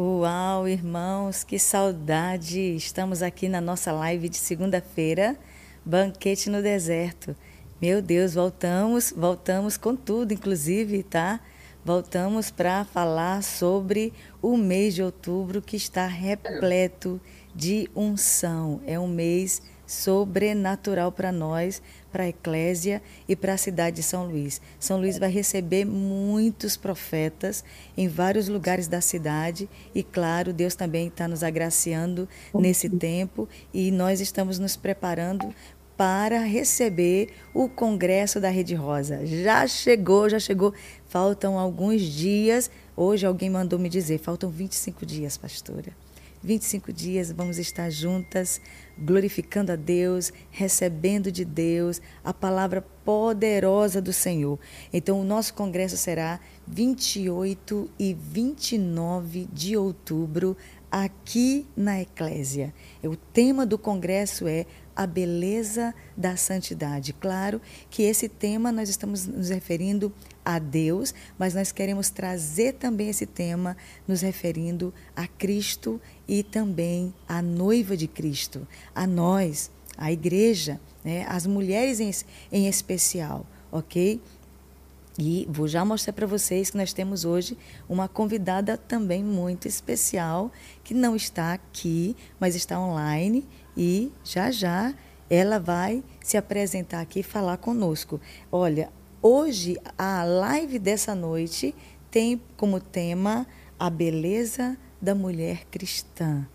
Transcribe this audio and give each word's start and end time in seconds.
Uau, 0.00 0.68
irmãos, 0.68 1.42
que 1.42 1.58
saudade! 1.58 2.60
Estamos 2.76 3.20
aqui 3.20 3.48
na 3.48 3.60
nossa 3.60 3.90
live 3.90 4.28
de 4.28 4.36
segunda-feira, 4.36 5.36
Banquete 5.84 6.48
no 6.48 6.62
Deserto. 6.62 7.34
Meu 7.82 8.00
Deus, 8.00 8.34
voltamos, 8.34 9.12
voltamos 9.16 9.76
com 9.76 9.96
tudo, 9.96 10.32
inclusive, 10.32 11.02
tá? 11.02 11.40
Voltamos 11.84 12.48
para 12.48 12.84
falar 12.84 13.42
sobre 13.42 14.12
o 14.40 14.56
mês 14.56 14.94
de 14.94 15.02
outubro 15.02 15.60
que 15.60 15.74
está 15.74 16.06
repleto 16.06 17.20
de 17.52 17.90
unção. 17.96 18.80
É 18.86 19.00
um 19.00 19.08
mês 19.08 19.60
sobrenatural 19.84 21.10
para 21.10 21.32
nós, 21.32 21.82
para 22.10 22.24
a 22.24 22.28
Eclésia 22.28 23.02
e 23.28 23.36
para 23.36 23.54
a 23.54 23.56
cidade 23.56 23.96
de 23.96 24.02
São 24.02 24.26
Luís. 24.26 24.60
São 24.78 24.98
Luís 24.98 25.18
vai 25.18 25.30
receber 25.30 25.84
muitos 25.84 26.76
profetas 26.76 27.64
em 27.96 28.08
vários 28.08 28.48
lugares 28.48 28.88
da 28.88 29.00
cidade 29.00 29.68
e, 29.94 30.02
claro, 30.02 30.52
Deus 30.52 30.74
também 30.74 31.08
está 31.08 31.28
nos 31.28 31.42
agraciando 31.42 32.28
nesse 32.54 32.88
tempo 32.88 33.48
e 33.72 33.90
nós 33.90 34.20
estamos 34.20 34.58
nos 34.58 34.76
preparando 34.76 35.54
para 35.96 36.38
receber 36.42 37.30
o 37.52 37.68
congresso 37.68 38.40
da 38.40 38.48
Rede 38.48 38.74
Rosa. 38.76 39.26
Já 39.26 39.66
chegou, 39.66 40.28
já 40.28 40.38
chegou. 40.38 40.72
Faltam 41.08 41.58
alguns 41.58 42.02
dias. 42.02 42.70
Hoje 42.96 43.26
alguém 43.26 43.50
mandou 43.50 43.80
me 43.80 43.88
dizer, 43.88 44.18
faltam 44.18 44.48
25 44.48 45.04
dias, 45.04 45.36
pastora. 45.36 45.92
25 46.42 46.92
dias 46.92 47.32
vamos 47.32 47.58
estar 47.58 47.90
juntas, 47.90 48.60
glorificando 48.98 49.72
a 49.72 49.76
Deus, 49.76 50.32
recebendo 50.50 51.30
de 51.32 51.44
Deus 51.44 52.00
a 52.24 52.32
palavra 52.32 52.82
poderosa 53.04 54.00
do 54.00 54.12
Senhor. 54.12 54.58
Então, 54.92 55.20
o 55.20 55.24
nosso 55.24 55.54
congresso 55.54 55.96
será 55.96 56.40
28 56.66 57.90
e 57.98 58.14
29 58.14 59.48
de 59.52 59.76
outubro, 59.76 60.56
aqui 60.90 61.66
na 61.76 62.00
Eclésia. 62.00 62.72
O 63.02 63.14
tema 63.14 63.66
do 63.66 63.78
congresso 63.78 64.48
é 64.48 64.66
a 64.96 65.06
beleza 65.06 65.94
da 66.16 66.36
santidade. 66.36 67.12
Claro 67.12 67.60
que 67.88 68.02
esse 68.02 68.28
tema 68.28 68.72
nós 68.72 68.88
estamos 68.88 69.26
nos 69.26 69.50
referindo 69.50 70.12
a 70.48 70.58
Deus, 70.58 71.12
mas 71.38 71.52
nós 71.52 71.70
queremos 71.70 72.08
trazer 72.08 72.72
também 72.72 73.10
esse 73.10 73.26
tema 73.26 73.76
nos 74.06 74.22
referindo 74.22 74.94
a 75.14 75.26
Cristo 75.26 76.00
e 76.26 76.42
também 76.42 77.12
à 77.28 77.42
noiva 77.42 77.94
de 77.94 78.08
Cristo, 78.08 78.66
a 78.94 79.06
nós, 79.06 79.70
a 79.94 80.10
igreja, 80.10 80.80
né, 81.04 81.26
as 81.28 81.46
mulheres 81.46 82.00
em, 82.00 82.10
em 82.50 82.66
especial, 82.66 83.44
ok? 83.70 84.22
E 85.18 85.46
vou 85.50 85.68
já 85.68 85.84
mostrar 85.84 86.14
para 86.14 86.26
vocês 86.26 86.70
que 86.70 86.78
nós 86.78 86.94
temos 86.94 87.26
hoje 87.26 87.54
uma 87.86 88.08
convidada 88.08 88.78
também 88.78 89.22
muito 89.22 89.68
especial, 89.68 90.50
que 90.82 90.94
não 90.94 91.14
está 91.14 91.52
aqui, 91.52 92.16
mas 92.40 92.54
está 92.56 92.80
online 92.80 93.46
e 93.76 94.10
já 94.24 94.50
já 94.50 94.94
ela 95.28 95.58
vai 95.58 96.02
se 96.22 96.38
apresentar 96.38 97.02
aqui 97.02 97.20
e 97.20 97.22
falar 97.22 97.58
conosco. 97.58 98.18
Olha, 98.50 98.90
hoje 99.22 99.76
a 99.96 100.24
live 100.24 100.78
dessa 100.78 101.14
noite 101.14 101.74
tem 102.10 102.40
como 102.56 102.80
tema 102.80 103.46
a 103.78 103.90
beleza 103.90 104.76
da 105.00 105.14
mulher 105.14 105.64
cristã. 105.70 106.46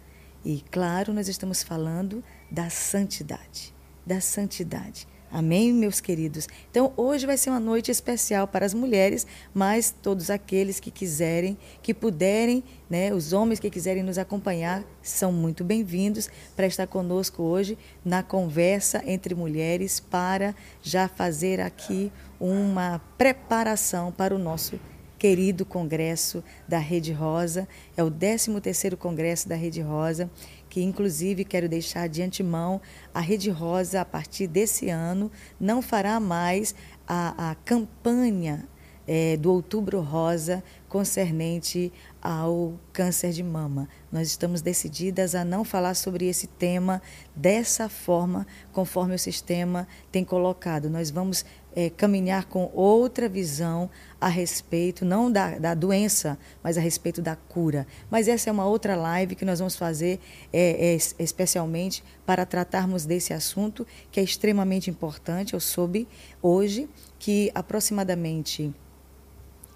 E 0.43 0.63
claro, 0.71 1.13
nós 1.13 1.27
estamos 1.27 1.63
falando 1.63 2.23
da 2.51 2.69
santidade, 2.69 3.73
da 4.05 4.19
santidade. 4.19 5.07
Amém, 5.33 5.73
meus 5.73 5.99
queridos? 5.99 6.47
Então, 6.69 6.93
hoje 6.95 7.25
vai 7.25 7.37
ser 7.37 7.49
uma 7.49 7.59
noite 7.59 7.89
especial 7.89 8.47
para 8.47 8.67
as 8.67 8.73
mulheres, 8.75 9.25
mas 9.51 9.89
todos 9.89 10.29
aqueles 10.29 10.79
que 10.79 10.91
quiserem, 10.91 11.57
que 11.81 11.91
puderem, 11.91 12.63
né, 12.87 13.11
os 13.11 13.33
homens 13.33 13.59
que 13.59 13.67
quiserem 13.71 14.03
nos 14.03 14.19
acompanhar, 14.19 14.83
são 15.01 15.31
muito 15.31 15.63
bem-vindos 15.63 16.29
para 16.55 16.67
estar 16.67 16.85
conosco 16.85 17.41
hoje 17.41 17.79
na 18.05 18.21
conversa 18.21 19.01
entre 19.07 19.33
mulheres 19.33 19.99
para 19.99 20.53
já 20.83 21.07
fazer 21.07 21.59
aqui 21.59 22.11
uma 22.43 22.99
preparação 23.17 24.11
para 24.11 24.35
o 24.35 24.37
nosso 24.37 24.77
querido 25.17 25.65
congresso 25.65 26.43
da 26.67 26.77
Rede 26.77 27.13
Rosa. 27.13 27.65
É 27.95 28.03
o 28.03 28.11
13º 28.11 28.97
congresso 28.97 29.47
da 29.47 29.55
Rede 29.55 29.81
Rosa 29.81 30.29
que 30.73 30.81
inclusive 30.81 31.45
quero 31.45 31.69
deixar 31.69 32.09
de 32.09 32.23
antemão, 32.23 32.81
a 33.13 33.19
Rede 33.19 33.51
Rosa, 33.51 34.01
a 34.01 34.05
partir 34.05 34.47
desse 34.47 34.89
ano, 34.89 35.31
não 35.59 35.83
fará 35.83 36.19
mais 36.19 36.73
a, 37.07 37.51
a 37.51 37.55
campanha 37.55 38.67
é, 39.07 39.37
do 39.37 39.51
Outubro 39.51 40.01
Rosa 40.01 40.63
concernente 40.89 41.93
ao 42.19 42.73
câncer 42.91 43.31
de 43.33 43.43
mama. 43.43 43.87
Nós 44.11 44.29
estamos 44.29 44.63
decididas 44.63 45.35
a 45.35 45.45
não 45.45 45.63
falar 45.63 45.93
sobre 45.93 46.27
esse 46.27 46.47
tema 46.47 46.99
dessa 47.35 47.87
forma, 47.87 48.47
conforme 48.71 49.13
o 49.13 49.19
sistema 49.19 49.87
tem 50.11 50.23
colocado. 50.23 50.89
Nós 50.89 51.11
vamos 51.11 51.45
é, 51.75 51.89
caminhar 51.89 52.45
com 52.45 52.69
outra 52.73 53.27
visão 53.27 53.89
a 54.19 54.27
respeito, 54.27 55.03
não 55.03 55.31
da, 55.31 55.57
da 55.57 55.73
doença, 55.73 56.37
mas 56.63 56.77
a 56.77 56.81
respeito 56.81 57.21
da 57.21 57.35
cura. 57.35 57.85
Mas 58.09 58.27
essa 58.27 58.49
é 58.49 58.53
uma 58.53 58.65
outra 58.65 58.95
live 58.95 59.35
que 59.35 59.45
nós 59.45 59.59
vamos 59.59 59.75
fazer 59.75 60.19
é, 60.51 60.93
é, 60.93 60.97
especialmente 61.19 62.03
para 62.25 62.45
tratarmos 62.45 63.05
desse 63.05 63.33
assunto, 63.33 63.85
que 64.11 64.19
é 64.19 64.23
extremamente 64.23 64.89
importante. 64.89 65.53
Eu 65.53 65.59
soube 65.59 66.07
hoje 66.41 66.89
que 67.19 67.51
aproximadamente 67.53 68.73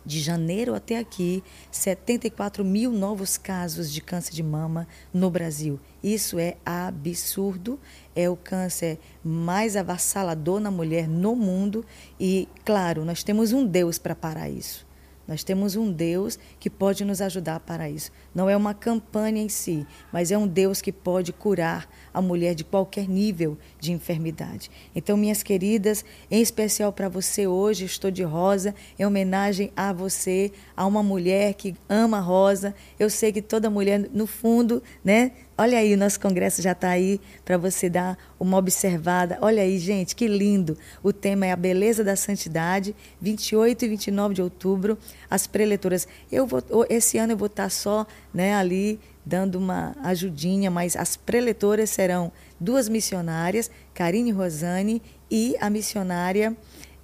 de 0.07 0.21
janeiro 0.21 0.73
até 0.73 0.97
aqui, 0.97 1.43
74 1.69 2.63
mil 2.63 2.93
novos 2.93 3.37
casos 3.37 3.91
de 3.91 3.99
câncer 3.99 4.33
de 4.33 4.41
mama 4.41 4.87
no 5.13 5.29
Brasil. 5.29 5.77
Isso 6.01 6.39
é 6.39 6.55
absurdo. 6.65 7.77
É 8.19 8.27
o 8.27 8.35
câncer 8.35 8.97
mais 9.23 9.75
avassalador 9.75 10.59
na 10.59 10.71
mulher 10.71 11.07
no 11.07 11.35
mundo. 11.35 11.85
E, 12.19 12.49
claro, 12.65 13.05
nós 13.05 13.21
temos 13.21 13.53
um 13.53 13.63
Deus 13.63 13.99
para 13.99 14.15
parar 14.15 14.49
isso. 14.49 14.87
Nós 15.27 15.43
temos 15.43 15.75
um 15.75 15.91
Deus 15.91 16.39
que 16.57 16.69
pode 16.69 17.03
nos 17.03 17.21
ajudar 17.21 17.59
para 17.59 17.89
isso. 17.89 18.11
Não 18.33 18.49
é 18.49 18.55
uma 18.55 18.73
campanha 18.73 19.41
em 19.41 19.49
si, 19.49 19.85
mas 20.11 20.31
é 20.31 20.37
um 20.37 20.47
Deus 20.47 20.81
que 20.81 20.91
pode 20.91 21.33
curar 21.33 21.87
a 22.13 22.21
mulher 22.21 22.55
de 22.55 22.63
qualquer 22.63 23.09
nível 23.09 23.57
de 23.77 23.91
enfermidade. 23.91 24.71
Então, 24.95 25.17
minhas 25.17 25.43
queridas, 25.43 26.05
em 26.31 26.41
especial 26.41 26.93
para 26.93 27.09
você 27.09 27.45
hoje, 27.45 27.83
estou 27.83 28.09
de 28.09 28.23
rosa, 28.23 28.73
em 28.97 29.05
homenagem 29.05 29.71
a 29.75 29.91
você, 29.91 30.51
a 30.75 30.85
uma 30.85 31.03
mulher 31.03 31.53
que 31.55 31.75
ama 31.89 32.21
rosa. 32.21 32.73
Eu 32.97 33.09
sei 33.09 33.33
que 33.33 33.41
toda 33.41 33.69
mulher, 33.69 34.09
no 34.13 34.25
fundo, 34.25 34.81
né, 35.03 35.33
Olha 35.59 35.79
aí, 35.79 35.95
o 35.95 35.97
nosso 35.97 36.19
congresso 36.19 36.61
já 36.61 36.73
está 36.73 36.89
aí 36.89 37.19
para 37.43 37.57
você 37.57 37.89
dar 37.89 38.15
uma 38.39 38.57
observada. 38.57 39.39
Olha 39.41 39.63
aí, 39.63 39.79
gente, 39.79 40.15
que 40.15 40.27
lindo. 40.27 40.77
O 41.01 41.11
tema 41.11 41.47
é 41.47 41.51
a 41.51 41.55
beleza 41.55 42.03
da 42.03 42.15
santidade, 42.15 42.95
28 43.19 43.83
e 43.83 43.87
29 43.87 44.35
de 44.35 44.41
outubro, 44.43 44.99
as 45.27 45.47
preletoras. 45.47 46.07
Eu 46.31 46.45
vou, 46.45 46.61
esse 46.91 47.17
ano 47.17 47.33
eu 47.33 47.37
vou 47.37 47.47
estar 47.47 47.63
tá 47.63 47.69
só 47.69 48.05
né, 48.31 48.53
ali 48.53 48.99
dando 49.25 49.55
uma 49.55 49.95
ajudinha, 50.03 50.69
mas 50.69 50.95
as 50.95 51.17
preletoras 51.17 51.89
serão 51.89 52.31
duas 52.59 52.87
missionárias, 52.87 53.71
Karine 53.95 54.29
Rosane 54.29 55.01
e 55.29 55.55
a 55.59 55.71
missionária, 55.71 56.55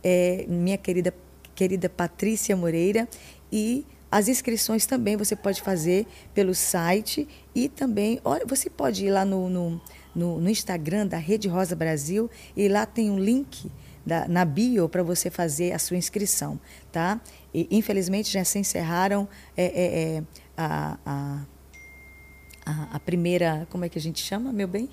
é, 0.04 0.46
minha 0.48 0.78
querida, 0.78 1.12
querida 1.56 1.90
Patrícia 1.90 2.56
Moreira, 2.56 3.10
e 3.52 3.84
as 4.14 4.28
inscrições 4.28 4.86
também 4.86 5.18
você 5.18 5.36
pode 5.36 5.60
fazer 5.60 6.06
pelo 6.36 6.54
site 6.54 7.28
e 7.56 7.68
também, 7.68 8.22
olha, 8.24 8.46
você 8.46 8.70
pode 8.70 9.04
ir 9.04 9.10
lá 9.10 9.26
no, 9.26 9.50
no, 9.50 9.82
no, 10.14 10.40
no 10.40 10.50
Instagram 10.52 11.08
da 11.08 11.18
Rede 11.18 11.48
Rosa 11.48 11.76
Brasil 11.76 12.30
e 12.56 12.68
lá 12.68 12.86
tem 12.86 13.10
um 13.10 13.18
link 13.18 13.72
da, 14.06 14.28
na 14.28 14.46
bio 14.46 14.88
para 14.88 15.02
você 15.02 15.32
fazer 15.32 15.72
a 15.72 15.80
sua 15.80 15.98
inscrição, 15.98 16.60
tá? 16.92 17.20
E, 17.52 17.68
infelizmente 17.72 18.32
já 18.32 18.44
se 18.44 18.60
encerraram 18.60 19.28
é, 19.58 19.66
é, 19.66 20.18
é, 20.18 20.24
a, 20.56 20.98
a, 21.04 21.46
a, 22.64 22.96
a, 22.96 23.00
primeira, 23.00 23.68
como 23.72 23.84
é 23.84 23.90
que 23.90 23.98
a 23.98 24.02
gente 24.02 24.22
chama, 24.22 24.54
meu 24.54 24.68
bem? 24.68 24.92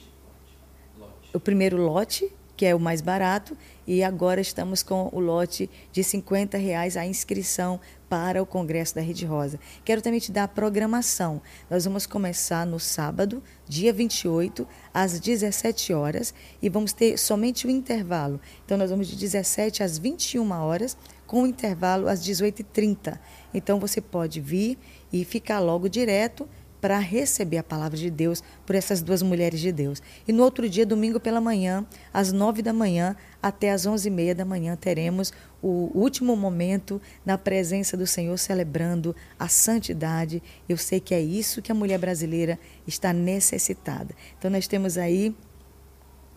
Lote. 0.99 1.31
O 1.35 1.41
primeiro 1.41 1.77
lote, 1.77 2.33
que 2.57 2.65
é 2.65 2.75
o 2.75 2.81
mais 2.81 3.03
barato, 3.03 3.55
e 3.87 4.03
agora 4.03 4.41
estamos 4.41 4.83
com 4.83 5.11
o 5.13 5.21
lote 5.21 5.69
de 5.93 6.03
50 6.03 6.57
reais 6.57 6.97
a 6.97 7.05
inscrição 7.05 7.79
para 8.11 8.43
o 8.43 8.47
Congresso 8.47 8.97
da 8.97 9.01
Rede 9.01 9.25
Rosa. 9.25 9.61
Quero 9.85 10.03
também 10.03 10.19
te 10.19 10.33
dar 10.33 10.43
a 10.43 10.49
programação. 10.49 11.41
Nós 11.71 11.85
vamos 11.85 12.07
começar 12.07 12.67
no 12.67 12.81
sábado, 12.81 13.41
dia 13.69 13.93
28, 13.93 14.67
às 14.93 15.21
17 15.21 15.93
horas, 15.95 16.35
e 16.61 16.69
vamos 16.69 16.93
ter 16.93 17.17
somente 17.17 17.69
o 17.69 17.71
intervalo. 17.71 18.41
Então, 18.65 18.77
nós 18.77 18.91
vamos 18.91 19.07
de 19.07 19.17
17 19.17 19.85
às 19.85 19.97
21 19.97 20.51
horas, 20.51 20.97
com 21.25 21.45
o 21.45 21.47
intervalo 21.47 22.09
às 22.09 22.21
18h30. 22.27 23.17
Então, 23.55 23.79
você 23.79 24.01
pode 24.01 24.41
vir 24.41 24.77
e 25.13 25.25
ficar 25.25 25.61
logo 25.61 25.89
direto 25.89 26.49
para 26.81 26.99
receber 26.99 27.59
a 27.59 27.63
palavra 27.63 27.97
de 27.97 28.11
Deus 28.11 28.43
por 28.65 28.75
essas 28.75 29.03
duas 29.03 29.23
mulheres 29.23 29.61
de 29.61 29.71
Deus. 29.71 30.03
E 30.27 30.33
no 30.33 30.43
outro 30.43 30.69
dia, 30.69 30.87
domingo 30.87 31.21
pela 31.21 31.41
manhã, 31.41 31.85
às 32.13 32.33
nove 32.33 32.63
da 32.63 32.73
manhã 32.73 33.17
até 33.43 33.71
às 33.71 33.87
onze 33.87 34.09
e 34.09 34.11
meia 34.11 34.35
da 34.35 34.45
manhã, 34.45 34.77
teremos 34.77 35.33
o 35.63 35.91
último 35.95 36.37
momento 36.37 37.01
na 37.25 37.39
presença 37.39 37.97
do 37.97 38.07
Senhor, 38.07 38.39
celebrando 38.39 39.15
a 39.39 39.49
santidade. 39.49 40.43
Eu 40.69 40.77
sei 40.77 41.01
que 41.01 41.15
é 41.15 41.21
isso 41.21 41.63
que 41.63 41.73
a 41.73 41.75
mulher 41.75 41.99
brasileira 41.99 42.59
está 42.87 43.13
necessitada. 43.13 44.15
Então, 44.39 44.51
nós 44.51 44.67
temos 44.67 44.97
aí 44.99 45.35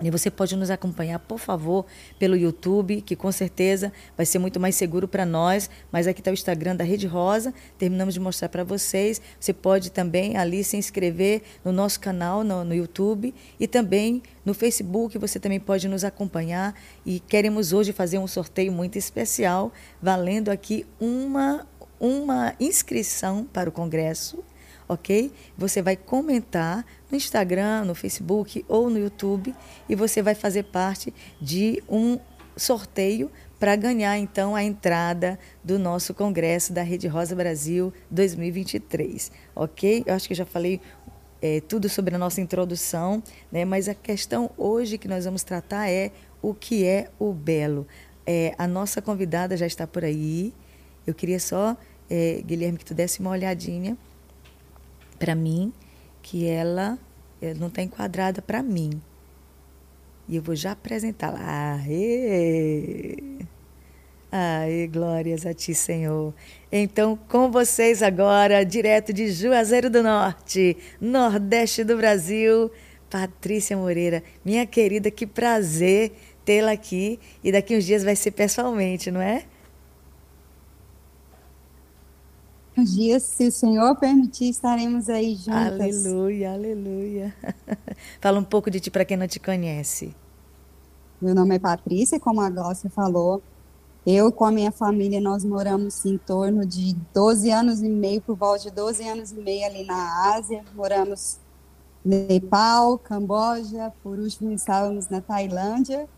e 0.02 0.10
você 0.10 0.30
pode 0.30 0.56
nos 0.56 0.70
acompanhar, 0.70 1.20
por 1.20 1.38
favor, 1.38 1.86
pelo 2.18 2.36
YouTube, 2.36 3.02
que 3.02 3.16
com 3.16 3.32
certeza 3.32 3.94
vai 4.18 4.26
ser 4.26 4.40
muito 4.40 4.60
mais 4.60 4.76
seguro 4.76 5.08
para 5.08 5.26
nós. 5.26 5.70
Mas 5.92 6.08
aqui 6.08 6.20
está 6.20 6.32
o 6.32 6.34
Instagram 6.34 6.76
da 6.76 6.84
Rede 6.84 7.06
Rosa, 7.06 7.54
terminamos 7.78 8.14
de 8.14 8.20
mostrar 8.20 8.50
para 8.50 8.64
vocês. 8.64 9.22
Você 9.40 9.54
pode 9.54 9.92
também 9.92 10.36
ali 10.36 10.64
se 10.64 10.78
inscrever 10.78 11.44
no 11.64 11.72
nosso 11.72 12.00
canal 12.00 12.44
no, 12.44 12.64
no, 12.64 12.74
YouTube 12.74 13.34
e 13.60 13.68
também 13.68 14.22
no 14.44 14.54
Facebook. 14.54 15.18
Você 15.18 15.40
também 15.40 15.60
pode 15.60 15.88
nos 15.88 16.04
acompanhar. 16.04 16.76
E 17.06 17.20
queremos 17.20 17.72
hoje 17.72 17.94
fazer 17.94 18.18
um 18.18 18.28
sorteio 18.28 18.72
muito 18.72 18.98
especial, 18.98 19.72
valendo 20.02 20.50
aqui 20.50 20.86
uma, 21.00 21.68
uma 22.00 22.54
inscrição 22.60 23.46
para 23.46 23.70
o 23.70 23.72
Congresso 23.72 24.44
ok? 24.88 25.32
Você 25.58 25.82
vai 25.82 25.96
comentar 25.96 26.86
no 27.10 27.18
Instagram, 27.18 27.86
no 27.86 27.96
Facebook 27.96 28.66
ou 28.68 28.90
no 28.90 29.00
YouTube 29.00 29.54
e 29.88 29.96
você 29.96 30.22
vai 30.22 30.36
fazer 30.36 30.64
parte 30.64 31.14
de 31.42 31.82
um 31.90 32.20
sorteio 32.56 33.32
para 33.60 33.76
ganhar 33.76 34.18
então 34.18 34.56
a 34.56 34.64
entrada 34.64 35.40
do 35.64 35.80
nosso 35.80 36.14
congresso 36.14 36.74
da 36.74 36.84
Rede 36.84 37.08
Rosa 37.08 37.36
Brasil 37.36 37.94
2023, 38.12 39.32
ok? 39.56 40.04
Eu 40.06 40.14
acho 40.14 40.28
que 40.28 40.36
já 40.36 40.46
falei 40.46 40.82
é, 41.42 41.62
tudo 41.62 41.88
sobre 41.90 42.16
a 42.16 42.18
nossa 42.18 42.42
introdução, 42.42 43.24
né? 43.52 43.66
Mas 43.66 43.88
a 43.88 43.94
questão 43.94 44.50
hoje 44.58 44.98
que 44.98 45.08
nós 45.08 45.26
vamos 45.26 45.44
tratar 45.44 45.90
é 45.90 46.12
o 46.42 46.54
que 46.54 46.86
é 46.86 47.10
o 47.18 47.32
belo. 47.32 47.88
É, 48.26 48.54
a 48.58 48.68
nossa 48.68 49.02
convidada 49.02 49.56
já 49.56 49.66
está 49.66 49.88
por 49.88 50.04
aí. 50.04 50.54
Eu 51.06 51.14
queria 51.14 51.40
só, 51.40 51.76
é, 52.10 52.42
Guilherme, 52.46 52.78
que 52.78 52.86
tu 52.86 52.94
desse 52.94 53.20
uma 53.20 53.30
olhadinha 53.30 53.98
para 55.24 55.36
mim 55.36 55.72
que 56.22 56.46
ela, 56.46 57.00
ela 57.42 57.54
não 57.54 57.68
está 57.68 57.82
enquadrada 57.82 58.42
para 58.42 58.62
mim. 58.62 59.02
E 60.28 60.36
eu 60.36 60.42
vou 60.42 60.54
já 60.54 60.74
apresentá-la. 60.74 61.40
Aê! 61.42 63.18
Aê, 64.30 64.86
glórias 64.88 65.46
a 65.46 65.54
ti, 65.54 65.74
Senhor. 65.74 66.34
Então, 66.70 67.18
com 67.30 67.50
vocês 67.50 68.04
agora, 68.04 68.66
direto 68.66 69.14
de 69.14 69.32
Juazeiro 69.32 69.90
do 69.90 70.04
Norte, 70.04 70.76
Nordeste 71.00 71.86
do 71.86 71.96
Brasil, 71.96 72.70
Patrícia 73.10 73.78
Moreira. 73.78 74.22
Minha 74.44 74.66
querida, 74.66 75.10
que 75.10 75.26
prazer 75.26 76.12
tê-la 76.44 76.74
aqui. 76.74 77.18
E 77.42 77.50
daqui 77.50 77.78
uns 77.78 77.86
dias 77.86 78.04
vai 78.04 78.18
ser 78.18 78.32
pessoalmente, 78.32 79.10
não 79.10 79.22
é? 79.22 79.46
Dias, 82.82 83.24
se 83.24 83.48
o 83.48 83.52
Senhor 83.52 83.96
permitir, 83.96 84.50
estaremos 84.50 85.10
aí 85.10 85.36
juntas. 85.36 86.06
Aleluia, 86.06 86.54
aleluia. 86.54 87.36
Fala 88.20 88.40
um 88.40 88.44
pouco 88.44 88.72
de 88.72 88.80
ti 88.80 88.90
para 88.90 89.06
quem 89.06 89.18
não 89.18 89.28
te 89.28 89.40
conhece. 89.40 90.16
Meu 91.22 91.36
nome 91.36 91.56
é 91.56 91.60
Patrícia, 91.60 92.20
como 92.20 92.42
a 92.42 92.50
Glaucia 92.50 92.90
falou. 92.90 93.42
Eu 94.06 94.32
com 94.32 94.44
a 94.44 94.52
minha 94.52 94.72
família, 94.72 95.22
nós 95.22 95.46
moramos 95.46 96.06
em 96.06 96.18
torno 96.18 96.66
de 96.66 96.94
12 97.14 97.50
anos 97.50 97.82
e 97.82 97.88
meio, 97.88 98.22
por 98.22 98.36
volta 98.36 98.64
de 98.64 98.72
12 98.72 99.08
anos 99.08 99.32
e 99.32 99.36
meio 99.36 99.66
ali 99.66 99.86
na 99.86 100.36
Ásia. 100.36 100.66
Moramos 100.74 101.40
Nepal, 102.04 102.98
Camboja, 102.98 103.94
por 104.04 104.20
último 104.20 104.52
estávamos 104.52 105.08
na 105.08 105.22
Tailândia. 105.22 106.10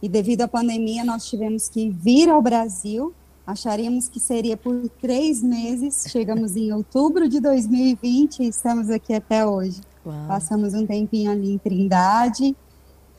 E 0.00 0.08
devido 0.08 0.42
à 0.42 0.48
pandemia, 0.48 1.04
nós 1.04 1.26
tivemos 1.26 1.68
que 1.68 1.90
vir 1.90 2.28
ao 2.28 2.40
Brasil 2.40 3.12
Acharíamos 3.50 4.08
que 4.08 4.20
seria 4.20 4.56
por 4.56 4.88
três 5.00 5.42
meses. 5.42 6.04
Chegamos 6.08 6.54
em 6.54 6.72
outubro 6.72 7.28
de 7.28 7.40
2020 7.40 8.44
e 8.44 8.48
estamos 8.48 8.88
aqui 8.88 9.12
até 9.12 9.44
hoje. 9.44 9.80
Uau. 10.06 10.28
Passamos 10.28 10.72
um 10.72 10.86
tempinho 10.86 11.32
ali 11.32 11.54
em 11.54 11.58
Trindade 11.58 12.56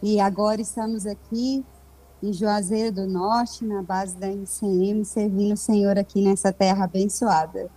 e 0.02 0.22
agora 0.22 0.62
estamos 0.62 1.06
aqui 1.06 1.66
em 2.24 2.32
Juazeiro 2.32 2.96
do 2.96 3.08
Norte, 3.08 3.66
na 3.66 3.84
base 3.84 4.16
da 4.16 4.28
MCM, 4.28 5.04
servindo 5.04 5.54
o 5.54 5.58
Senhor 5.58 6.00
aqui 6.00 6.22
nessa 6.24 6.54
terra 6.54 6.86
abençoada. 6.86 7.70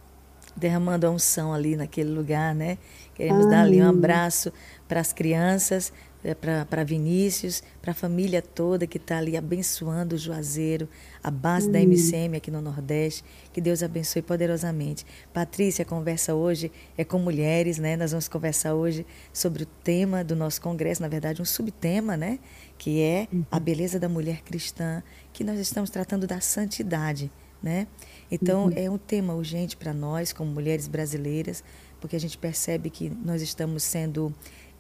Derramando 0.55 1.09
a 1.09 1.11
unção 1.11 1.53
ali 1.53 1.75
naquele 1.75 2.11
lugar, 2.11 2.55
né? 2.55 2.79
Queremos 3.17 3.51
dar 3.51 3.63
ali 3.63 3.83
um 3.83 3.89
abraço 3.89 4.53
para 4.87 5.01
as 5.01 5.13
crianças, 5.13 5.93
é, 6.25 6.35
para 6.35 6.83
Vinícius, 6.83 7.63
para 7.83 7.93
a 7.93 7.95
família 7.95 8.41
toda 8.41 8.87
que 8.87 8.97
está 8.97 9.19
ali 9.19 9.37
abençoando 9.37 10.15
o 10.15 10.19
Juazeiro, 10.19 10.89
a 11.23 11.31
base 11.31 11.71
da 11.71 11.79
MCM 11.79 12.37
aqui 12.37 12.51
no 12.51 12.63
Nordeste. 12.63 13.23
Que 13.53 13.61
Deus 13.61 13.83
abençoe 13.83 14.23
poderosamente. 14.23 15.05
Patrícia, 15.35 15.83
a 15.83 15.87
conversa 15.87 16.35
hoje 16.35 16.73
é 16.97 17.05
com 17.05 17.19
mulheres, 17.19 17.79
né? 17.79 17.95
Nós 17.95 18.13
vamos 18.13 18.27
conversar 18.27 18.75
hoje 18.75 19.07
sobre 19.33 19.65
o 19.65 19.67
tema 19.67 20.25
do 20.25 20.35
nosso 20.35 20.61
congresso, 20.63 21.03
na 21.03 21.09
verdade, 21.09 21.43
um 21.43 21.45
subtema, 21.45 22.17
né? 22.17 22.39
Que 22.79 23.03
é 23.03 23.29
a 23.51 23.57
uhum. 23.57 23.63
beleza 23.63 24.01
da 24.01 24.09
mulher 24.09 24.43
cristã, 24.43 25.03
que 25.33 25.45
nós 25.45 25.59
estamos 25.59 25.91
tratando 25.91 26.27
da 26.27 26.41
santidade, 26.41 27.31
né? 27.63 27.87
Então, 28.31 28.67
uhum. 28.67 28.73
é 28.75 28.91
um 28.91 28.99
tema 28.99 29.35
urgente 29.35 29.77
para 29.77 29.93
nós, 29.93 30.33
como 30.33 30.51
mulheres 30.51 30.89
brasileiras, 30.89 31.63
porque 32.01 32.17
a 32.17 32.21
gente 32.21 32.37
percebe 32.37 32.91
que 32.91 33.11
nós 33.25 33.41
estamos 33.41 33.83
sendo 33.83 34.35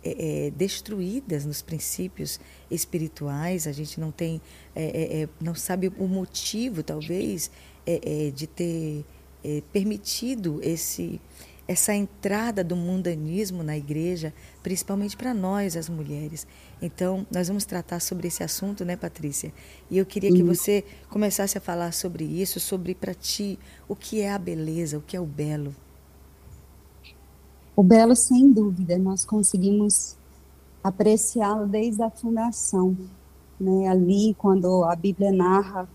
é, 0.05 0.47
é, 0.47 0.51
destruídas 0.51 1.47
nos 1.47 1.62
princípios 1.62 2.39
espirituais, 2.71 3.67
a 3.67 3.73
gente 3.73 3.99
não 3.99 4.11
tem, 4.11 4.41
é, 4.75 4.85
é, 4.85 5.23
é 5.23 5.29
não 5.41 5.55
sabe 5.55 5.91
o 5.99 6.06
motivo, 6.06 6.83
talvez, 6.83 7.51
de 8.35 8.47
ter 8.47 9.05
permitido 9.73 10.59
esse, 10.62 11.21
essa 11.67 11.95
entrada 11.95 12.62
do 12.65 12.77
mundanismo 12.77 13.62
na 13.62 13.77
igreja, 13.77 14.33
principalmente 14.62 15.17
para 15.17 15.33
nós, 15.33 15.77
as 15.77 15.89
mulheres. 15.89 16.47
Então, 16.81 17.27
nós 17.31 17.49
vamos 17.49 17.65
tratar 17.65 18.00
sobre 18.00 18.29
esse 18.29 18.43
assunto, 18.43 18.85
né, 18.85 18.97
Patrícia? 18.97 19.53
E 19.91 19.99
eu 19.99 20.05
queria 20.05 20.31
que 20.31 20.43
você 20.43 20.85
começasse 21.09 21.57
a 21.57 21.61
falar 21.61 21.93
sobre 21.93 22.25
isso, 22.25 22.61
sobre 22.61 22.95
para 22.95 23.15
ti 23.15 23.59
o 23.89 23.97
que 23.97 24.21
é 24.21 24.31
a 24.31 24.39
beleza, 24.39 24.99
o 24.99 25.03
que 25.03 25.17
é 25.17 25.21
o 25.21 25.27
belo. 25.27 25.75
O 27.76 27.82
belo, 27.82 28.15
sem 28.15 28.53
dúvida, 28.53 28.97
nós 28.99 29.25
conseguimos 29.25 30.17
apreciá-lo 30.82 31.67
desde 31.67 32.03
a 32.03 32.11
fundação, 32.11 32.97
né? 33.59 33.88
Ali, 33.88 34.35
quando 34.38 34.85
a 34.85 34.94
Bíblia 34.94 35.32
narra, 35.32 35.88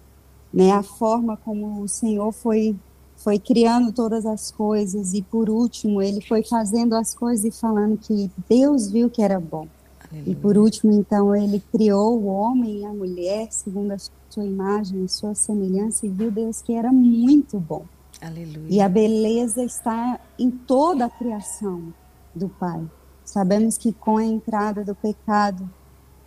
né, 0.53 0.71
a 0.71 0.83
forma 0.83 1.37
como 1.37 1.81
o 1.81 1.87
Senhor 1.87 2.31
foi 2.31 2.75
foi 3.15 3.37
criando 3.37 3.91
todas 3.91 4.25
as 4.25 4.49
coisas 4.49 5.13
e 5.13 5.21
por 5.21 5.49
último 5.49 6.01
ele 6.01 6.21
foi 6.21 6.41
fazendo 6.41 6.95
as 6.95 7.13
coisas 7.13 7.43
e 7.43 7.51
falando 7.51 7.97
que 7.97 8.31
Deus 8.47 8.89
viu 8.89 9.09
que 9.09 9.21
era 9.21 9.39
bom. 9.39 9.67
Aleluia. 10.09 10.31
E 10.31 10.35
por 10.35 10.57
último, 10.57 10.93
então, 10.93 11.35
ele 11.35 11.61
criou 11.71 12.17
o 12.17 12.27
homem 12.27 12.79
e 12.79 12.85
a 12.85 12.93
mulher 12.93 13.51
segundo 13.51 13.91
a 13.91 13.97
sua 14.29 14.45
imagem, 14.45 15.03
a 15.03 15.07
sua 15.07 15.35
semelhança 15.35 16.05
e 16.05 16.09
viu 16.09 16.31
Deus 16.31 16.61
que 16.61 16.73
era 16.73 16.91
muito 16.91 17.59
bom. 17.59 17.83
Aleluia. 18.21 18.67
E 18.69 18.81
a 18.81 18.89
beleza 18.89 19.63
está 19.63 20.19
em 20.37 20.51
toda 20.51 21.05
a 21.05 21.09
criação 21.09 21.93
do 22.35 22.49
Pai. 22.49 22.85
Sabemos 23.23 23.77
que 23.77 23.93
com 23.93 24.17
a 24.17 24.25
entrada 24.25 24.83
do 24.83 24.93
pecado, 24.93 25.69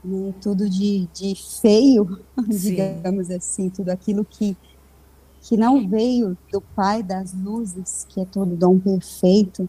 né, 0.02 0.32
tudo 0.40 0.68
de, 0.70 1.06
de 1.12 1.34
feio, 1.60 2.20
digamos 2.48 3.30
assim, 3.30 3.68
tudo 3.68 3.90
aquilo 3.90 4.24
que, 4.24 4.56
que 5.42 5.56
não 5.56 5.86
veio 5.86 6.36
do 6.50 6.60
Pai 6.60 7.02
das 7.02 7.34
luzes, 7.34 8.06
que 8.08 8.20
é 8.20 8.24
todo 8.24 8.56
dom 8.56 8.78
perfeito, 8.78 9.68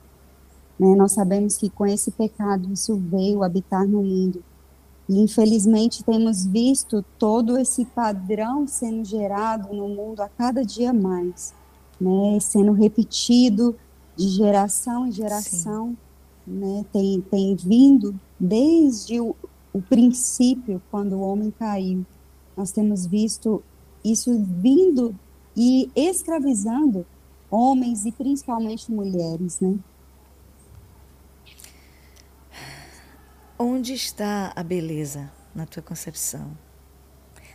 né, 0.80 0.96
nós 0.96 1.12
sabemos 1.12 1.58
que 1.58 1.70
com 1.70 1.86
esse 1.86 2.10
pecado 2.12 2.72
isso 2.72 2.96
veio 2.96 3.44
habitar 3.44 3.86
no 3.86 4.02
mundo. 4.02 4.42
E 5.10 5.20
infelizmente 5.20 6.06
temos 6.06 6.46
visto 6.46 7.04
todo 7.20 7.58
esse 7.58 7.84
padrão 7.84 8.66
sendo 8.66 9.04
gerado 9.04 9.74
no 9.76 9.90
mundo 9.90 10.22
a 10.22 10.30
cada 10.30 10.64
dia 10.64 10.94
mais 10.94 11.54
né, 12.04 12.40
sendo 12.40 12.74
repetido 12.74 13.76
de 14.16 14.28
geração 14.28 15.08
em 15.08 15.12
geração, 15.12 15.98
né, 16.46 16.86
tem, 16.92 17.22
tem 17.22 17.56
vindo 17.56 18.20
desde 18.38 19.22
o, 19.22 19.36
o 19.72 19.82
princípio, 19.82 20.82
quando 20.92 21.14
o 21.14 21.22
homem 21.22 21.50
caiu. 21.52 22.06
Nós 22.58 22.72
temos 22.72 23.06
visto 23.06 23.64
isso 24.04 24.38
vindo 24.38 25.18
e 25.56 25.90
escravizando 25.96 27.06
homens 27.50 28.06
e 28.06 28.12
principalmente 28.12 28.92
mulheres, 28.92 29.60
né? 29.60 29.80
Onde 33.58 33.94
está 33.94 34.52
a 34.56 34.62
beleza 34.64 35.32
na 35.56 35.66
tua 35.66 35.82
concepção? 35.82 36.52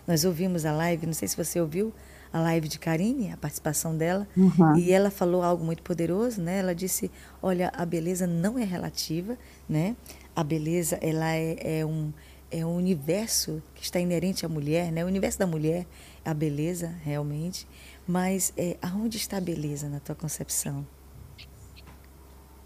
Nós 0.07 0.25
ouvimos 0.25 0.65
a 0.65 0.73
live, 0.73 1.07
não 1.07 1.13
sei 1.13 1.29
se 1.29 1.37
você 1.37 1.61
ouviu 1.61 1.93
a 2.33 2.41
live 2.41 2.69
de 2.69 2.79
Karine, 2.79 3.33
a 3.33 3.37
participação 3.37 3.97
dela, 3.97 4.27
uhum. 4.37 4.77
e 4.77 4.93
ela 4.93 5.11
falou 5.11 5.43
algo 5.43 5.65
muito 5.65 5.83
poderoso, 5.83 6.41
né? 6.41 6.59
Ela 6.59 6.75
disse, 6.75 7.11
olha, 7.43 7.73
a 7.75 7.85
beleza 7.85 8.27
não 8.27 8.59
é 8.59 8.65
relativa, 8.65 9.39
né? 9.69 9.97
A 10.35 10.45
beleza, 10.45 10.97
ela 11.01 11.35
é, 11.35 11.81
é 11.81 11.87
um 11.87 12.13
é 12.51 12.65
um 12.65 12.77
universo 12.77 13.63
que 13.75 13.83
está 13.83 14.01
inerente 14.01 14.47
à 14.47 14.49
mulher, 14.49 14.91
né? 14.91 15.05
O 15.05 15.09
universo 15.09 15.39
da 15.39 15.47
mulher, 15.47 15.87
a 16.25 16.33
beleza, 16.33 16.95
realmente. 17.03 17.69
Mas 18.07 18.53
é, 18.57 18.77
aonde 18.81 19.19
está 19.19 19.37
a 19.37 19.41
beleza 19.41 19.89
na 19.89 20.01
tua 20.01 20.15
concepção? 20.15 20.87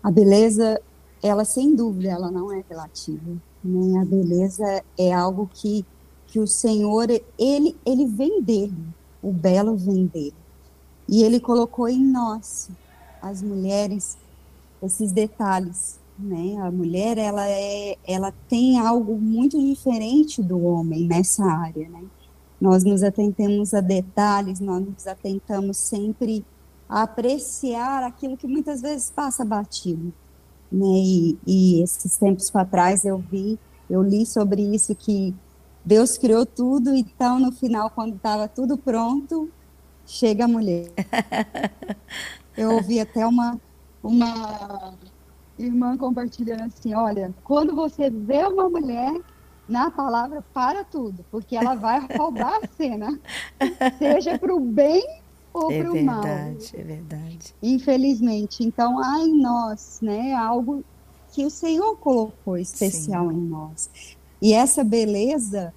A 0.03 0.11
beleza, 0.11 0.81
ela 1.23 1.45
sem 1.45 1.75
dúvida, 1.75 2.11
ela 2.11 2.31
não 2.31 2.53
é 2.53 2.63
relativa. 2.69 3.41
Né? 3.63 4.01
A 4.01 4.05
beleza 4.05 4.85
é 4.97 5.13
algo 5.13 5.51
que, 5.53 5.85
que 6.27 6.39
o 6.39 6.47
Senhor, 6.47 7.09
ele, 7.39 7.77
ele 7.85 8.07
vem 8.07 8.41
dele, 8.41 8.75
o 9.23 9.33
belo 9.33 9.77
vem 9.77 10.07
dele. 10.07 10.35
E 11.09 11.23
ele 11.23 11.41
colocou 11.41 11.89
em 11.89 12.03
nós, 12.03 12.71
as 13.21 13.43
mulheres, 13.43 14.17
esses 14.83 15.13
detalhes 15.13 16.01
né? 16.19 16.57
A 16.59 16.71
mulher 16.71 17.19
ela 17.19 17.49
é, 17.49 17.97
ela 18.07 18.33
tem 18.49 18.79
algo 18.79 19.19
muito 19.19 19.59
diferente 19.59 20.43
do 20.43 20.61
homem 20.63 21.07
nessa 21.07 21.45
área, 21.45 21.89
né? 21.89 22.05
Nós 22.61 22.85
nos 22.85 23.03
atentamos 23.03 23.75
a 23.75 23.81
detalhes, 23.81 24.61
nós 24.61 24.87
nos 24.87 25.07
atentamos 25.07 25.77
sempre 25.77 26.45
a 26.89 27.03
apreciar 27.03 28.05
aquilo 28.05 28.37
que 28.37 28.47
muitas 28.47 28.81
vezes 28.81 29.11
passa 29.11 29.45
batido, 29.45 30.13
né? 30.71 30.87
E, 30.87 31.39
e 31.47 31.83
esses 31.83 32.17
tempos 32.17 32.51
para 32.51 32.65
trás 32.65 33.05
eu 33.05 33.19
vi, 33.19 33.59
eu 33.91 34.03
li 34.03 34.25
sobre 34.25 34.63
isso 34.63 34.95
que 34.95 35.35
Deus 35.85 36.17
criou 36.17 36.47
tudo, 36.47 36.95
então 36.95 37.39
no 37.39 37.53
final 37.53 37.91
quando 37.91 38.17
estava 38.17 38.47
tudo 38.49 38.77
pronto, 38.79 39.51
chega 40.07 40.45
a 40.45 40.49
mulher. 40.49 40.91
Eu 42.57 42.73
ouvi 42.73 43.01
até 43.01 43.27
uma 43.27 43.61
uma 44.03 44.95
irmã 45.59 45.97
compartilhando 45.97 46.65
assim: 46.65 46.95
olha, 46.95 47.35
quando 47.45 47.75
você 47.75 48.11
vê 48.11 48.45
uma 48.45 48.69
mulher 48.69 49.21
na 49.69 49.91
palavra, 49.91 50.45
para 50.53 50.85
tudo, 50.85 51.25
porque 51.31 51.57
ela 51.57 51.75
vai 51.75 52.07
roubar 52.17 52.61
a 52.63 52.69
cena, 52.77 53.19
seja 53.99 54.39
para 54.39 54.55
o 54.55 54.61
bem 54.61 55.03
ou 55.53 55.71
é 55.71 55.83
para 55.83 55.93
o 55.93 56.05
mal. 56.05 56.25
É 56.25 56.45
verdade, 56.45 56.73
é 56.75 56.83
verdade. 56.83 57.55
Infelizmente. 57.63 58.65
Então, 58.65 58.99
há 58.99 59.21
em 59.21 59.41
nós, 59.41 60.01
né, 60.03 60.35
algo 60.35 60.85
que 61.33 61.45
o 61.45 61.51
Senhor 61.51 61.97
colocou 61.97 62.59
especial 62.59 63.29
Sim. 63.31 63.37
em 63.37 63.41
nós. 63.41 63.91
E 64.43 64.53
essa 64.53 64.83
beleza, 64.83 65.73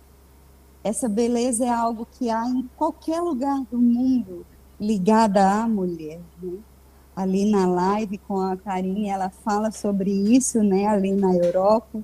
essa 0.83 1.07
beleza 1.07 1.65
é 1.65 1.69
algo 1.69 2.07
que 2.11 2.31
há 2.31 2.49
em 2.49 2.67
qualquer 2.75 3.21
lugar 3.21 3.63
do 3.71 3.77
mundo 3.77 4.43
ligada 4.79 5.47
à 5.47 5.67
mulher, 5.67 6.19
né? 6.41 6.57
ali 7.15 7.49
na 7.49 7.65
live 7.65 8.17
com 8.17 8.41
a 8.41 8.57
Karine, 8.57 9.07
ela 9.07 9.29
fala 9.29 9.71
sobre 9.71 10.11
isso, 10.11 10.61
né, 10.61 10.85
ali 10.85 11.13
na 11.13 11.33
Europa, 11.33 12.03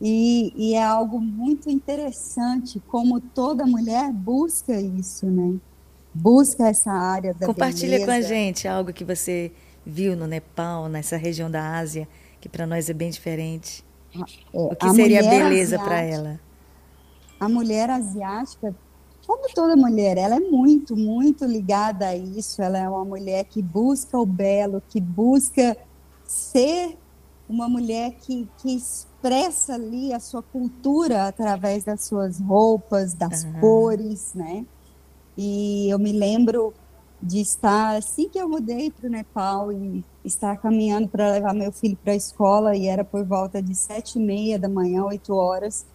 e, 0.00 0.52
e, 0.54 0.74
é 0.74 0.84
algo 0.84 1.18
muito 1.18 1.70
interessante 1.70 2.78
como 2.88 3.20
toda 3.20 3.64
mulher 3.64 4.12
busca 4.12 4.78
isso, 4.78 5.24
né, 5.24 5.56
busca 6.12 6.68
essa 6.68 6.92
área 6.92 7.32
da 7.32 7.46
Compartilha 7.46 7.98
beleza. 7.98 8.04
com 8.04 8.12
a 8.12 8.20
gente 8.20 8.68
algo 8.68 8.92
que 8.92 9.04
você 9.04 9.50
viu 9.86 10.14
no 10.14 10.26
Nepal, 10.26 10.88
nessa 10.88 11.16
região 11.16 11.50
da 11.50 11.78
Ásia, 11.78 12.06
que 12.38 12.48
para 12.48 12.66
nós 12.66 12.90
é 12.90 12.92
bem 12.92 13.08
diferente. 13.08 13.82
É, 14.52 14.58
o 14.58 14.76
que 14.76 14.90
seria 14.90 15.22
beleza 15.22 15.78
para 15.78 16.00
ela? 16.00 16.40
A 17.40 17.48
mulher 17.48 17.90
asiática 17.90 18.74
como 19.26 19.48
toda 19.54 19.74
mulher, 19.74 20.18
ela 20.18 20.36
é 20.36 20.40
muito, 20.40 20.96
muito 20.96 21.44
ligada 21.44 22.08
a 22.08 22.16
isso. 22.16 22.60
Ela 22.60 22.78
é 22.78 22.88
uma 22.88 23.04
mulher 23.04 23.44
que 23.44 23.62
busca 23.62 24.18
o 24.18 24.26
belo, 24.26 24.82
que 24.88 25.00
busca 25.00 25.76
ser 26.24 26.98
uma 27.48 27.68
mulher 27.68 28.12
que, 28.20 28.48
que 28.58 28.74
expressa 28.74 29.74
ali 29.74 30.12
a 30.12 30.20
sua 30.20 30.42
cultura 30.42 31.26
através 31.26 31.84
das 31.84 32.04
suas 32.04 32.38
roupas, 32.38 33.14
das 33.14 33.44
uhum. 33.44 33.60
cores, 33.60 34.32
né? 34.34 34.64
E 35.36 35.88
eu 35.90 35.98
me 35.98 36.12
lembro 36.12 36.72
de 37.22 37.40
estar, 37.40 37.96
assim 37.96 38.28
que 38.28 38.38
eu 38.38 38.48
mudei 38.48 38.90
para 38.90 39.06
o 39.06 39.10
Nepal 39.10 39.72
e 39.72 40.04
estar 40.24 40.56
caminhando 40.56 41.08
para 41.08 41.32
levar 41.32 41.54
meu 41.54 41.70
filho 41.70 41.96
para 42.02 42.12
a 42.12 42.16
escola, 42.16 42.76
e 42.76 42.86
era 42.86 43.04
por 43.04 43.24
volta 43.24 43.62
de 43.62 43.74
sete 43.74 44.18
e 44.18 44.22
meia 44.22 44.58
da 44.58 44.68
manhã, 44.68 45.04
oito 45.04 45.34
horas, 45.34 45.86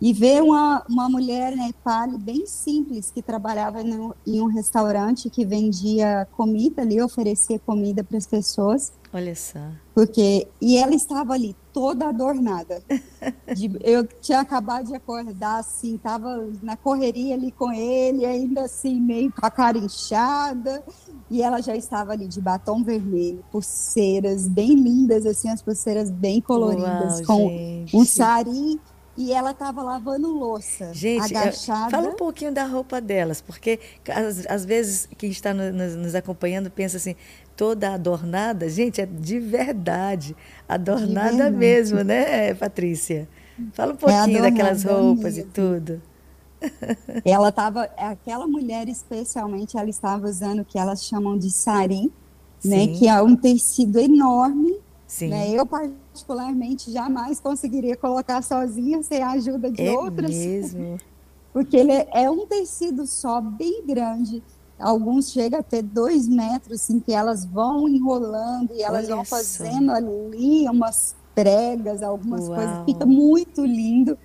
e 0.00 0.12
ver 0.12 0.42
uma, 0.42 0.84
uma 0.88 1.08
mulher 1.08 1.54
né, 1.54 1.66
Nepali 1.66 2.18
bem 2.18 2.44
simples 2.44 3.12
que 3.12 3.22
trabalhava 3.22 3.84
no, 3.84 4.14
em 4.26 4.40
um 4.40 4.46
restaurante 4.46 5.30
que 5.30 5.44
vendia 5.44 6.26
comida 6.32 6.82
ali, 6.82 7.00
oferecia 7.00 7.58
comida 7.60 8.02
para 8.02 8.18
as 8.18 8.26
pessoas. 8.26 8.92
Olha 9.14 9.34
só. 9.36 9.60
Porque 9.94 10.48
e 10.58 10.78
ela 10.78 10.94
estava 10.94 11.34
ali 11.34 11.54
toda 11.72 12.08
adornada. 12.08 12.82
De, 13.54 13.70
eu 13.82 14.06
tinha 14.20 14.40
acabado 14.40 14.86
de 14.86 14.94
acordar 14.94 15.58
assim, 15.58 15.96
estava 15.96 16.48
na 16.62 16.76
correria 16.76 17.34
ali 17.34 17.52
com 17.52 17.70
ele, 17.70 18.24
ainda 18.24 18.62
assim 18.62 18.98
meio 18.98 19.30
com 19.30 19.44
a 19.44 19.50
cara 19.50 19.76
inchada, 19.76 20.82
e 21.30 21.42
ela 21.42 21.60
já 21.60 21.76
estava 21.76 22.12
ali 22.12 22.26
de 22.26 22.40
batom 22.40 22.82
vermelho, 22.82 23.44
pulseiras 23.52 24.48
bem 24.48 24.74
lindas 24.74 25.26
assim, 25.26 25.50
as 25.50 25.60
pulseiras 25.60 26.10
bem 26.10 26.40
coloridas 26.40 27.18
Uau, 27.18 27.26
com 27.26 27.48
gente. 27.48 27.96
um 27.96 28.04
sari 28.04 28.80
e 29.16 29.32
ela 29.32 29.50
estava 29.50 29.82
lavando 29.82 30.28
louça, 30.32 30.92
Gente, 30.94 31.36
agachada. 31.36 31.90
Fala 31.90 32.08
um 32.08 32.16
pouquinho 32.16 32.52
da 32.52 32.64
roupa 32.64 32.98
delas, 32.98 33.42
porque 33.42 33.78
às, 34.08 34.46
às 34.46 34.64
vezes 34.64 35.06
quem 35.18 35.30
está 35.30 35.52
no, 35.52 35.70
nos, 35.70 35.94
nos, 35.96 36.14
acompanhando 36.14 36.70
pensa 36.70 36.96
assim, 36.96 37.14
toda 37.56 37.94
adornada. 37.94 38.68
Gente, 38.68 39.00
é 39.00 39.06
de 39.06 39.38
verdade, 39.38 40.36
adornada 40.68 41.30
de 41.30 41.36
verdade. 41.36 41.56
mesmo, 41.56 42.02
né, 42.02 42.54
Patrícia? 42.54 43.28
Fala 43.72 43.92
um 43.92 43.94
é 43.94 43.98
pouquinho 43.98 44.38
é 44.38 44.42
daquelas 44.42 44.84
roupas 44.84 45.36
mesmo. 45.36 45.42
e 45.42 45.52
tudo. 45.52 46.02
Ela 47.24 47.48
estava, 47.48 47.82
aquela 47.96 48.46
mulher 48.46 48.88
especialmente, 48.88 49.76
ela 49.76 49.90
estava 49.90 50.26
usando 50.26 50.60
o 50.60 50.64
que 50.64 50.78
elas 50.78 51.04
chamam 51.04 51.36
de 51.36 51.50
sari, 51.50 52.12
né, 52.64 52.86
que 52.86 53.08
é 53.08 53.20
um 53.20 53.34
tecido 53.34 53.98
enorme 53.98 54.80
Sim. 55.12 55.28
Né? 55.28 55.50
Eu, 55.50 55.66
particularmente, 55.66 56.90
jamais 56.90 57.38
conseguiria 57.38 57.94
colocar 57.94 58.40
sozinha 58.42 59.02
sem 59.02 59.22
a 59.22 59.32
ajuda 59.32 59.70
de 59.70 59.82
é 59.82 59.92
outras. 59.92 60.30
Mesmo? 60.30 60.96
Porque 61.52 61.76
ele 61.76 61.92
é 61.92 62.30
um 62.30 62.46
tecido 62.46 63.06
só, 63.06 63.38
bem 63.38 63.86
grande. 63.86 64.42
Alguns 64.82 65.30
chegam 65.30 65.60
a 65.60 65.62
ter 65.62 65.82
dois 65.82 66.26
metros, 66.26 66.82
assim, 66.82 66.98
que 66.98 67.12
elas 67.12 67.44
vão 67.44 67.88
enrolando 67.88 68.72
e 68.74 68.82
elas 68.82 69.06
Olha 69.06 69.16
vão 69.16 69.24
fazendo 69.24 69.90
só. 69.90 69.96
ali 69.96 70.68
umas 70.68 71.14
pregas, 71.34 72.02
algumas 72.02 72.48
Uau. 72.48 72.56
coisas. 72.56 72.84
Fica 72.84 73.06
muito 73.06 73.64
lindo. 73.64 74.18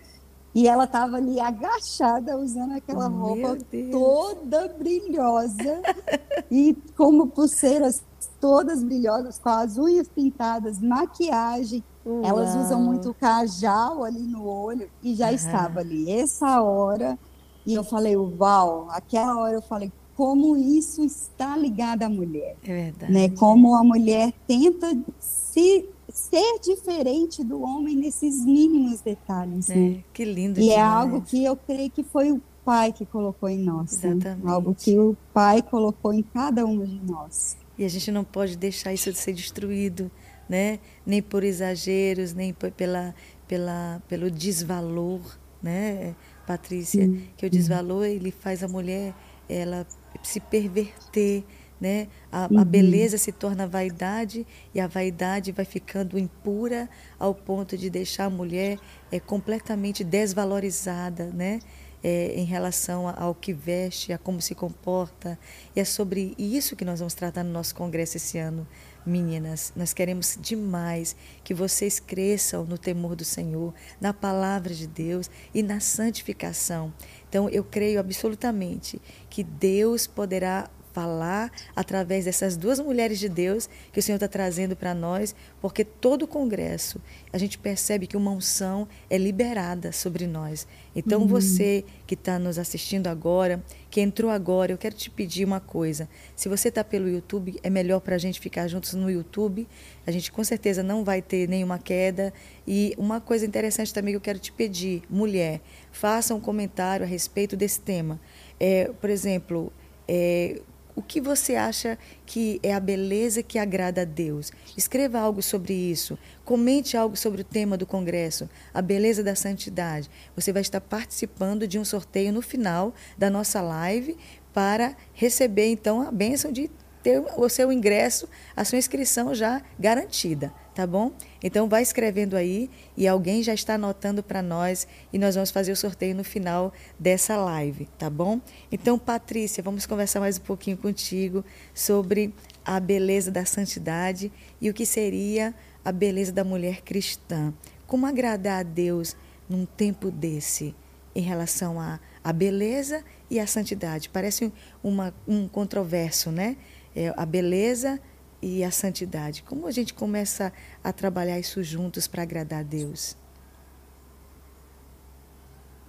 E 0.55 0.67
ela 0.67 0.85
estava 0.85 1.17
ali 1.17 1.39
agachada, 1.39 2.35
usando 2.35 2.73
aquela 2.73 3.07
oh, 3.07 3.11
roupa 3.11 3.57
toda 3.91 4.67
brilhosa 4.69 5.83
e 6.49 6.75
como 6.95 7.27
pulseiras 7.27 8.01
todas 8.41 8.83
brilhosas, 8.83 9.37
com 9.37 9.49
as 9.49 9.77
unhas 9.77 10.07
pintadas, 10.07 10.79
maquiagem. 10.79 11.83
Uau. 12.03 12.21
Elas 12.23 12.55
usam 12.55 12.81
muito 12.81 13.13
cajal 13.13 14.03
ali 14.03 14.23
no 14.23 14.47
olho 14.47 14.89
e 15.03 15.13
já 15.13 15.27
uhum. 15.27 15.35
estava 15.35 15.81
ali 15.81 16.09
essa 16.09 16.59
hora. 16.61 17.19
E 17.63 17.73
eu 17.73 17.83
falei, 17.83 18.15
uau, 18.15 18.87
aquela 18.89 19.37
hora 19.37 19.53
eu 19.53 19.61
falei, 19.61 19.91
como 20.17 20.57
isso 20.57 21.05
está 21.05 21.55
ligado 21.55 22.01
à 22.01 22.09
mulher. 22.09 22.57
É 22.63 22.73
verdade. 22.73 23.13
Né? 23.13 23.29
Como 23.29 23.75
a 23.75 23.83
mulher 23.83 24.33
tenta 24.47 24.97
se 25.19 25.87
ser 26.11 26.59
diferente 26.59 27.43
do 27.43 27.61
homem 27.61 27.95
nesses 27.95 28.43
mínimos 28.43 28.99
detalhes. 29.01 29.69
É, 29.69 29.75
né? 29.75 30.03
Que 30.11 30.25
lindo. 30.25 30.59
E 30.59 30.63
demais. 30.63 30.79
é 30.79 30.81
algo 30.81 31.21
que 31.21 31.45
eu 31.45 31.55
creio 31.55 31.91
que 31.91 32.03
foi 32.03 32.31
o 32.31 32.41
pai 32.65 32.91
que 32.91 33.05
colocou 33.05 33.47
em 33.47 33.59
nós. 33.59 34.01
Né? 34.01 34.09
Exatamente. 34.09 34.43
Né? 34.43 34.51
Algo 34.51 34.73
que 34.73 34.97
o 34.97 35.15
pai 35.31 35.61
colocou 35.61 36.11
em 36.11 36.23
cada 36.23 36.65
um 36.65 36.83
de 36.83 36.99
nós. 37.05 37.55
E 37.77 37.85
a 37.85 37.87
gente 37.87 38.09
não 38.11 38.23
pode 38.23 38.57
deixar 38.57 38.91
isso 38.91 39.11
de 39.11 39.19
ser 39.19 39.33
destruído, 39.33 40.09
né? 40.49 40.79
nem 41.05 41.21
por 41.21 41.43
exageros, 41.43 42.33
nem 42.33 42.51
pela, 42.75 43.13
pela, 43.47 44.01
pelo 44.07 44.31
desvalor, 44.31 45.21
né, 45.61 46.15
Patrícia? 46.47 47.05
Sim. 47.05 47.27
Que 47.37 47.45
o 47.45 47.49
desvalor 47.51 48.05
ele 48.05 48.31
faz 48.31 48.63
a 48.63 48.67
mulher 48.67 49.13
ela 49.49 49.87
se 50.23 50.39
perverter, 50.39 51.43
né? 51.79 52.07
A, 52.31 52.47
uhum. 52.49 52.59
a, 52.59 52.65
beleza 52.65 53.17
se 53.17 53.31
torna 53.31 53.67
vaidade 53.67 54.45
e 54.73 54.79
a 54.79 54.87
vaidade 54.87 55.51
vai 55.51 55.65
ficando 55.65 56.17
impura 56.17 56.89
ao 57.19 57.35
ponto 57.35 57.77
de 57.77 57.89
deixar 57.89 58.25
a 58.25 58.29
mulher 58.29 58.79
é, 59.11 59.19
completamente 59.19 60.03
desvalorizada, 60.03 61.25
né? 61.25 61.59
é, 62.03 62.33
em 62.35 62.45
relação 62.45 63.07
ao 63.07 63.33
que 63.33 63.53
veste, 63.53 64.13
a 64.13 64.17
como 64.17 64.41
se 64.41 64.55
comporta. 64.55 65.37
E 65.75 65.79
é 65.79 65.85
sobre 65.85 66.33
isso 66.37 66.75
que 66.75 66.85
nós 66.85 66.99
vamos 66.99 67.13
tratar 67.13 67.43
no 67.43 67.51
nosso 67.51 67.75
congresso 67.75 68.17
esse 68.17 68.37
ano, 68.37 68.67
Meninas, 69.07 69.71
nós 69.73 69.93
queremos 69.93 70.37
demais 70.41 71.15
que 71.41 71.53
vocês 71.53 71.97
cresçam 71.97 72.65
no 72.65 72.77
temor 72.77 73.15
do 73.15 73.23
Senhor, 73.23 73.73
na 74.01 74.13
palavra 74.13 74.73
de 74.73 74.85
Deus 74.85 75.31
e 75.53 75.63
na 75.63 75.79
santificação. 75.79 76.93
Então, 77.29 77.47
eu 77.47 77.63
creio 77.63 78.01
absolutamente 78.01 79.01
que 79.29 79.45
Deus 79.45 80.07
poderá 80.07 80.69
falar 80.97 81.51
através 81.75 82.25
dessas 82.25 82.57
duas 82.57 82.79
mulheres 82.79 83.19
de 83.19 83.29
Deus 83.29 83.69
que 83.93 83.99
o 83.99 84.01
Senhor 84.01 84.15
está 84.15 84.27
trazendo 84.27 84.75
para 84.75 84.95
nós, 84.95 85.35
porque 85.61 85.85
todo 85.85 86.23
o 86.23 86.27
congresso 86.27 86.99
a 87.31 87.37
gente 87.37 87.59
percebe 87.59 88.07
que 88.07 88.17
uma 88.17 88.31
unção 88.31 88.87
é 89.07 89.15
liberada 89.15 89.91
sobre 89.91 90.25
nós. 90.25 90.65
Então, 90.95 91.21
uhum. 91.21 91.27
você 91.27 91.85
que 92.07 92.15
está 92.15 92.39
nos 92.39 92.57
assistindo 92.57 93.05
agora, 93.05 93.63
que 93.91 94.01
entrou 94.01 94.31
agora, 94.31 94.71
eu 94.71 94.77
quero 94.77 94.95
te 94.95 95.11
pedir 95.11 95.45
uma 95.45 95.59
coisa. 95.59 96.09
Se 96.35 96.49
você 96.49 96.69
está 96.69 96.83
pelo 96.83 97.07
YouTube, 97.07 97.59
é 97.61 97.69
melhor 97.69 97.99
para 97.99 98.15
a 98.15 98.17
gente 98.17 98.39
ficar 98.39 98.67
juntos 98.67 98.95
no 98.95 99.07
YouTube. 99.07 99.67
A 100.07 100.09
gente 100.09 100.31
com 100.31 100.43
certeza 100.43 100.81
não 100.81 101.03
vai 101.03 101.21
ter 101.21 101.47
nenhuma 101.47 101.77
queda. 101.77 102.33
E 102.67 102.95
uma 102.97 103.21
coisa 103.21 103.45
interessante 103.45 103.93
também 103.93 104.13
que 104.13 104.17
eu 104.17 104.21
quero 104.21 104.39
te 104.39 104.51
pedir, 104.51 105.03
mulher, 105.07 105.61
faça 105.91 106.33
um 106.33 106.39
comentário 106.39 107.05
a 107.05 107.07
respeito 107.07 107.55
desse 107.55 107.79
tema. 107.79 108.19
É, 108.59 108.89
por 108.99 109.11
exemplo, 109.11 109.71
é, 110.07 110.59
o 110.97 111.01
que 111.03 111.21
você 111.21 111.55
acha 111.55 111.95
que 112.25 112.59
é 112.63 112.73
a 112.73 112.79
beleza 112.79 113.43
que 113.43 113.59
agrada 113.59 114.01
a 114.01 114.03
Deus? 114.03 114.51
Escreva 114.75 115.19
algo 115.19 115.43
sobre 115.43 115.71
isso. 115.71 116.17
Comente 116.43 116.97
algo 116.97 117.15
sobre 117.15 117.41
o 117.41 117.43
tema 117.43 117.77
do 117.77 117.85
congresso, 117.85 118.49
a 118.73 118.81
beleza 118.81 119.23
da 119.23 119.35
santidade. 119.35 120.09
Você 120.35 120.51
vai 120.51 120.63
estar 120.63 120.81
participando 120.81 121.67
de 121.67 121.77
um 121.77 121.85
sorteio 121.85 122.33
no 122.33 122.41
final 122.41 122.95
da 123.15 123.29
nossa 123.29 123.61
live 123.61 124.17
para 124.51 124.97
receber 125.13 125.67
então 125.67 126.01
a 126.01 126.11
bênção 126.11 126.51
de 126.51 126.67
ter 127.07 127.23
o 127.37 127.47
seu 127.47 127.71
ingresso, 127.71 128.27
a 128.55 128.65
sua 128.65 128.77
inscrição 128.77 129.33
já 129.33 129.61
garantida 129.79 130.51
tá 130.77 130.85
bom? 130.85 131.11
Então 131.43 131.67
vai 131.67 131.81
escrevendo 131.81 132.35
aí 132.35 132.69
e 132.95 133.07
alguém 133.07 133.41
já 133.41 133.51
está 133.51 133.73
anotando 133.73 134.21
para 134.21 134.43
nós 134.43 134.87
e 135.11 135.17
nós 135.17 135.33
vamos 135.33 135.49
fazer 135.49 135.71
o 135.71 135.75
sorteio 135.75 136.13
no 136.13 136.23
final 136.23 136.71
dessa 136.99 137.35
live, 137.35 137.87
tá 137.97 138.11
bom? 138.11 138.39
Então, 138.71 138.99
Patrícia, 138.99 139.63
vamos 139.63 139.87
conversar 139.87 140.19
mais 140.19 140.37
um 140.37 140.41
pouquinho 140.41 140.77
contigo 140.77 141.43
sobre 141.73 142.31
a 142.63 142.79
beleza 142.79 143.31
da 143.31 143.43
santidade 143.43 144.31
e 144.61 144.69
o 144.69 144.73
que 144.73 144.85
seria 144.85 145.51
a 145.83 145.91
beleza 145.91 146.31
da 146.31 146.43
mulher 146.43 146.83
cristã. 146.83 147.51
Como 147.87 148.05
agradar 148.05 148.59
a 148.59 148.63
Deus 148.63 149.17
num 149.49 149.65
tempo 149.65 150.11
desse 150.11 150.75
em 151.15 151.21
relação 151.21 151.81
à, 151.81 151.99
à 152.23 152.31
beleza 152.31 153.03
e 153.31 153.39
à 153.39 153.47
santidade? 153.47 154.09
Parece 154.09 154.53
uma, 154.83 155.11
um 155.27 155.47
controverso, 155.47 156.29
né? 156.29 156.55
É, 156.99 157.13
a 157.15 157.27
beleza 157.27 157.99
e 158.41 158.63
a 158.63 158.71
santidade. 158.71 159.43
Como 159.43 159.67
a 159.67 159.71
gente 159.71 159.93
começa 159.93 160.51
a 160.83 160.91
trabalhar 160.91 161.39
isso 161.39 161.61
juntos 161.61 162.07
para 162.07 162.23
agradar 162.23 162.61
a 162.61 162.63
Deus? 162.63 163.15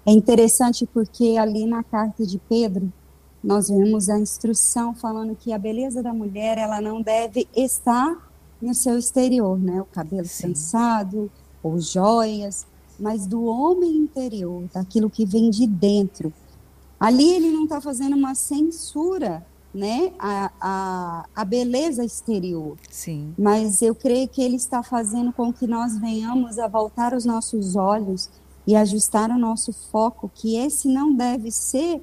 É 0.05 0.11
interessante 0.11 0.87
porque 0.87 1.39
ali 1.39 1.65
na 1.65 1.83
carta 1.83 2.27
de 2.27 2.39
Pedro, 2.47 2.93
nós 3.43 3.71
vemos 3.71 4.11
a 4.11 4.19
instrução 4.19 4.95
falando 4.95 5.35
que 5.35 5.51
a 5.51 5.59
beleza 5.59 6.03
da 6.03 6.13
mulher, 6.13 6.59
ela 6.59 6.79
não 6.79 7.01
deve 7.01 7.49
estar 7.57 8.31
no 8.61 8.75
seu 8.75 8.99
exterior, 8.99 9.59
né? 9.59 9.81
O 9.81 9.87
cabelo 9.87 10.27
Sim. 10.27 10.49
trançado, 10.49 11.31
ou 11.63 11.81
joias, 11.81 12.67
mas 13.01 13.27
do 13.27 13.45
homem 13.45 13.97
interior, 13.97 14.69
daquilo 14.75 15.09
que 15.09 15.25
vem 15.25 15.49
de 15.49 15.67
dentro. 15.67 16.31
Ali 17.01 17.33
ele 17.33 17.51
não 17.51 17.65
está 17.65 17.81
fazendo 17.81 18.15
uma 18.15 18.35
censura 18.35 19.47
né, 19.73 20.13
a, 20.19 20.51
a, 20.61 21.27
a 21.35 21.45
beleza 21.45 22.05
exterior. 22.05 22.77
Sim. 22.91 23.35
Mas 23.39 23.83
eu 23.83 23.95
creio 23.95 24.29
que 24.29 24.43
ele 24.43 24.57
está 24.57 24.83
fazendo 24.83 25.33
com 25.33 25.53
que 25.53 25.67
nós 25.67 25.99
venhamos 25.99 26.59
a 26.59 26.67
voltar 26.67 27.15
os 27.15 27.25
nossos 27.25 27.77
olhos 27.77 28.31
e 28.67 28.75
ajustar 28.75 29.31
o 29.31 29.39
nosso 29.39 29.73
foco, 29.73 30.31
que 30.35 30.57
esse 30.57 30.89
não 30.89 31.15
deve 31.15 31.51
ser 31.51 32.03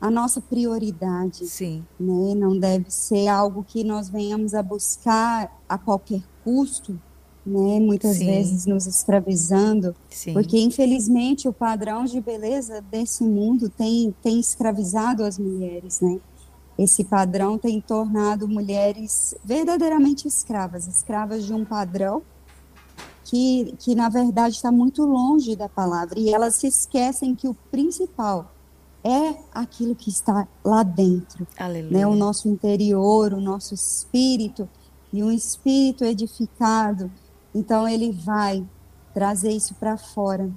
a 0.00 0.10
nossa 0.10 0.40
prioridade. 0.40 1.46
Sim. 1.46 1.84
Né? 1.98 2.34
Não 2.34 2.58
deve 2.58 2.90
ser 2.90 3.28
algo 3.28 3.64
que 3.66 3.82
nós 3.82 4.08
venhamos 4.08 4.54
a 4.54 4.62
buscar 4.62 5.60
a 5.68 5.76
qualquer 5.76 6.22
custo, 6.44 7.00
né? 7.44 7.80
Muitas 7.80 8.18
Sim. 8.18 8.26
vezes 8.26 8.66
nos 8.66 8.86
escravizando, 8.86 9.94
Sim. 10.10 10.34
porque 10.34 10.58
infelizmente 10.60 11.48
o 11.48 11.52
padrão 11.52 12.04
de 12.04 12.20
beleza 12.20 12.82
desse 12.82 13.24
mundo 13.24 13.68
tem 13.70 14.14
tem 14.22 14.38
escravizado 14.38 15.24
as 15.24 15.38
mulheres, 15.38 16.00
né? 16.00 16.20
Esse 16.78 17.02
padrão 17.02 17.58
tem 17.58 17.80
tornado 17.80 18.46
mulheres 18.46 19.34
verdadeiramente 19.44 20.28
escravas, 20.28 20.86
escravas 20.86 21.44
de 21.44 21.52
um 21.52 21.64
padrão 21.64 22.22
que, 23.24 23.74
que 23.80 23.96
na 23.96 24.08
verdade 24.08 24.54
está 24.54 24.70
muito 24.70 25.04
longe 25.04 25.56
da 25.56 25.68
palavra. 25.68 26.18
E 26.20 26.32
elas 26.32 26.54
se 26.54 26.68
esquecem 26.68 27.34
que 27.34 27.48
o 27.48 27.54
principal 27.70 28.52
é 29.02 29.34
aquilo 29.52 29.94
que 29.94 30.08
está 30.08 30.46
lá 30.64 30.82
dentro, 30.84 31.46
né? 31.90 32.06
O 32.06 32.14
nosso 32.14 32.48
interior, 32.48 33.32
o 33.32 33.40
nosso 33.40 33.74
espírito 33.74 34.68
e 35.12 35.22
um 35.22 35.32
espírito 35.32 36.04
edificado. 36.04 37.10
Então 37.54 37.88
ele 37.88 38.12
vai 38.12 38.64
trazer 39.12 39.50
isso 39.50 39.74
para 39.74 39.96
fora. 39.96 40.48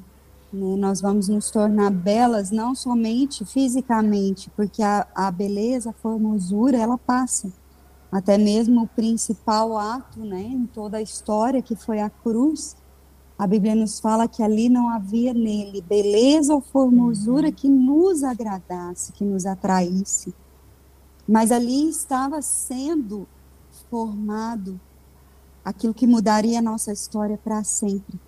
Né? 0.52 0.76
Nós 0.76 1.00
vamos 1.00 1.28
nos 1.28 1.50
tornar 1.50 1.90
belas 1.90 2.52
não 2.52 2.76
somente 2.76 3.46
fisicamente, 3.46 4.50
porque 4.56 4.84
a, 4.84 5.08
a 5.16 5.32
beleza, 5.32 5.92
a 5.92 5.94
formosura, 5.94 6.78
ela 6.78 6.98
passa. 6.98 7.52
Até 8.12 8.38
mesmo 8.38 8.84
o 8.84 8.88
principal 8.88 9.78
ato 9.78 10.20
né, 10.20 10.42
em 10.42 10.66
toda 10.66 10.98
a 10.98 11.02
história, 11.02 11.62
que 11.62 11.76
foi 11.76 12.02
a 12.02 12.10
cruz, 12.10 12.76
a 13.40 13.48
Bíblia 13.48 13.74
nos 13.74 14.00
fala 14.00 14.28
que 14.28 14.44
ali 14.44 14.68
não 14.70 14.90
havia 14.90 15.34
nele 15.34 15.82
beleza 15.82 16.54
ou 16.54 16.62
formosura 16.62 17.48
uhum. 17.48 17.54
que 17.54 17.70
nos 17.70 18.24
agradasse, 18.24 19.14
que 19.14 19.24
nos 19.24 19.46
atraísse. 19.46 20.34
Mas 21.28 21.52
ali 21.52 21.90
estava 21.90 22.42
sendo 22.42 23.28
formado 23.90 24.80
aquilo 25.64 25.94
que 25.94 26.06
mudaria 26.06 26.60
a 26.60 26.62
nossa 26.62 26.92
história 26.92 27.38
para 27.38 27.64
sempre 27.64 28.20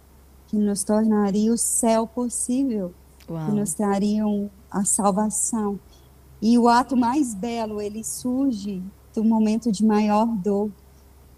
que 0.54 0.58
nos 0.60 0.84
tornaria 0.84 1.52
o 1.52 1.58
céu 1.58 2.06
possível, 2.06 2.94
Uau. 3.28 3.48
que 3.48 3.52
nos 3.54 3.74
trariam 3.74 4.52
a 4.70 4.86
salvação. 4.86 5.80
E 6.39 6.60
o 6.60 6.68
ato 6.68 6.96
mais 6.96 7.34
belo, 7.34 7.82
ele 7.82 8.04
surge 8.04 8.84
do 9.16 9.24
momento 9.24 9.72
de 9.72 9.84
maior 9.84 10.28
dor. 10.28 10.70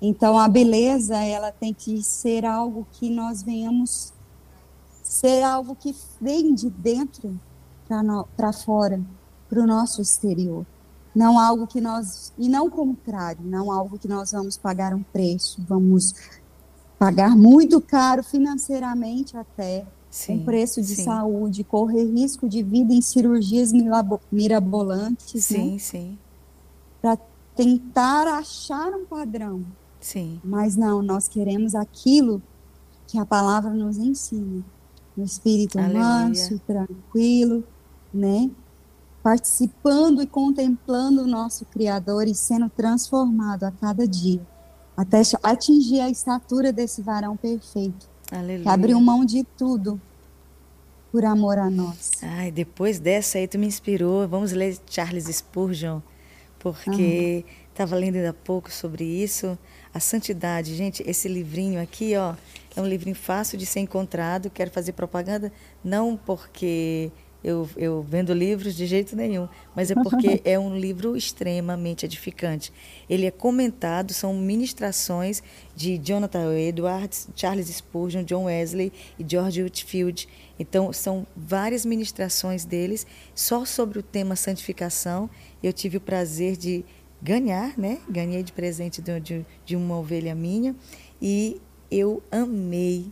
Então, 0.02 0.38
a 0.38 0.50
beleza, 0.50 1.16
ela 1.16 1.50
tem 1.50 1.74
que 1.74 2.04
ser 2.04 2.44
algo 2.44 2.86
que 2.92 3.10
nós 3.10 3.42
venhamos 3.42 4.12
ser 5.02 5.42
algo 5.44 5.78
que 5.78 5.96
vem 6.20 6.54
de 6.54 6.70
dentro 6.70 7.40
para 8.36 8.52
fora, 8.52 9.00
para 9.48 9.62
o 9.62 9.66
nosso 9.66 10.02
exterior. 10.02 10.66
Não 11.16 11.40
algo 11.40 11.66
que 11.66 11.80
nós, 11.80 12.34
e 12.38 12.50
não 12.50 12.68
o 12.68 12.72
contrário, 12.72 13.46
não 13.46 13.72
algo 13.72 13.98
que 13.98 14.10
nós 14.10 14.34
vamos 14.34 14.58
pagar 14.58 14.94
um 14.94 15.04
preço, 15.04 15.64
vamos 15.66 16.14
pagar 17.06 17.36
muito 17.36 17.80
caro 17.80 18.24
financeiramente 18.24 19.38
até, 19.38 19.86
sim, 20.10 20.40
com 20.40 20.46
preço 20.46 20.82
de 20.82 20.96
sim. 20.96 21.04
saúde, 21.04 21.64
correr 21.64 22.04
risco 22.04 22.50
de 22.50 22.64
vida 22.64 22.96
em 22.96 23.02
cirurgias 23.02 23.72
mirabolantes, 24.32 25.46
sim, 25.46 25.74
né? 25.74 25.78
sim, 25.78 26.18
para 27.00 27.16
tentar 27.56 28.28
achar 28.40 28.92
um 28.92 29.06
padrão. 29.06 29.64
Sim. 30.00 30.42
Mas 30.44 30.76
não, 30.76 31.04
nós 31.04 31.28
queremos 31.28 31.76
aquilo 31.76 32.42
que 33.08 33.20
a 33.20 33.26
palavra 33.26 33.70
nos 33.70 34.00
ensina, 34.00 34.64
no 35.16 35.24
espírito 35.24 35.78
Aleluia. 35.78 36.00
manso, 36.00 36.60
tranquilo, 36.66 37.64
né? 38.12 38.50
Participando 39.22 40.24
e 40.24 40.26
contemplando 40.28 41.22
o 41.22 41.28
nosso 41.28 41.66
Criador 41.66 42.28
e 42.28 42.34
sendo 42.34 42.68
transformado 42.68 43.64
a 43.64 43.72
cada 43.72 44.08
dia 44.08 44.42
até 44.96 45.22
atingir 45.44 46.02
a 46.02 46.10
estatura 46.10 46.72
desse 46.72 47.02
varão 47.02 47.36
perfeito. 47.36 48.08
Aleluia. 48.32 48.64
Que 48.64 48.70
abriu 48.70 49.00
mão 49.00 49.26
de 49.26 49.44
tudo 49.58 50.00
por 51.12 51.24
amor 51.24 51.58
a 51.58 51.70
nós. 51.70 52.12
Ai, 52.22 52.52
depois 52.52 53.00
dessa 53.00 53.38
aí 53.38 53.48
tu 53.48 53.58
me 53.58 53.68
inspirou. 53.68 54.28
Vamos 54.28 54.52
ler 54.52 54.78
Charles 54.88 55.26
Spurgeon, 55.26 56.02
porque 56.60 57.46
estava 57.70 57.96
lendo 57.96 58.16
ainda 58.16 58.34
pouco 58.34 58.72
sobre 58.72 59.04
isso. 59.04 59.58
A 59.94 60.00
santidade, 60.00 60.76
gente, 60.76 61.04
esse 61.08 61.28
livrinho 61.28 61.82
aqui, 61.82 62.18
ó, 62.18 62.36
é 62.76 62.82
um 62.82 62.86
livrinho 62.86 63.16
fácil 63.16 63.58
de 63.58 63.66
ser 63.66 63.80
encontrado. 63.80 64.50
Quero 64.50 64.72
fazer 64.72 64.92
propaganda 64.92 65.54
não 65.84 66.18
porque 66.18 67.12
eu, 67.46 67.70
eu 67.78 68.02
vendo 68.02 68.34
livros 68.34 68.76
de 68.76 68.88
jeito 68.88 69.16
nenhum, 69.16 69.48
mas 69.76 69.92
é 69.92 69.94
porque 69.94 70.42
é 70.44 70.58
um 70.58 70.76
livro 70.76 71.16
extremamente 71.16 72.04
edificante. 72.04 72.74
Ele 73.08 73.28
é 73.28 73.32
comentado, 73.32 74.14
são 74.14 74.34
ministrações 74.34 75.44
de 75.76 76.00
Jonathan 76.00 76.58
Edwards, 76.58 77.28
Charles 77.36 77.68
Spurgeon, 77.68 78.24
John 78.24 78.46
Wesley 78.46 78.92
e 79.20 79.24
George 79.28 79.62
Whitfield. 79.62 80.28
Então, 80.58 80.92
são 80.92 81.28
várias 81.38 81.86
ministrações 81.86 82.66
deles 82.66 83.06
só 83.36 83.64
sobre 83.64 84.00
o 84.00 84.04
tema 84.04 84.36
santificação. 84.36 85.30
Eu 85.62 85.72
tive 85.72 85.98
o 85.98 86.02
prazer 86.02 86.58
de 86.58 86.84
ganhar, 87.22 87.78
né? 87.78 88.00
Ganhei 88.10 88.42
de 88.42 88.54
presente 88.54 89.04
de, 89.04 89.20
de, 89.20 89.46
de 89.64 89.76
uma 89.76 90.00
ovelha 90.00 90.34
minha 90.34 90.76
e 91.22 91.62
eu 91.92 92.24
amei 92.32 93.12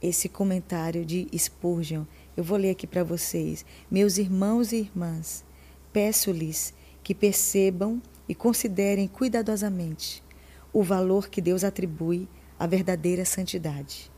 esse 0.00 0.26
comentário 0.26 1.04
de 1.04 1.28
Spurgeon. 1.36 2.04
Eu 2.36 2.42
vou 2.42 2.58
ler 2.58 2.70
aqui 2.70 2.86
para 2.86 3.04
vocês. 3.04 3.64
Meus 3.90 4.18
irmãos 4.18 4.72
e 4.72 4.76
irmãs, 4.76 5.44
peço-lhes 5.92 6.74
que 7.02 7.14
percebam 7.14 8.02
e 8.28 8.34
considerem 8.34 9.06
cuidadosamente 9.06 10.22
o 10.72 10.82
valor 10.82 11.28
que 11.28 11.40
Deus 11.40 11.62
atribui 11.62 12.28
à 12.58 12.66
verdadeira 12.66 13.24
santidade. 13.24 14.10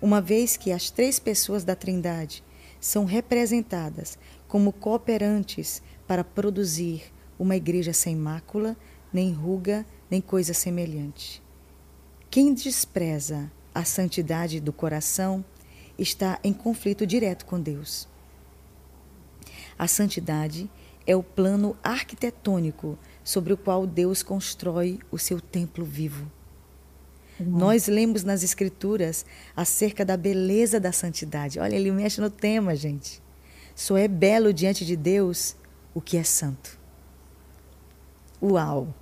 Uma 0.00 0.20
vez 0.20 0.56
que 0.56 0.70
as 0.70 0.90
três 0.90 1.18
pessoas 1.18 1.64
da 1.64 1.74
Trindade 1.74 2.44
são 2.80 3.04
representadas 3.04 4.16
como 4.46 4.72
cooperantes 4.72 5.82
para 6.06 6.22
produzir 6.22 7.12
uma 7.36 7.56
igreja 7.56 7.92
sem 7.92 8.14
mácula, 8.14 8.76
nem 9.12 9.32
ruga, 9.32 9.84
nem 10.08 10.20
coisa 10.20 10.54
semelhante. 10.54 11.42
Quem 12.30 12.54
despreza 12.54 13.50
a 13.74 13.84
santidade 13.84 14.60
do 14.60 14.72
coração 14.72 15.44
está 15.98 16.38
em 16.44 16.52
conflito 16.52 17.06
direto 17.06 17.44
com 17.44 17.60
Deus. 17.60 18.08
A 19.78 19.86
santidade 19.86 20.70
é 21.06 21.16
o 21.16 21.22
plano 21.22 21.76
arquitetônico 21.82 22.98
sobre 23.24 23.52
o 23.52 23.56
qual 23.56 23.86
Deus 23.86 24.22
constrói 24.22 24.98
o 25.10 25.18
seu 25.18 25.40
templo 25.40 25.84
vivo. 25.84 26.30
Uhum. 27.40 27.58
Nós 27.58 27.86
lemos 27.86 28.24
nas 28.24 28.42
Escrituras 28.42 29.24
acerca 29.56 30.04
da 30.04 30.16
beleza 30.16 30.80
da 30.80 30.92
santidade. 30.92 31.58
Olha, 31.58 31.76
ele 31.76 31.90
mexe 31.90 32.20
no 32.20 32.30
tema, 32.30 32.74
gente. 32.74 33.22
Só 33.74 33.96
é 33.96 34.08
belo 34.08 34.52
diante 34.52 34.84
de 34.84 34.96
Deus 34.96 35.56
o 35.94 36.00
que 36.00 36.16
é 36.16 36.24
santo. 36.24 36.78
Uau! 38.42 38.92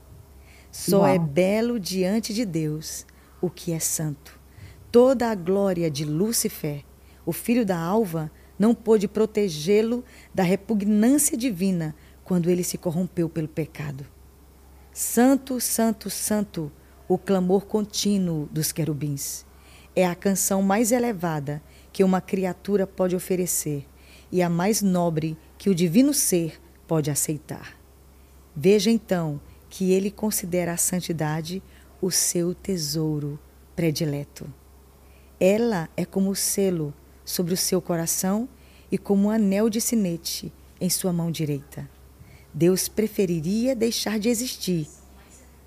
Só 0.70 0.98
Uau. 0.98 1.06
é 1.06 1.18
belo 1.18 1.80
diante 1.80 2.34
de 2.34 2.44
Deus 2.44 3.06
o 3.40 3.48
que 3.48 3.72
é 3.72 3.78
santo. 3.78 4.35
Toda 4.90 5.30
a 5.30 5.34
glória 5.34 5.90
de 5.90 6.04
Lúcifer, 6.04 6.84
o 7.24 7.32
filho 7.32 7.66
da 7.66 7.78
alva, 7.78 8.30
não 8.58 8.74
pôde 8.74 9.06
protegê-lo 9.06 10.04
da 10.34 10.42
repugnância 10.42 11.36
divina 11.36 11.94
quando 12.24 12.50
ele 12.50 12.64
se 12.64 12.78
corrompeu 12.78 13.28
pelo 13.28 13.48
pecado. 13.48 14.06
Santo, 14.92 15.60
santo, 15.60 16.08
santo, 16.08 16.72
o 17.08 17.18
clamor 17.18 17.66
contínuo 17.66 18.48
dos 18.50 18.72
querubins. 18.72 19.44
É 19.94 20.06
a 20.06 20.14
canção 20.14 20.62
mais 20.62 20.92
elevada 20.92 21.62
que 21.92 22.02
uma 22.02 22.20
criatura 22.20 22.86
pode 22.86 23.14
oferecer 23.14 23.86
e 24.30 24.42
a 24.42 24.48
mais 24.48 24.82
nobre 24.82 25.36
que 25.58 25.70
o 25.70 25.74
divino 25.74 26.12
ser 26.12 26.60
pode 26.86 27.10
aceitar. 27.10 27.76
Veja 28.54 28.90
então 28.90 29.40
que 29.68 29.92
ele 29.92 30.10
considera 30.10 30.72
a 30.72 30.76
santidade 30.76 31.62
o 32.00 32.10
seu 32.10 32.54
tesouro 32.54 33.38
predileto. 33.74 34.46
Ela 35.38 35.88
é 35.96 36.04
como 36.04 36.30
o 36.30 36.36
selo 36.36 36.94
sobre 37.24 37.52
o 37.52 37.56
seu 37.56 37.80
coração 37.80 38.48
e 38.90 38.96
como 38.96 39.28
um 39.28 39.30
anel 39.30 39.68
de 39.68 39.80
sinete 39.80 40.52
em 40.80 40.88
sua 40.88 41.12
mão 41.12 41.30
direita. 41.30 41.88
Deus 42.52 42.88
preferiria 42.88 43.74
deixar 43.74 44.18
de 44.18 44.28
existir 44.28 44.88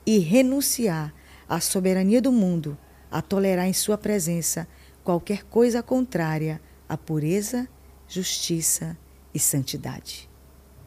e 0.06 0.18
renunciar 0.20 1.14
à 1.48 1.60
soberania 1.60 2.22
do 2.22 2.32
mundo 2.32 2.78
a 3.12 3.22
tolerar 3.22 3.68
em 3.68 3.74
sua 3.74 3.98
presença 3.98 4.68
qualquer 5.04 5.44
coisa 5.44 5.84
contrária 5.84 6.62
à 6.88 6.98
pureza 6.98 7.68
justiça 8.08 8.98
e 9.34 9.40
santidade. 9.40 10.28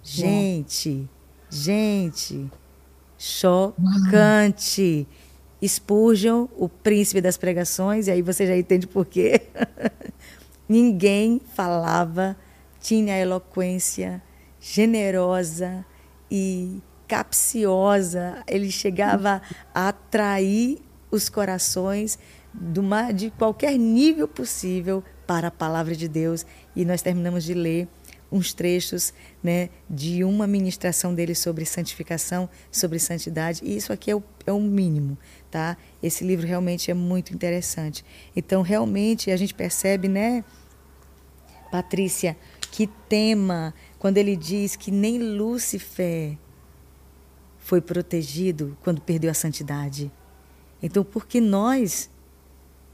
Gente, 0.03 1.09
gente, 1.49 2.51
chocante. 3.16 5.07
Spurgeon, 5.66 6.48
o 6.57 6.68
príncipe 6.68 7.20
das 7.20 7.37
pregações, 7.37 8.09
e 8.09 8.11
aí 8.11 8.22
você 8.22 8.46
já 8.46 8.57
entende 8.57 8.87
por 8.87 9.07
quê. 9.07 9.42
Ninguém 10.68 11.40
falava, 11.55 12.37
tinha 12.81 13.18
eloquência 13.18 14.22
generosa 14.61 15.85
e 16.31 16.81
capciosa. 17.07 18.42
Ele 18.46 18.70
chegava 18.70 19.42
a 19.75 19.88
atrair 19.88 20.79
os 21.11 21.29
corações 21.29 22.18
de 23.14 23.31
qualquer 23.31 23.79
nível 23.79 24.27
possível 24.27 25.03
para 25.27 25.48
a 25.48 25.51
palavra 25.51 25.94
de 25.94 26.09
Deus. 26.09 26.44
E 26.75 26.85
nós 26.85 27.03
terminamos 27.03 27.44
de 27.44 27.55
ler 27.55 27.88
uns 28.33 28.55
trechos 28.55 29.12
né, 29.42 29.68
de 29.88 30.25
uma 30.25 30.46
ministração 30.46 31.14
dele 31.14 31.35
sobre 31.35 31.66
santificação, 31.66 32.48
sobre 32.70 32.98
santidade. 32.98 33.61
E 33.62 33.77
isso 33.77 33.92
aqui 33.92 34.11
é 34.11 34.16
o, 34.16 34.22
é 34.46 34.53
o 34.53 34.61
mínimo, 34.61 35.18
tá? 35.53 35.77
Esse 36.03 36.25
livro 36.25 36.47
realmente 36.47 36.91
é 36.91 36.95
muito 36.95 37.35
interessante. 37.35 38.03
Então, 38.35 38.62
realmente, 38.62 39.31
a 39.31 39.37
gente 39.37 39.53
percebe, 39.53 40.09
né, 40.09 40.43
Patrícia, 41.71 42.37
que 42.71 42.87
tema 43.09 43.75
quando 43.99 44.17
ele 44.17 44.35
diz 44.35 44.75
que 44.75 44.91
nem 44.91 45.19
Lúcifer 45.19 46.38
foi 47.59 47.83
protegido 47.83 48.77
quando 48.83 49.03
perdeu 49.03 49.31
a 49.31 49.35
santidade. 49.35 50.11
Então, 50.83 51.05
por 51.05 51.27
que 51.27 51.38
nós, 51.38 52.11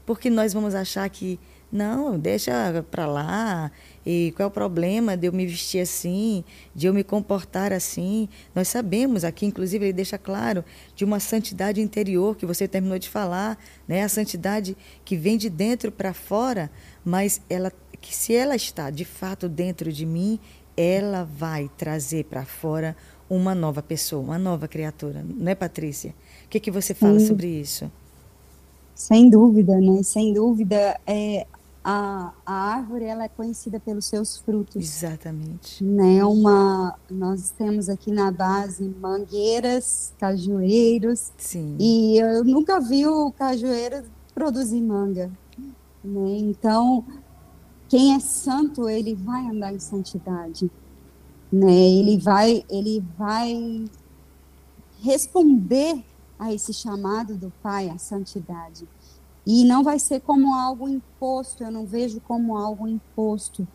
por 0.05 0.19
que 0.19 0.29
nós 0.29 0.53
vamos 0.53 0.75
achar 0.75 1.09
que 1.09 1.39
não, 1.71 2.19
deixa 2.19 2.83
para 2.89 3.05
lá. 3.05 3.71
E 4.11 4.33
qual 4.35 4.45
é 4.45 4.47
o 4.47 4.51
problema 4.51 5.15
de 5.15 5.27
eu 5.27 5.31
me 5.31 5.45
vestir 5.45 5.79
assim, 5.81 6.43
de 6.73 6.87
eu 6.87 6.93
me 6.95 7.03
comportar 7.03 7.71
assim? 7.71 8.27
Nós 8.55 8.67
sabemos 8.67 9.23
aqui, 9.23 9.45
inclusive, 9.45 9.85
ele 9.85 9.93
deixa 9.93 10.17
claro 10.17 10.65
de 10.95 11.05
uma 11.05 11.19
santidade 11.19 11.79
interior 11.79 12.35
que 12.35 12.43
você 12.43 12.67
terminou 12.67 12.97
de 12.97 13.07
falar, 13.07 13.55
né? 13.87 14.01
A 14.01 14.09
santidade 14.09 14.75
que 15.05 15.15
vem 15.15 15.37
de 15.37 15.47
dentro 15.47 15.91
para 15.91 16.11
fora, 16.11 16.71
mas 17.05 17.39
ela 17.47 17.71
que 18.01 18.15
se 18.15 18.33
ela 18.33 18.55
está 18.55 18.89
de 18.89 19.05
fato 19.05 19.47
dentro 19.47 19.93
de 19.93 20.07
mim, 20.07 20.39
ela 20.75 21.23
vai 21.23 21.69
trazer 21.77 22.23
para 22.23 22.43
fora 22.45 22.97
uma 23.29 23.53
nova 23.53 23.83
pessoa, 23.83 24.23
uma 24.23 24.39
nova 24.39 24.67
criatura, 24.67 25.23
não 25.23 25.51
é, 25.51 25.53
Patrícia? 25.53 26.15
O 26.45 26.49
que, 26.49 26.59
que 26.59 26.71
você 26.71 26.95
fala 26.95 27.19
Sim. 27.19 27.27
sobre 27.27 27.47
isso? 27.47 27.91
Sem 28.95 29.29
dúvida, 29.29 29.79
né? 29.79 30.01
Sem 30.01 30.33
dúvida, 30.33 30.99
é, 31.05 31.45
a, 31.83 32.33
a 32.45 32.53
árvore 32.53 33.05
ela 33.05 33.23
é 33.23 33.29
conhecida 33.29 33.79
pelos 33.79 34.05
seus 34.05 34.37
frutos. 34.37 34.83
Exatamente. 34.83 35.83
Né? 35.83 36.23
Uma, 36.23 36.95
nós 37.09 37.51
temos 37.51 37.89
aqui 37.89 38.11
na 38.11 38.31
base 38.31 38.83
mangueiras, 38.99 40.13
cajueiros. 40.19 41.31
Sim. 41.37 41.75
E 41.79 42.17
eu 42.17 42.43
nunca 42.43 42.79
vi 42.79 43.07
o 43.07 43.31
cajueiro 43.31 44.03
produzir 44.33 44.81
manga. 44.81 45.31
Né? 46.03 46.37
Então, 46.37 47.05
quem 47.87 48.13
é 48.13 48.19
santo, 48.19 48.87
ele 48.89 49.15
vai 49.15 49.47
andar 49.47 49.73
em 49.73 49.79
santidade. 49.79 50.69
Né? 51.51 51.71
Ele 51.71 52.17
vai, 52.17 52.63
ele 52.69 53.03
vai 53.17 53.85
responder 55.01 56.03
a 56.37 56.53
esse 56.53 56.73
chamado 56.73 57.35
do 57.35 57.51
Pai 57.61 57.89
à 57.89 57.97
santidade. 57.97 58.87
E 59.45 59.63
não 59.65 59.83
vai 59.83 59.97
ser 59.97 60.21
como 60.21 60.53
algo 60.53 60.87
imposto, 60.87 61.63
eu 61.63 61.71
não 61.71 61.85
vejo 61.85 62.21
como 62.21 62.57
algo 62.57 62.87
imposto, 62.87 63.67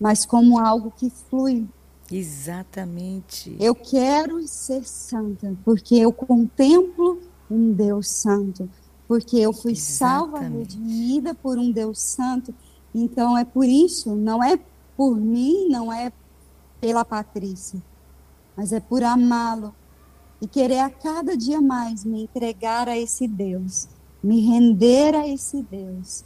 mas 0.00 0.24
como 0.26 0.58
algo 0.58 0.92
que 0.96 1.10
flui. 1.10 1.66
Exatamente. 2.10 3.56
Eu 3.60 3.74
quero 3.74 4.46
ser 4.46 4.86
santa, 4.86 5.54
porque 5.64 5.96
eu 5.96 6.12
contemplo 6.12 7.20
um 7.50 7.72
Deus 7.72 8.08
santo, 8.08 8.68
porque 9.06 9.36
eu 9.36 9.52
fui 9.52 9.72
Exatamente. 9.72 9.98
salva, 9.98 10.38
redimida 10.40 11.34
por 11.34 11.58
um 11.58 11.70
Deus 11.70 12.00
santo. 12.00 12.54
Então 12.94 13.36
é 13.36 13.44
por 13.44 13.64
isso, 13.64 14.14
não 14.14 14.42
é 14.42 14.58
por 14.96 15.16
mim, 15.16 15.68
não 15.68 15.92
é 15.92 16.12
pela 16.80 17.04
Patrícia, 17.04 17.82
mas 18.56 18.72
é 18.72 18.80
por 18.80 19.02
amá-lo 19.02 19.74
e 20.40 20.46
querer 20.46 20.80
a 20.80 20.90
cada 20.90 21.36
dia 21.36 21.60
mais 21.60 22.04
me 22.04 22.22
entregar 22.22 22.88
a 22.88 22.96
esse 22.98 23.26
Deus 23.26 23.88
me 24.24 24.40
render 24.40 25.14
a 25.14 25.28
esse 25.28 25.62
Deus 25.62 26.24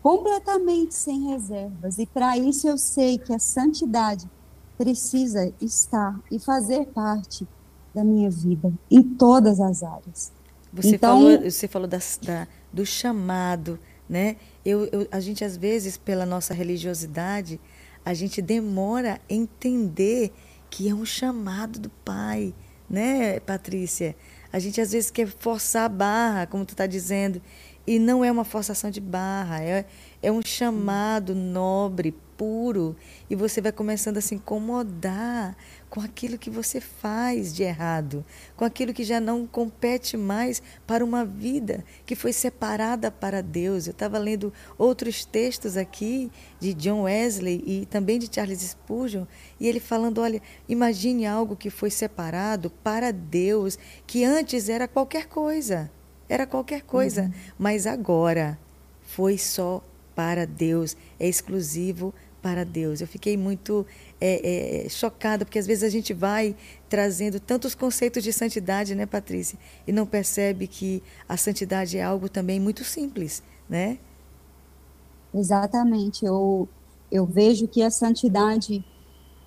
completamente 0.00 0.94
sem 0.94 1.28
reservas. 1.30 1.98
E 1.98 2.06
para 2.06 2.38
isso 2.38 2.68
eu 2.68 2.78
sei 2.78 3.18
que 3.18 3.32
a 3.32 3.38
santidade 3.40 4.30
precisa 4.76 5.52
estar 5.60 6.18
e 6.30 6.38
fazer 6.38 6.86
parte 6.86 7.46
da 7.92 8.04
minha 8.04 8.30
vida 8.30 8.72
em 8.88 9.02
todas 9.02 9.60
as 9.60 9.82
áreas. 9.82 10.32
Você 10.72 10.94
então, 10.94 11.18
falou, 11.18 11.50
você 11.50 11.66
falou 11.66 11.88
da, 11.88 11.98
da, 12.22 12.46
do 12.72 12.86
chamado, 12.86 13.80
né? 14.08 14.36
Eu, 14.64 14.84
eu, 14.92 15.08
a 15.10 15.18
gente 15.18 15.44
às 15.44 15.56
vezes 15.56 15.96
pela 15.96 16.24
nossa 16.24 16.54
religiosidade 16.54 17.60
a 18.04 18.14
gente 18.14 18.40
demora 18.40 19.20
a 19.28 19.34
entender 19.34 20.32
que 20.70 20.88
é 20.88 20.94
um 20.94 21.04
chamado 21.04 21.80
do 21.80 21.90
Pai, 21.90 22.54
né, 22.88 23.40
Patrícia? 23.40 24.14
A 24.52 24.58
gente 24.58 24.80
às 24.80 24.92
vezes 24.92 25.10
quer 25.10 25.26
forçar 25.26 25.84
a 25.84 25.88
barra, 25.88 26.46
como 26.46 26.64
tu 26.64 26.70
está 26.70 26.86
dizendo, 26.86 27.40
e 27.86 27.98
não 27.98 28.24
é 28.24 28.30
uma 28.30 28.44
forçação 28.44 28.90
de 28.90 29.00
barra, 29.00 29.62
é, 29.62 29.84
é 30.22 30.30
um 30.30 30.42
chamado 30.42 31.34
nobre, 31.34 32.14
impuro 32.38 32.96
e 33.28 33.34
você 33.34 33.60
vai 33.60 33.72
começando 33.72 34.18
a 34.18 34.20
se 34.20 34.36
incomodar 34.36 35.56
com 35.88 36.00
aquilo 36.00 36.38
que 36.38 36.50
você 36.50 36.80
faz 36.80 37.54
de 37.54 37.62
errado, 37.62 38.24
com 38.56 38.64
aquilo 38.64 38.92
que 38.92 39.04
já 39.04 39.20
não 39.20 39.46
compete 39.46 40.16
mais 40.16 40.62
para 40.86 41.04
uma 41.04 41.24
vida 41.24 41.84
que 42.04 42.14
foi 42.14 42.32
separada 42.32 43.10
para 43.10 43.42
Deus. 43.42 43.86
Eu 43.86 43.92
estava 43.92 44.18
lendo 44.18 44.52
outros 44.76 45.24
textos 45.24 45.76
aqui 45.76 46.30
de 46.60 46.74
John 46.74 47.02
Wesley 47.02 47.62
e 47.66 47.86
também 47.86 48.18
de 48.18 48.28
Charles 48.32 48.60
Spurgeon, 48.60 49.24
e 49.58 49.66
ele 49.66 49.80
falando: 49.80 50.20
olha, 50.20 50.42
imagine 50.68 51.26
algo 51.26 51.56
que 51.56 51.70
foi 51.70 51.90
separado 51.90 52.70
para 52.70 53.12
Deus, 53.12 53.78
que 54.06 54.24
antes 54.24 54.68
era 54.68 54.86
qualquer 54.86 55.26
coisa, 55.26 55.90
era 56.28 56.46
qualquer 56.46 56.82
coisa, 56.82 57.22
uhum. 57.22 57.32
mas 57.58 57.86
agora 57.86 58.58
foi 59.02 59.38
só 59.38 59.82
para 60.14 60.46
Deus, 60.46 60.96
é 61.18 61.28
exclusivo 61.28 62.12
para 62.42 62.64
Deus. 62.64 63.00
Eu 63.00 63.06
fiquei 63.06 63.36
muito 63.36 63.86
é, 64.20 64.84
é, 64.84 64.88
chocada, 64.88 65.44
porque 65.44 65.58
às 65.58 65.66
vezes 65.66 65.84
a 65.84 65.88
gente 65.88 66.12
vai 66.12 66.56
trazendo 66.88 67.38
tantos 67.38 67.74
conceitos 67.74 68.22
de 68.22 68.32
santidade, 68.32 68.94
né, 68.94 69.06
Patrícia? 69.06 69.58
E 69.86 69.92
não 69.92 70.06
percebe 70.06 70.66
que 70.66 71.02
a 71.28 71.36
santidade 71.36 71.98
é 71.98 72.02
algo 72.02 72.28
também 72.28 72.58
muito 72.58 72.84
simples, 72.84 73.42
né? 73.68 73.98
Exatamente. 75.32 76.24
Eu, 76.24 76.68
eu 77.10 77.26
vejo 77.26 77.68
que 77.68 77.82
a 77.82 77.90
santidade, 77.90 78.84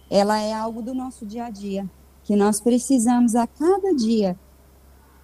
ela 0.09 0.39
é 0.39 0.53
algo 0.53 0.81
do 0.81 0.93
nosso 0.93 1.25
dia 1.25 1.45
a 1.45 1.49
dia, 1.49 1.89
que 2.23 2.35
nós 2.35 2.61
precisamos 2.61 3.35
a 3.35 3.47
cada 3.47 3.93
dia 3.93 4.37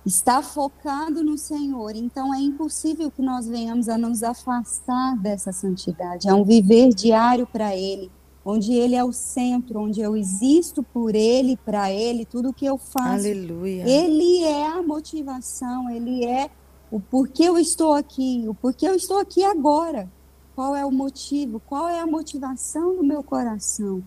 estar 0.06 0.42
focado 0.42 1.24
no 1.24 1.38
Senhor. 1.38 1.96
Então 1.96 2.34
é 2.34 2.40
impossível 2.40 3.12
que 3.12 3.22
nós 3.22 3.48
venhamos 3.48 3.90
a 3.90 3.98
nos 3.98 4.24
afastar 4.24 5.18
dessa 5.18 5.52
santidade. 5.52 6.28
É 6.28 6.34
um 6.34 6.44
viver 6.44 6.90
diário 6.90 7.46
para 7.46 7.76
Ele, 7.76 8.10
onde 8.50 8.74
Ele 8.74 8.96
é 8.96 9.04
o 9.04 9.12
centro, 9.12 9.82
onde 9.82 10.00
eu 10.00 10.16
existo 10.16 10.82
por 10.82 11.14
Ele, 11.14 11.58
para 11.58 11.92
Ele, 11.92 12.24
tudo 12.24 12.54
que 12.54 12.66
eu 12.66 12.78
faço. 12.78 13.28
Aleluia. 13.28 13.86
Ele 13.86 14.42
é 14.46 14.68
a 14.68 14.82
motivação, 14.82 15.90
Ele 15.90 16.24
é 16.24 16.50
o 16.90 16.98
porquê 16.98 17.44
eu 17.44 17.58
estou 17.58 17.94
aqui, 17.94 18.46
o 18.48 18.54
porquê 18.54 18.88
eu 18.88 18.96
estou 18.96 19.20
aqui 19.20 19.44
agora. 19.44 20.10
Qual 20.56 20.74
é 20.74 20.86
o 20.86 20.92
motivo? 20.92 21.62
Qual 21.68 21.90
é 21.90 22.00
a 22.00 22.08
motivação 22.08 22.96
do 22.96 23.04
meu 23.04 23.22
coração? 23.22 24.02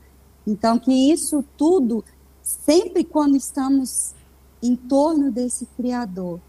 Então 0.46 0.78
que 0.78 0.90
isso 0.90 1.44
tudo, 1.58 2.02
sempre 2.42 3.04
quando 3.04 3.36
estamos 3.36 4.14
em 4.62 4.74
torno 4.74 5.30
desse 5.30 5.66
Criador. 5.76 6.40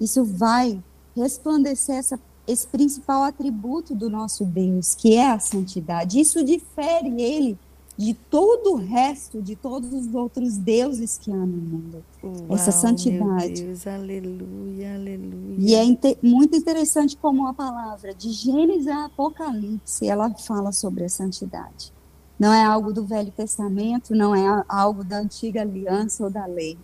Isso 0.00 0.24
vai 0.24 0.82
resplandecer 1.14 1.96
essa, 1.96 2.18
esse 2.46 2.66
principal 2.66 3.22
atributo 3.22 3.94
do 3.94 4.10
nosso 4.10 4.44
Deus, 4.44 4.94
que 4.94 5.14
é 5.14 5.30
a 5.30 5.38
santidade. 5.38 6.20
Isso 6.20 6.44
difere 6.44 7.20
ele 7.20 7.58
de 7.96 8.12
todo 8.12 8.72
o 8.72 8.76
resto, 8.76 9.40
de 9.40 9.54
todos 9.54 9.92
os 9.92 10.12
outros 10.14 10.56
deuses 10.56 11.16
que 11.16 11.30
há 11.30 11.36
no 11.36 11.46
mundo. 11.46 12.04
Uau, 12.22 12.46
essa 12.50 12.72
santidade. 12.72 13.62
Meu 13.62 13.68
Deus, 13.68 13.86
aleluia, 13.86 14.94
aleluia. 14.94 15.56
E 15.58 15.74
é 15.74 15.84
inte 15.84 16.18
muito 16.22 16.56
interessante 16.56 17.16
como 17.16 17.46
a 17.46 17.54
palavra 17.54 18.12
de 18.12 18.30
Gênesis 18.30 18.88
a 18.88 19.04
Apocalipse, 19.04 20.08
ela 20.08 20.30
fala 20.34 20.72
sobre 20.72 21.04
a 21.04 21.08
santidade. 21.08 21.92
Não 22.38 22.52
é 22.52 22.64
algo 22.64 22.92
do 22.92 23.04
Velho 23.04 23.30
Testamento, 23.30 24.14
não 24.14 24.34
é 24.34 24.64
algo 24.68 25.04
da 25.04 25.18
antiga 25.18 25.60
aliança 25.60 26.24
ou 26.24 26.30
da 26.30 26.46
lei 26.46 26.76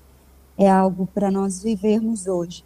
é 0.60 0.68
algo 0.70 1.06
para 1.06 1.30
nós 1.30 1.62
vivermos 1.62 2.26
hoje. 2.26 2.62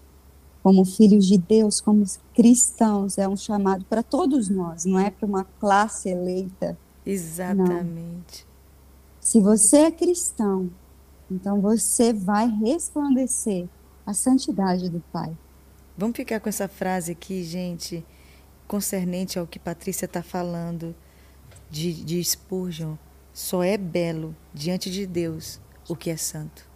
Como 0.64 0.84
filhos 0.84 1.26
de 1.26 1.38
Deus, 1.38 1.80
como 1.80 2.04
cristãos, 2.34 3.18
é 3.18 3.28
um 3.28 3.36
chamado 3.36 3.84
para 3.84 4.02
todos 4.02 4.48
nós, 4.48 4.84
não 4.84 4.98
é 4.98 5.10
para 5.10 5.26
uma 5.26 5.44
classe 5.44 6.08
eleita. 6.08 6.76
Exatamente. 7.06 8.46
Não. 8.46 8.54
Se 9.20 9.40
você 9.40 9.76
é 9.76 9.90
cristão, 9.90 10.70
então 11.30 11.60
você 11.60 12.12
vai 12.12 12.48
resplandecer 12.48 13.68
a 14.06 14.12
santidade 14.12 14.88
do 14.88 15.00
Pai. 15.12 15.36
Vamos 15.96 16.16
ficar 16.16 16.40
com 16.40 16.48
essa 16.48 16.66
frase 16.66 17.12
aqui, 17.12 17.44
gente, 17.44 18.04
concernente 18.66 19.38
ao 19.38 19.46
que 19.46 19.58
Patrícia 19.58 20.06
está 20.06 20.22
falando 20.22 20.96
de, 21.70 21.92
de 21.92 22.24
Spurgeon. 22.24 22.96
Só 23.32 23.62
é 23.62 23.76
belo 23.76 24.34
diante 24.52 24.90
de 24.90 25.06
Deus 25.06 25.60
o 25.88 25.94
que 25.94 26.08
é 26.08 26.16
santo 26.16 26.74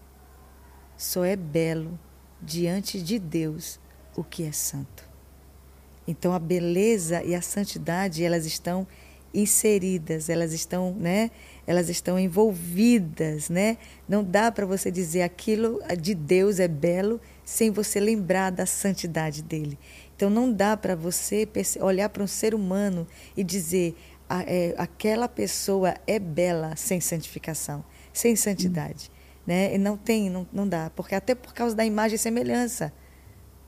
só 0.98 1.24
é 1.24 1.36
belo 1.36 1.96
diante 2.40 3.02
de 3.02 3.18
Deus 3.18 3.78
o 4.16 4.24
que 4.24 4.44
é 4.44 4.52
santo. 4.52 5.08
Então 6.06 6.32
a 6.32 6.38
beleza 6.38 7.22
e 7.22 7.34
a 7.34 7.42
santidade, 7.42 8.24
elas 8.24 8.46
estão 8.46 8.86
inseridas, 9.32 10.30
elas 10.30 10.52
estão, 10.52 10.94
né? 10.94 11.30
Elas 11.66 11.88
estão 11.88 12.18
envolvidas, 12.18 13.50
né? 13.50 13.76
Não 14.08 14.24
dá 14.24 14.50
para 14.50 14.64
você 14.64 14.90
dizer 14.90 15.22
aquilo 15.22 15.80
de 16.00 16.14
Deus 16.14 16.58
é 16.58 16.66
belo 16.66 17.20
sem 17.44 17.70
você 17.70 18.00
lembrar 18.00 18.50
da 18.50 18.64
santidade 18.64 19.42
dele. 19.42 19.78
Então 20.16 20.30
não 20.30 20.52
dá 20.52 20.76
para 20.76 20.96
você 20.96 21.46
olhar 21.80 22.08
para 22.08 22.22
um 22.22 22.26
ser 22.26 22.54
humano 22.54 23.06
e 23.36 23.44
dizer 23.44 23.94
é, 24.46 24.74
aquela 24.76 25.28
pessoa 25.28 25.94
é 26.06 26.18
bela 26.18 26.74
sem 26.76 27.00
santificação, 27.00 27.84
sem 28.12 28.34
santidade. 28.34 29.10
Né? 29.48 29.74
E 29.74 29.78
não 29.78 29.96
tem, 29.96 30.28
não, 30.28 30.46
não 30.52 30.68
dá, 30.68 30.90
porque 30.94 31.14
até 31.14 31.34
por 31.34 31.54
causa 31.54 31.74
da 31.74 31.82
imagem 31.82 32.16
e 32.16 32.18
semelhança 32.18 32.92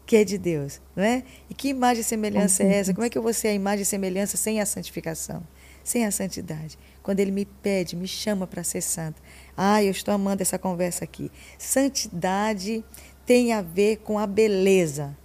que 0.04 0.14
é 0.14 0.24
de 0.24 0.36
Deus, 0.36 0.78
né? 0.94 1.22
E 1.48 1.54
que 1.54 1.68
imagem 1.68 2.02
e 2.02 2.04
semelhança 2.04 2.62
é 2.64 2.74
essa? 2.74 2.92
Como 2.92 3.06
é 3.06 3.08
que 3.08 3.16
eu 3.16 3.22
vou 3.22 3.32
ser 3.32 3.48
a 3.48 3.54
imagem 3.54 3.82
e 3.82 3.86
semelhança 3.86 4.36
sem 4.36 4.60
a 4.60 4.66
santificação, 4.66 5.42
sem 5.82 6.04
a 6.04 6.10
santidade? 6.10 6.76
Quando 7.02 7.20
ele 7.20 7.30
me 7.30 7.46
pede, 7.46 7.96
me 7.96 8.06
chama 8.06 8.46
para 8.46 8.62
ser 8.62 8.82
santo. 8.82 9.22
Ah, 9.56 9.82
eu 9.82 9.90
estou 9.90 10.12
amando 10.12 10.42
essa 10.42 10.58
conversa 10.58 11.04
aqui. 11.04 11.30
Santidade 11.56 12.84
tem 13.24 13.54
a 13.54 13.62
ver 13.62 13.98
com 13.98 14.18
a 14.18 14.26
beleza. 14.26 15.16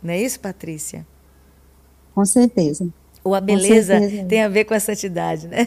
Não 0.00 0.12
é 0.12 0.20
isso, 0.20 0.38
Patrícia? 0.38 1.04
Com 2.14 2.24
certeza. 2.24 2.86
Ou 3.26 3.34
a 3.34 3.40
beleza 3.40 3.94
tem 4.28 4.44
a 4.44 4.48
ver 4.48 4.64
com 4.64 4.72
a 4.72 4.78
santidade, 4.78 5.48
né? 5.48 5.66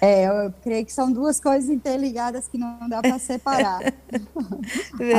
É, 0.00 0.26
eu 0.26 0.52
creio 0.62 0.86
que 0.86 0.92
são 0.92 1.12
duas 1.12 1.40
coisas 1.40 1.68
interligadas 1.68 2.46
que 2.46 2.56
não 2.56 2.88
dá 2.88 3.00
para 3.00 3.18
separar. 3.18 3.80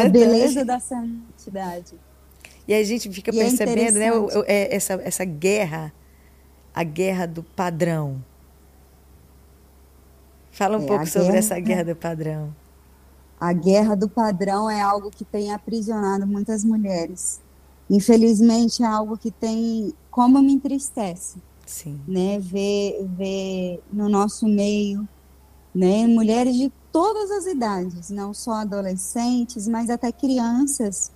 a 0.05 0.09
beleza 0.09 0.63
da 0.63 0.79
santidade. 0.79 1.95
E 2.65 2.73
a 2.73 2.81
gente 2.81 3.09
fica 3.11 3.29
e 3.33 3.39
é 3.39 3.43
percebendo, 3.43 3.97
é 3.97 4.09
né, 4.09 4.27
é, 4.45 4.73
essa, 4.73 4.93
essa 5.03 5.25
guerra, 5.25 5.93
a 6.73 6.83
guerra 6.83 7.25
do 7.25 7.43
padrão. 7.43 8.23
Fala 10.49 10.77
um 10.77 10.83
é, 10.83 10.87
pouco 10.87 11.05
sobre 11.07 11.27
guerra, 11.27 11.39
essa 11.39 11.59
guerra 11.59 11.83
do 11.83 11.95
padrão. 11.97 12.55
A 13.37 13.51
guerra 13.51 13.95
do 13.95 14.07
padrão 14.07 14.69
é 14.69 14.81
algo 14.81 15.11
que 15.11 15.25
tem 15.25 15.53
aprisionado 15.53 16.25
muitas 16.25 16.63
mulheres. 16.63 17.41
Infelizmente, 17.93 18.81
é 18.81 18.87
algo 18.87 19.15
que 19.15 19.29
tem, 19.29 19.93
como 20.09 20.41
me 20.41 20.53
entristece 20.53 21.37
Sim. 21.63 22.01
né? 22.07 22.39
Ver, 22.39 23.05
ver 23.15 23.83
no 23.93 24.09
nosso 24.09 24.47
meio, 24.47 25.07
né? 25.75 26.07
Mulheres 26.07 26.55
de 26.55 26.71
todas 26.91 27.29
as 27.29 27.45
idades, 27.45 28.09
não 28.09 28.33
só 28.33 28.53
adolescentes, 28.53 29.67
mas 29.67 29.91
até 29.91 30.11
crianças, 30.11 31.11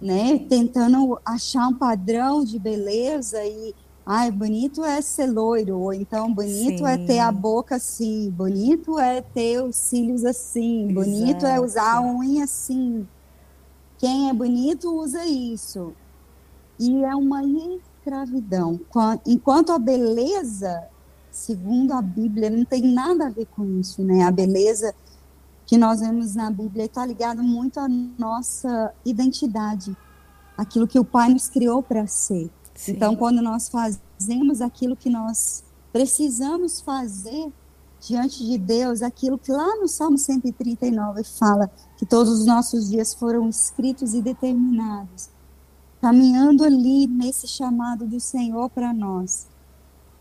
né? 0.00 0.38
Tentando 0.48 1.18
achar 1.22 1.68
um 1.68 1.74
padrão 1.74 2.42
de 2.42 2.58
beleza 2.58 3.44
e 3.44 3.74
Ai, 4.08 4.30
bonito 4.30 4.84
é 4.84 5.02
ser 5.02 5.26
loiro, 5.26 5.80
ou 5.80 5.92
então 5.92 6.32
bonito 6.32 6.78
Sim. 6.78 6.86
é 6.86 6.96
ter 6.96 7.18
a 7.18 7.32
boca 7.32 7.74
assim, 7.74 8.30
bonito 8.30 9.00
é 9.00 9.20
ter 9.20 9.60
os 9.60 9.74
cílios 9.74 10.24
assim, 10.24 10.84
Exato. 10.84 10.94
bonito 10.94 11.44
é 11.44 11.60
usar 11.60 11.96
a 11.96 12.02
unha 12.02 12.44
assim. 12.44 13.04
Quem 13.98 14.30
é 14.30 14.32
bonito 14.32 14.94
usa 14.94 15.26
isso. 15.26 15.92
E 16.78 17.04
é 17.04 17.14
uma 17.14 17.42
escravidão. 17.42 18.80
Enquanto 19.26 19.72
a 19.72 19.78
beleza, 19.78 20.84
segundo 21.30 21.92
a 21.92 22.02
Bíblia, 22.02 22.50
não 22.50 22.64
tem 22.64 22.82
nada 22.82 23.26
a 23.26 23.30
ver 23.30 23.46
com 23.46 23.64
isso, 23.80 24.02
né? 24.02 24.22
A 24.22 24.30
beleza 24.30 24.94
que 25.66 25.76
nós 25.76 26.00
vemos 26.00 26.34
na 26.34 26.50
Bíblia 26.50 26.84
está 26.84 27.04
ligada 27.04 27.42
muito 27.42 27.80
à 27.80 27.88
nossa 27.88 28.94
identidade, 29.04 29.96
aquilo 30.56 30.86
que 30.86 30.98
o 30.98 31.04
Pai 31.04 31.30
nos 31.30 31.48
criou 31.48 31.82
para 31.82 32.06
ser. 32.06 32.50
Sim. 32.74 32.92
Então, 32.92 33.16
quando 33.16 33.42
nós 33.42 33.68
fazemos 33.68 34.60
aquilo 34.60 34.94
que 34.94 35.10
nós 35.10 35.64
precisamos 35.92 36.80
fazer 36.80 37.52
diante 38.00 38.46
de 38.46 38.58
Deus, 38.58 39.02
aquilo 39.02 39.38
que 39.38 39.50
lá 39.50 39.74
no 39.76 39.88
Salmo 39.88 40.18
139 40.18 41.24
fala 41.24 41.68
que 41.96 42.06
todos 42.06 42.40
os 42.40 42.46
nossos 42.46 42.88
dias 42.88 43.14
foram 43.14 43.48
escritos 43.48 44.14
e 44.14 44.22
determinados 44.22 45.30
caminhando 46.06 46.62
ali 46.62 47.08
nesse 47.08 47.48
chamado 47.48 48.06
do 48.06 48.20
Senhor 48.20 48.70
para 48.70 48.92
nós. 48.92 49.48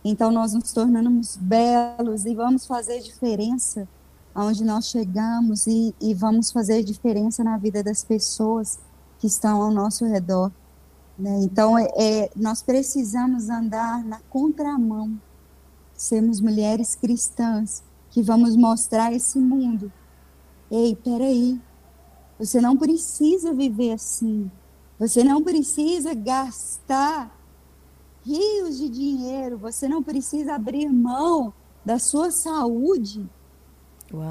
Então 0.04 0.32
nós 0.32 0.52
nos 0.52 0.74
tornamos 0.74 1.38
belos 1.38 2.26
e 2.26 2.34
vamos 2.34 2.66
fazer 2.66 3.02
diferença 3.02 3.88
aonde 4.34 4.64
nós 4.64 4.88
chegamos 4.88 5.68
e, 5.68 5.94
e 6.02 6.12
vamos 6.16 6.52
fazer 6.52 6.82
diferença 6.82 7.44
na 7.44 7.56
vida 7.60 7.84
das 7.84 8.04
pessoas 8.04 8.80
que 9.20 9.28
estão 9.28 9.62
ao 9.62 9.70
nosso 9.70 10.06
redor. 10.06 10.52
Né? 11.20 11.42
Então 11.44 11.78
é, 11.78 11.88
é, 11.96 12.32
nós 12.36 12.64
precisamos 12.64 13.48
andar 13.48 14.04
na 14.04 14.20
contramão 14.22 15.22
sermos 15.94 16.42
mulheres 16.42 16.96
cristãs 16.96 17.84
que 18.10 18.24
vamos 18.24 18.56
mostrar 18.56 19.14
esse 19.14 19.38
mundo. 19.38 19.94
Ei, 20.72 20.96
peraí, 20.96 21.62
você 22.40 22.60
não 22.60 22.76
precisa 22.76 23.54
viver 23.54 23.92
assim. 23.92 24.50
Você 24.98 25.24
não 25.24 25.44
precisa 25.44 26.14
gastar 26.14 27.36
rios 28.26 28.78
de 28.78 28.90
dinheiro. 28.90 29.58
Você 29.58 29.88
não 29.88 30.02
precisa 30.02 30.56
abrir 30.56 30.90
mão 30.90 31.54
da 31.84 32.00
sua 32.00 32.32
saúde 32.32 33.26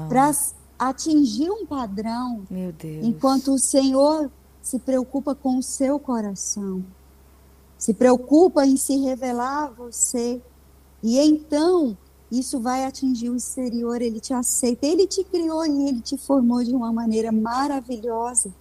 para 0.09 0.31
atingir 0.77 1.49
um 1.49 1.65
padrão. 1.65 2.43
Meu 2.49 2.71
Deus. 2.71 3.05
Enquanto 3.05 3.53
o 3.53 3.59
Senhor 3.59 4.29
se 4.61 4.79
preocupa 4.79 5.35
com 5.35 5.57
o 5.57 5.63
seu 5.63 5.99
coração, 5.99 6.83
se 7.77 7.93
preocupa 7.93 8.65
em 8.65 8.75
se 8.75 8.97
revelar 8.97 9.65
a 9.65 9.69
você. 9.69 10.41
E 11.03 11.19
então 11.19 11.95
isso 12.31 12.59
vai 12.59 12.83
atingir 12.83 13.29
o 13.29 13.35
exterior, 13.35 14.01
ele 14.01 14.19
te 14.19 14.33
aceita, 14.33 14.85
ele 14.85 15.07
te 15.07 15.23
criou 15.23 15.65
e 15.65 15.87
ele 15.87 16.01
te 16.01 16.17
formou 16.17 16.63
de 16.63 16.73
uma 16.73 16.91
maneira 16.91 17.31
maravilhosa, 17.31 18.51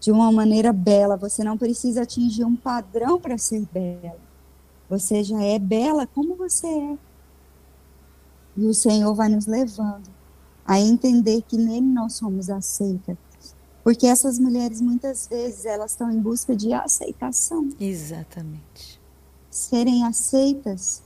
de 0.00 0.10
uma 0.10 0.32
maneira 0.32 0.72
bela. 0.72 1.16
Você 1.16 1.44
não 1.44 1.56
precisa 1.56 2.02
atingir 2.02 2.44
um 2.44 2.56
padrão 2.56 3.20
para 3.20 3.38
ser 3.38 3.66
bela. 3.72 4.18
Você 4.88 5.22
já 5.22 5.40
é 5.42 5.58
bela 5.58 6.06
como 6.06 6.34
você 6.34 6.66
é. 6.66 6.98
E 8.56 8.66
o 8.66 8.74
Senhor 8.74 9.14
vai 9.14 9.28
nos 9.28 9.46
levando 9.46 10.10
a 10.66 10.80
entender 10.80 11.42
que 11.42 11.56
nele 11.56 11.86
nós 11.86 12.14
somos 12.14 12.50
aceitas. 12.50 13.16
Porque 13.84 14.06
essas 14.06 14.38
mulheres 14.38 14.80
muitas 14.80 15.28
vezes 15.28 15.64
elas 15.64 15.92
estão 15.92 16.10
em 16.10 16.20
busca 16.20 16.56
de 16.56 16.72
aceitação. 16.72 17.68
Exatamente. 17.78 19.00
Serem 19.50 20.04
aceitas 20.04 21.02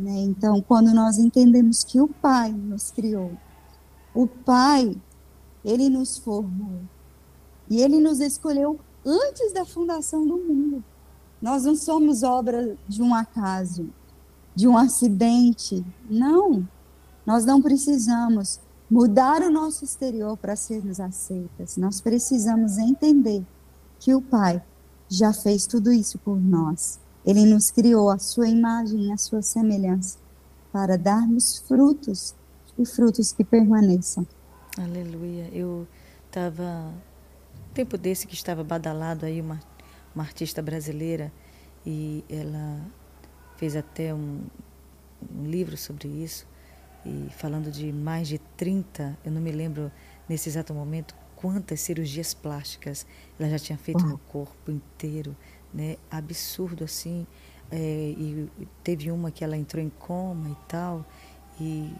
né? 0.00 0.18
Então, 0.20 0.62
quando 0.62 0.94
nós 0.94 1.18
entendemos 1.18 1.84
que 1.84 2.00
o 2.00 2.08
Pai 2.08 2.50
nos 2.50 2.90
criou, 2.90 3.32
o 4.14 4.26
Pai, 4.26 4.96
ele 5.62 5.90
nos 5.90 6.16
formou 6.16 6.80
e 7.70 7.80
ele 7.80 8.00
nos 8.00 8.18
escolheu 8.18 8.78
antes 9.06 9.52
da 9.52 9.64
fundação 9.64 10.26
do 10.26 10.36
mundo. 10.36 10.84
Nós 11.40 11.62
não 11.64 11.76
somos 11.76 12.22
obra 12.22 12.76
de 12.86 13.00
um 13.00 13.14
acaso, 13.14 13.88
de 14.54 14.68
um 14.68 14.76
acidente. 14.76 15.84
Não. 16.10 16.68
Nós 17.24 17.44
não 17.46 17.62
precisamos 17.62 18.60
mudar 18.90 19.40
o 19.40 19.50
nosso 19.50 19.84
exterior 19.84 20.36
para 20.36 20.56
sermos 20.56 20.98
aceitas. 20.98 21.76
Nós 21.76 22.00
precisamos 22.00 22.76
entender 22.76 23.46
que 24.00 24.14
o 24.14 24.20
Pai 24.20 24.62
já 25.08 25.32
fez 25.32 25.66
tudo 25.66 25.92
isso 25.92 26.18
por 26.18 26.38
nós. 26.38 26.98
Ele 27.24 27.46
nos 27.46 27.70
criou 27.70 28.10
a 28.10 28.18
sua 28.18 28.48
imagem 28.48 29.06
e 29.06 29.12
a 29.12 29.16
sua 29.16 29.42
semelhança 29.42 30.18
para 30.72 30.98
darmos 30.98 31.58
frutos 31.66 32.34
e 32.78 32.84
frutos 32.84 33.32
que 33.32 33.44
permaneçam. 33.44 34.26
Aleluia. 34.78 35.48
Eu 35.52 35.86
estava 36.26 36.92
tempo 37.70 37.96
desse 37.96 38.26
que 38.26 38.34
estava 38.34 38.62
badalado 38.64 39.26
aí 39.26 39.40
uma, 39.40 39.60
uma 40.14 40.24
artista 40.24 40.60
brasileira 40.62 41.32
e 41.86 42.24
ela 42.28 42.80
fez 43.56 43.76
até 43.76 44.14
um, 44.14 44.42
um 45.34 45.44
livro 45.44 45.76
sobre 45.76 46.08
isso 46.08 46.46
e 47.04 47.28
falando 47.30 47.70
de 47.70 47.92
mais 47.92 48.28
de 48.28 48.38
30, 48.38 49.18
eu 49.24 49.32
não 49.32 49.40
me 49.40 49.50
lembro 49.50 49.90
nesse 50.28 50.48
exato 50.48 50.74
momento 50.74 51.14
quantas 51.34 51.80
cirurgias 51.80 52.34
plásticas 52.34 53.06
ela 53.38 53.48
já 53.48 53.58
tinha 53.58 53.78
feito 53.78 54.04
no 54.04 54.18
corpo 54.18 54.70
inteiro 54.70 55.34
né, 55.72 55.96
absurdo 56.10 56.84
assim. 56.84 57.26
É, 57.70 57.76
e 57.78 58.48
teve 58.82 59.10
uma 59.12 59.30
que 59.30 59.44
ela 59.44 59.56
entrou 59.56 59.82
em 59.82 59.90
coma 59.90 60.50
e 60.50 60.56
tal, 60.66 61.06
e 61.60 61.94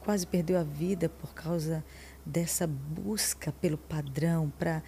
quase 0.00 0.26
perdeu 0.26 0.58
a 0.58 0.64
vida 0.64 1.08
por 1.08 1.32
causa 1.34 1.84
dessa 2.26 2.66
busca 2.66 3.52
pelo 3.52 3.78
padrão 3.78 4.52
para 4.58 4.82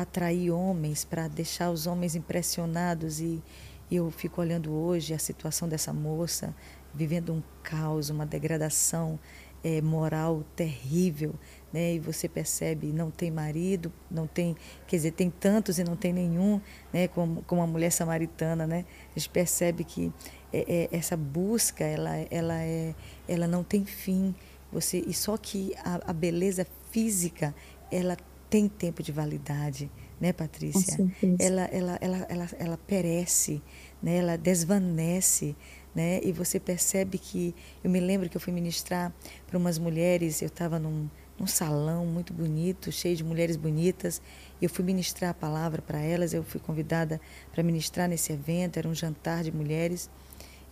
atrair 0.00 0.50
homens, 0.50 1.04
para 1.04 1.28
deixar 1.28 1.70
os 1.70 1.86
homens 1.86 2.16
impressionados. 2.16 3.20
E, 3.20 3.42
e 3.90 3.96
eu 3.96 4.10
fico 4.10 4.40
olhando 4.40 4.72
hoje 4.72 5.12
a 5.12 5.18
situação 5.18 5.68
dessa 5.68 5.92
moça, 5.92 6.54
vivendo 6.94 7.32
um 7.32 7.42
caos, 7.62 8.08
uma 8.08 8.24
degradação 8.24 9.20
é, 9.62 9.80
moral 9.80 10.44
terrível, 10.54 11.34
né? 11.72 11.94
E 11.94 11.98
você 11.98 12.28
percebe, 12.28 12.92
não 12.92 13.10
tem 13.10 13.30
marido, 13.30 13.92
não 14.10 14.26
tem, 14.26 14.56
quer 14.86 14.96
dizer, 14.96 15.12
tem 15.12 15.30
tantos 15.30 15.78
e 15.78 15.84
não 15.84 15.96
tem 15.96 16.12
nenhum, 16.12 16.60
né? 16.92 17.08
Como, 17.08 17.42
como 17.42 17.60
a 17.62 17.66
mulher 17.66 17.90
samaritana, 17.90 18.66
né? 18.66 18.84
A 19.14 19.18
gente 19.18 19.28
percebe 19.30 19.84
que 19.84 20.12
é, 20.52 20.88
é, 20.92 20.96
essa 20.96 21.16
busca, 21.16 21.84
ela, 21.84 22.16
ela, 22.30 22.62
é, 22.62 22.94
ela 23.28 23.46
não 23.46 23.64
tem 23.64 23.84
fim. 23.84 24.34
Você 24.70 25.02
e 25.06 25.14
só 25.14 25.36
que 25.36 25.74
a, 25.84 26.10
a 26.10 26.12
beleza 26.12 26.66
física, 26.98 27.54
ela 27.90 28.16
tem 28.50 28.68
tempo 28.68 29.02
de 29.02 29.12
validade, 29.12 29.90
né, 30.20 30.32
Patrícia? 30.32 31.08
Ela, 31.38 31.62
ela, 31.66 31.98
ela, 32.00 32.26
ela, 32.28 32.48
ela 32.58 32.78
perece, 32.78 33.62
né? 34.02 34.16
Ela 34.16 34.36
desvanece 34.36 35.54
né? 35.94 36.20
E 36.22 36.30
você 36.30 36.60
percebe 36.60 37.18
que 37.18 37.52
eu 37.82 37.90
me 37.90 37.98
lembro 37.98 38.28
que 38.28 38.36
eu 38.36 38.40
fui 38.40 38.52
ministrar 38.52 39.12
para 39.48 39.58
umas 39.58 39.78
mulheres, 39.78 40.40
eu 40.40 40.46
estava 40.46 40.78
num, 40.78 41.08
num 41.36 41.46
salão 41.46 42.06
muito 42.06 42.32
bonito, 42.32 42.92
cheio 42.92 43.16
de 43.16 43.24
mulheres 43.24 43.56
bonitas, 43.56 44.22
e 44.60 44.64
eu 44.64 44.70
fui 44.70 44.84
ministrar 44.84 45.32
a 45.32 45.34
palavra 45.34 45.82
para 45.82 46.00
elas, 46.00 46.32
eu 46.32 46.44
fui 46.44 46.60
convidada 46.60 47.20
para 47.52 47.64
ministrar 47.64 48.08
nesse 48.08 48.32
evento, 48.32 48.78
era 48.78 48.88
um 48.88 48.94
jantar 48.94 49.42
de 49.42 49.50
mulheres 49.50 50.08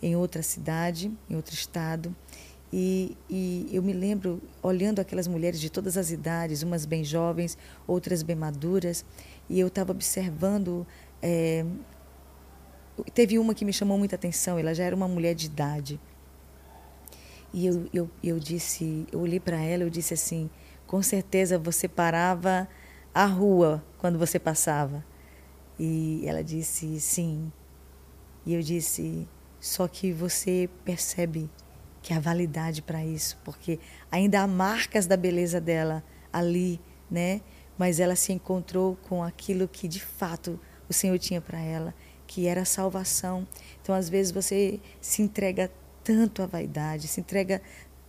em 0.01 0.15
outra 0.15 0.41
cidade, 0.41 1.11
em 1.29 1.35
outro 1.35 1.53
estado. 1.53 2.15
E, 2.71 3.17
e, 3.29 3.69
eu 3.71 3.81
me 3.81 3.93
lembro 3.93 4.41
olhando 4.61 4.99
aquelas 4.99 5.27
mulheres 5.27 5.59
de 5.59 5.69
todas 5.69 5.97
as 5.97 6.11
idades, 6.11 6.63
umas 6.63 6.85
bem 6.85 7.03
jovens, 7.03 7.57
outras 7.85 8.21
bem 8.23 8.35
maduras, 8.35 9.05
e 9.49 9.59
eu 9.59 9.67
estava 9.67 9.91
observando 9.93 10.85
é, 11.21 11.65
Teve 13.13 13.37
uma 13.37 13.53
que 13.53 13.63
me 13.63 13.71
chamou 13.71 13.97
muita 13.97 14.15
atenção, 14.15 14.57
ela 14.57 14.73
já 14.73 14.83
era 14.83 14.95
uma 14.95 15.07
mulher 15.07 15.35
de 15.35 15.45
idade. 15.45 15.99
E 17.53 17.65
eu, 17.65 17.87
eu, 17.93 18.09
eu 18.23 18.39
disse, 18.39 19.05
eu 19.11 19.19
olhei 19.19 19.39
para 19.39 19.57
ela, 19.57 19.83
eu 19.83 19.89
disse 19.89 20.13
assim, 20.13 20.49
com 20.85 21.01
certeza 21.01 21.59
você 21.59 21.87
parava 21.87 22.67
a 23.13 23.25
rua 23.25 23.83
quando 23.99 24.17
você 24.17 24.39
passava. 24.39 25.05
E 25.79 26.23
ela 26.25 26.43
disse, 26.43 26.99
sim. 26.99 27.51
E 28.45 28.53
eu 28.53 28.61
disse, 28.61 29.27
só 29.59 29.87
que 29.87 30.11
você 30.11 30.67
percebe 30.83 31.49
que 32.07 32.13
há 32.13 32.21
validade 32.21 32.81
para 32.81 33.03
isso, 33.03 33.37
porque 33.43 33.81
ainda 34.09 34.39
há 34.39 34.47
marcas 34.47 35.05
da 35.05 35.17
beleza 35.17 35.59
dela 35.59 36.01
ali, 36.31 36.79
né? 37.11 37.41
Mas 37.77 37.99
ela 37.99 38.15
se 38.15 38.31
encontrou 38.31 38.95
com 39.09 39.21
aquilo 39.21 39.67
que 39.67 39.89
de 39.89 39.99
fato 39.99 40.57
o 40.87 40.93
Senhor 40.93 41.19
tinha 41.19 41.41
para 41.41 41.59
ela 41.59 41.93
que 42.25 42.47
era 42.47 42.61
a 42.61 42.65
salvação. 42.65 43.45
Então, 43.81 43.93
às 43.93 44.07
vezes, 44.07 44.31
você 44.31 44.79
se 45.01 45.21
entrega 45.21 45.69
tanto 46.01 46.41
à 46.41 46.45
vaidade, 46.45 47.09
se 47.09 47.19
entrega 47.19 47.61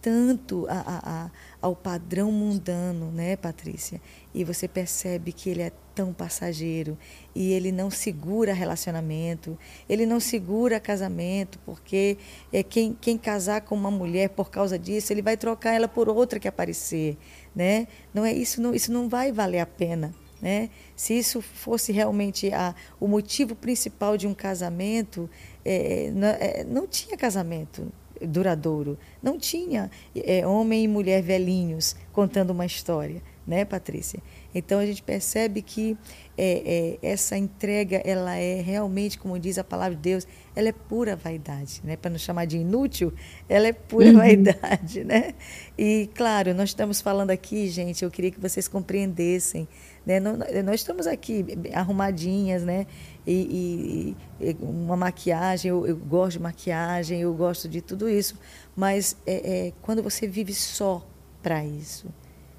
tanto 0.09 0.67
a, 0.71 0.73
a, 0.73 1.25
a, 1.25 1.31
ao 1.61 1.77
padrão 1.77 2.33
mundano, 2.33 3.13
né, 3.13 3.37
Patrícia? 3.37 4.01
E 4.35 4.43
você 4.43 4.67
percebe 4.67 5.35
que 5.35 5.51
ele 5.51 5.61
é 5.61 5.71
tão 5.95 6.15
passageiro 6.15 6.97
e 7.35 7.53
ele 7.53 7.71
não 7.71 7.91
segura 7.91 8.55
relacionamento, 8.55 9.59
ele 9.87 10.07
não 10.07 10.19
segura 10.19 10.81
casamento, 10.81 11.59
porque 11.67 12.17
é 12.51 12.63
quem, 12.63 12.97
quem 12.99 13.19
casar 13.19 13.61
com 13.61 13.75
uma 13.75 13.91
mulher 13.91 14.31
por 14.31 14.49
causa 14.49 14.79
disso, 14.79 15.13
ele 15.13 15.21
vai 15.21 15.37
trocar 15.37 15.75
ela 15.75 15.87
por 15.87 16.09
outra 16.09 16.41
que 16.41 16.49
aparecer, 16.49 17.19
né? 17.55 17.87
Não 18.15 18.25
é 18.25 18.33
isso, 18.33 18.63
não, 18.63 18.75
isso 18.75 18.91
não 18.91 19.11
vai 19.11 19.31
valer 19.31 19.61
a 19.61 19.67
pena. 19.67 20.15
Né? 20.41 20.71
Se 20.97 21.19
isso 21.19 21.43
fosse 21.43 21.93
realmente 21.93 22.51
a, 22.55 22.75
o 22.99 23.07
motivo 23.07 23.55
principal 23.55 24.17
de 24.17 24.27
um 24.27 24.33
casamento, 24.33 25.29
é, 25.65 26.11
não, 26.15 26.29
é, 26.29 26.65
não, 26.65 26.87
tinha 26.87 27.17
casamento 27.17 27.93
duradouro, 28.27 28.99
não 29.23 29.39
tinha 29.39 29.91
é, 30.15 30.47
homem 30.47 30.85
e 30.85 30.89
mulher 30.89 31.23
velhinhos 31.23 31.97
contando 32.13 32.51
uma 32.51 32.67
história, 32.67 33.23
né, 33.47 33.65
Patrícia? 33.65 34.21
Então 34.55 34.79
a 34.79 34.87
gente 34.87 35.03
percebe 35.03 35.63
que 35.63 35.97
é, 36.37 36.99
é, 37.03 37.11
essa 37.11 37.37
entrega, 37.37 38.01
ela 38.05 38.35
é 38.37 38.61
realmente, 38.61 39.19
como 39.19 39.39
diz 39.39 39.59
a 39.59 39.65
palavra 39.65 39.95
de 39.95 40.03
Deus, 40.03 40.27
ela 40.57 40.69
é 40.69 40.73
pura 40.73 41.15
vaidade, 41.15 41.81
né? 41.85 41.97
Para 41.97 42.11
não 42.11 42.19
chamar 42.19 42.47
de 42.47 42.59
inútil, 42.59 43.13
ela 43.49 43.67
é 43.67 43.73
pura 43.73 44.09
uhum. 44.09 44.17
vaidade, 44.17 45.05
né? 45.05 45.35
E 45.77 46.09
claro, 46.15 46.55
nós 46.55 46.71
estamos 46.71 47.01
falando 47.01 47.31
aqui, 47.31 47.69
gente, 47.69 48.05
eu 48.05 48.11
queria 48.11 48.31
que 48.31 48.41
vocês 48.41 48.67
compreendessem 48.67 49.69
né? 50.09 50.21
Nós 50.21 50.81
estamos 50.81 51.07
aqui 51.07 51.45
arrumadinhas, 51.75 52.65
né? 52.65 52.87
E, 53.31 54.17
e, 54.41 54.49
e 54.49 54.57
uma 54.59 54.97
maquiagem, 54.97 55.69
eu, 55.69 55.87
eu, 55.87 55.99
gosto 55.99 56.39
de 56.39 56.43
maquiagem, 56.43 57.21
eu 57.21 57.35
gosto 57.35 57.69
de 57.69 57.83
tudo 57.83 58.09
isso, 58.09 58.39
mas 58.75 59.19
é, 59.27 59.67
é 59.67 59.73
quando 59.83 60.03
você 60.03 60.27
vive 60.27 60.55
só 60.55 61.07
para 61.43 61.63
isso, 61.63 62.07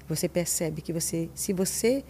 você 0.08 0.28
percebe 0.28 0.80
que 0.80 0.92
você, 0.92 1.28
se 1.34 1.52
você 1.52 2.04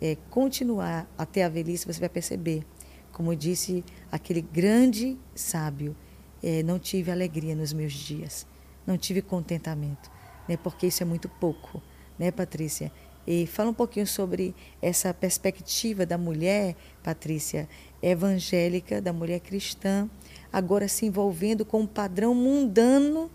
é, 0.00 0.16
continuar 0.30 1.08
até 1.16 1.44
a 1.44 1.48
velhice, 1.48 1.86
você 1.86 2.00
vai 2.00 2.08
perceber, 2.08 2.66
como 3.12 3.36
disse 3.36 3.84
aquele 4.10 4.40
grande 4.40 5.16
sábio, 5.32 5.94
é, 6.42 6.60
não 6.64 6.80
tive 6.80 7.12
alegria 7.12 7.54
nos 7.54 7.72
meus 7.72 7.92
dias, 7.92 8.44
não 8.84 8.98
tive 8.98 9.22
contentamento, 9.22 10.10
né? 10.48 10.56
Porque 10.56 10.88
isso 10.88 11.04
é 11.04 11.06
muito 11.06 11.28
pouco, 11.28 11.80
né, 12.18 12.32
Patrícia? 12.32 12.90
E 13.24 13.46
fala 13.46 13.70
um 13.70 13.74
pouquinho 13.74 14.06
sobre 14.06 14.54
essa 14.80 15.14
perspectiva 15.14 16.04
da 16.04 16.18
mulher, 16.18 16.74
Patrícia, 17.04 17.68
evangélica, 18.02 19.00
da 19.00 19.12
mulher 19.12 19.40
cristã, 19.40 20.08
agora 20.52 20.88
se 20.88 21.06
envolvendo 21.06 21.64
com 21.64 21.80
um 21.80 21.86
padrão 21.86 22.34
mundano 22.34 23.30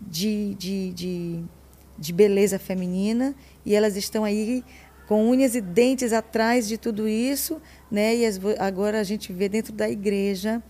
de, 0.00 0.54
de, 0.54 0.92
de, 0.92 1.44
de 1.98 2.12
beleza 2.12 2.58
feminina 2.58 3.34
e 3.64 3.74
elas 3.74 3.96
estão 3.96 4.24
aí 4.24 4.64
com 5.06 5.28
unhas 5.28 5.54
e 5.54 5.60
dentes 5.60 6.12
atrás 6.12 6.66
de 6.66 6.76
tudo 6.76 7.06
isso, 7.06 7.60
né? 7.90 8.16
E 8.16 8.26
as, 8.26 8.40
agora 8.58 9.00
a 9.00 9.04
gente 9.04 9.32
vê 9.32 9.48
dentro 9.48 9.72
da 9.72 9.88
igreja 9.88 10.62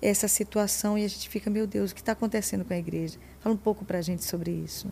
essa 0.00 0.26
situação 0.26 0.96
e 0.96 1.04
a 1.04 1.08
gente 1.08 1.28
fica, 1.28 1.50
meu 1.50 1.66
Deus, 1.66 1.90
o 1.90 1.94
que 1.94 2.00
está 2.00 2.12
acontecendo 2.12 2.64
com 2.64 2.72
a 2.72 2.78
igreja? 2.78 3.18
Fala 3.40 3.54
um 3.54 3.58
pouco 3.58 3.84
para 3.84 3.98
a 3.98 4.02
gente 4.02 4.24
sobre 4.24 4.50
isso. 4.50 4.90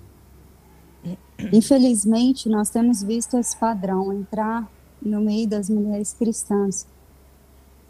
Infelizmente, 1.52 2.48
nós 2.48 2.68
temos 2.68 3.02
visto 3.02 3.38
esse 3.38 3.56
padrão 3.56 4.12
entrar 4.12 4.70
no 5.00 5.20
meio 5.20 5.48
das 5.48 5.70
mulheres 5.70 6.12
cristãs, 6.12 6.86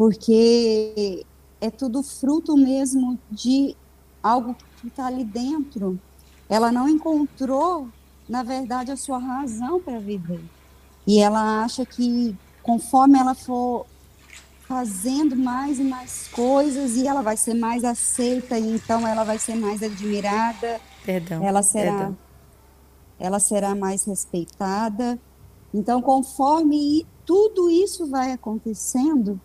porque 0.01 1.27
é 1.61 1.71
tudo 1.71 2.03
fruto 2.03 2.57
mesmo 2.57 3.19
de 3.31 3.77
algo 4.23 4.57
que 4.81 4.87
está 4.87 5.05
ali 5.05 5.25
dentro. 5.25 6.01
Ela 6.49 6.73
não 6.73 6.89
encontrou, 6.89 7.87
na 8.27 8.43
verdade, 8.43 8.91
a 8.91 8.97
sua 8.97 9.19
razão 9.19 9.79
para 9.79 9.99
viver. 9.99 10.41
E 11.07 11.21
ela 11.21 11.63
acha 11.63 11.85
que 11.85 12.35
conforme 12.63 13.19
ela 13.19 13.35
for 13.35 13.85
fazendo 14.67 15.37
mais 15.37 15.79
e 15.79 15.85
mais 15.85 16.29
coisas, 16.29 16.97
e 16.97 17.07
ela 17.07 17.21
vai 17.21 17.37
ser 17.37 17.53
mais 17.53 17.85
aceita, 17.85 18.59
e 18.59 18.77
então 18.77 19.07
ela 19.07 19.23
vai 19.23 19.39
ser 19.39 19.55
mais 19.55 19.83
admirada. 19.83 20.81
Perdão. 21.05 21.45
Ela 21.45 21.63
será. 21.63 21.93
Perdão 21.93 22.17
ela 23.19 23.39
será 23.39 23.75
mais 23.75 24.05
respeitada. 24.05 25.21
Então, 25.75 26.01
conforme 26.01 27.07
tudo 27.27 27.69
isso 27.69 28.07
vai 28.07 28.33
acontecendo, 28.33 29.39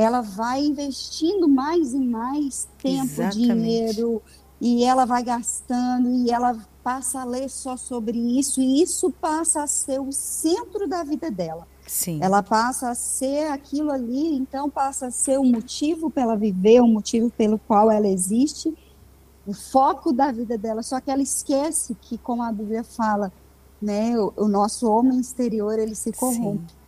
ela 0.00 0.20
vai 0.20 0.64
investindo 0.64 1.48
mais 1.48 1.92
e 1.92 1.98
mais 1.98 2.68
tempo, 2.78 3.04
Exatamente. 3.04 3.36
dinheiro, 3.36 4.22
e 4.60 4.84
ela 4.84 5.04
vai 5.04 5.22
gastando, 5.22 6.10
e 6.10 6.30
ela 6.30 6.58
passa 6.82 7.20
a 7.20 7.24
ler 7.24 7.48
só 7.48 7.76
sobre 7.76 8.18
isso, 8.38 8.60
e 8.60 8.82
isso 8.82 9.10
passa 9.10 9.62
a 9.62 9.66
ser 9.66 10.00
o 10.00 10.12
centro 10.12 10.88
da 10.88 11.02
vida 11.02 11.30
dela. 11.30 11.66
Sim. 11.86 12.18
Ela 12.22 12.42
passa 12.42 12.90
a 12.90 12.94
ser 12.94 13.50
aquilo 13.50 13.90
ali, 13.90 14.34
então 14.36 14.70
passa 14.70 15.06
a 15.06 15.10
ser 15.10 15.38
o 15.38 15.44
motivo 15.44 16.10
para 16.10 16.22
ela 16.22 16.36
viver, 16.36 16.80
o 16.80 16.86
motivo 16.86 17.30
pelo 17.30 17.58
qual 17.58 17.90
ela 17.90 18.08
existe, 18.08 18.72
o 19.46 19.52
foco 19.52 20.12
da 20.12 20.30
vida 20.30 20.56
dela, 20.56 20.82
só 20.82 21.00
que 21.00 21.10
ela 21.10 21.22
esquece 21.22 21.96
que, 22.00 22.16
como 22.18 22.42
a 22.42 22.52
Bíblia 22.52 22.84
fala, 22.84 23.32
né, 23.80 24.18
o, 24.18 24.32
o 24.36 24.48
nosso 24.48 24.88
homem 24.88 25.18
exterior 25.18 25.78
ele 25.78 25.94
se 25.94 26.12
corrompe. 26.12 26.70
Sim. 26.70 26.79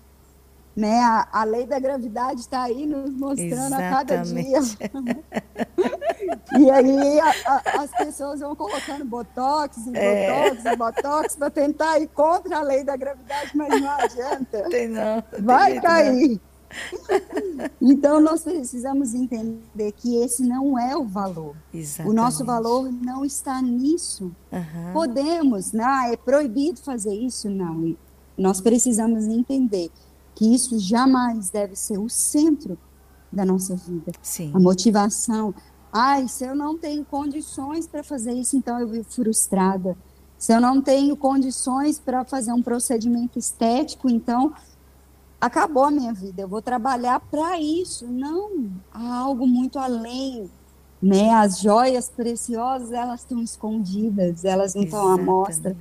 Né, 0.74 1.00
a, 1.00 1.28
a 1.30 1.44
lei 1.44 1.66
da 1.66 1.78
gravidade 1.78 2.40
está 2.40 2.62
aí 2.62 2.86
nos 2.86 3.10
mostrando 3.10 3.52
Exatamente. 3.52 3.84
a 3.84 3.90
cada 3.90 4.16
dia. 4.22 4.58
e 6.58 6.70
aí 6.70 7.20
a, 7.20 7.30
a, 7.44 7.82
as 7.82 7.90
pessoas 7.90 8.40
vão 8.40 8.56
colocando 8.56 9.04
botox 9.04 9.76
e 9.86 9.94
é. 9.94 10.50
botox 10.50 10.64
e 10.64 10.76
botox 10.76 11.36
para 11.36 11.50
tentar 11.50 11.98
ir 11.98 12.08
contra 12.08 12.56
a 12.58 12.62
lei 12.62 12.82
da 12.84 12.96
gravidade, 12.96 13.54
mas 13.54 13.82
não 13.82 13.90
adianta. 13.90 14.62
Tem 14.70 14.88
não. 14.88 15.22
Vai 15.40 15.78
cair. 15.78 16.40
Não. 16.40 16.52
então, 17.80 18.18
nós 18.18 18.42
precisamos 18.42 19.14
entender 19.14 19.92
que 19.92 20.16
esse 20.22 20.42
não 20.42 20.78
é 20.78 20.96
o 20.96 21.04
valor. 21.04 21.54
Exatamente. 21.72 22.10
O 22.10 22.14
nosso 22.14 22.44
valor 22.46 22.90
não 22.90 23.26
está 23.26 23.60
nisso. 23.60 24.34
Uhum. 24.50 24.92
Podemos, 24.94 25.72
não, 25.72 25.84
né? 25.84 26.14
é 26.14 26.16
proibido 26.16 26.80
fazer 26.80 27.14
isso? 27.14 27.50
Não. 27.50 27.94
Nós 28.38 28.60
precisamos 28.60 29.24
entender 29.24 29.90
que 30.34 30.54
isso 30.54 30.78
jamais 30.78 31.50
deve 31.50 31.76
ser 31.76 31.98
o 31.98 32.08
centro 32.08 32.78
da 33.30 33.44
nossa 33.44 33.74
vida. 33.74 34.12
Sim. 34.22 34.50
A 34.54 34.60
motivação. 34.60 35.54
Ai, 35.92 36.28
se 36.28 36.44
eu 36.44 36.54
não 36.54 36.76
tenho 36.76 37.04
condições 37.04 37.86
para 37.86 38.02
fazer 38.02 38.32
isso, 38.32 38.56
então 38.56 38.78
eu 38.78 38.88
vivo 38.88 39.04
frustrada. 39.10 39.96
Se 40.38 40.52
eu 40.52 40.60
não 40.60 40.82
tenho 40.82 41.16
condições 41.16 42.00
para 42.00 42.24
fazer 42.24 42.52
um 42.52 42.62
procedimento 42.62 43.38
estético, 43.38 44.10
então 44.10 44.52
acabou 45.40 45.84
a 45.84 45.90
minha 45.90 46.12
vida, 46.12 46.42
eu 46.42 46.48
vou 46.48 46.62
trabalhar 46.62 47.20
para 47.20 47.60
isso. 47.60 48.06
Não, 48.06 48.70
há 48.92 49.18
algo 49.18 49.46
muito 49.46 49.78
além. 49.78 50.50
Né? 51.00 51.30
As 51.30 51.58
joias 51.60 52.08
preciosas, 52.08 52.92
elas 52.92 53.20
estão 53.20 53.42
escondidas, 53.42 54.44
elas 54.44 54.74
não 54.74 54.84
estão 54.84 55.08
à 55.08 55.16
mostra. 55.16 55.76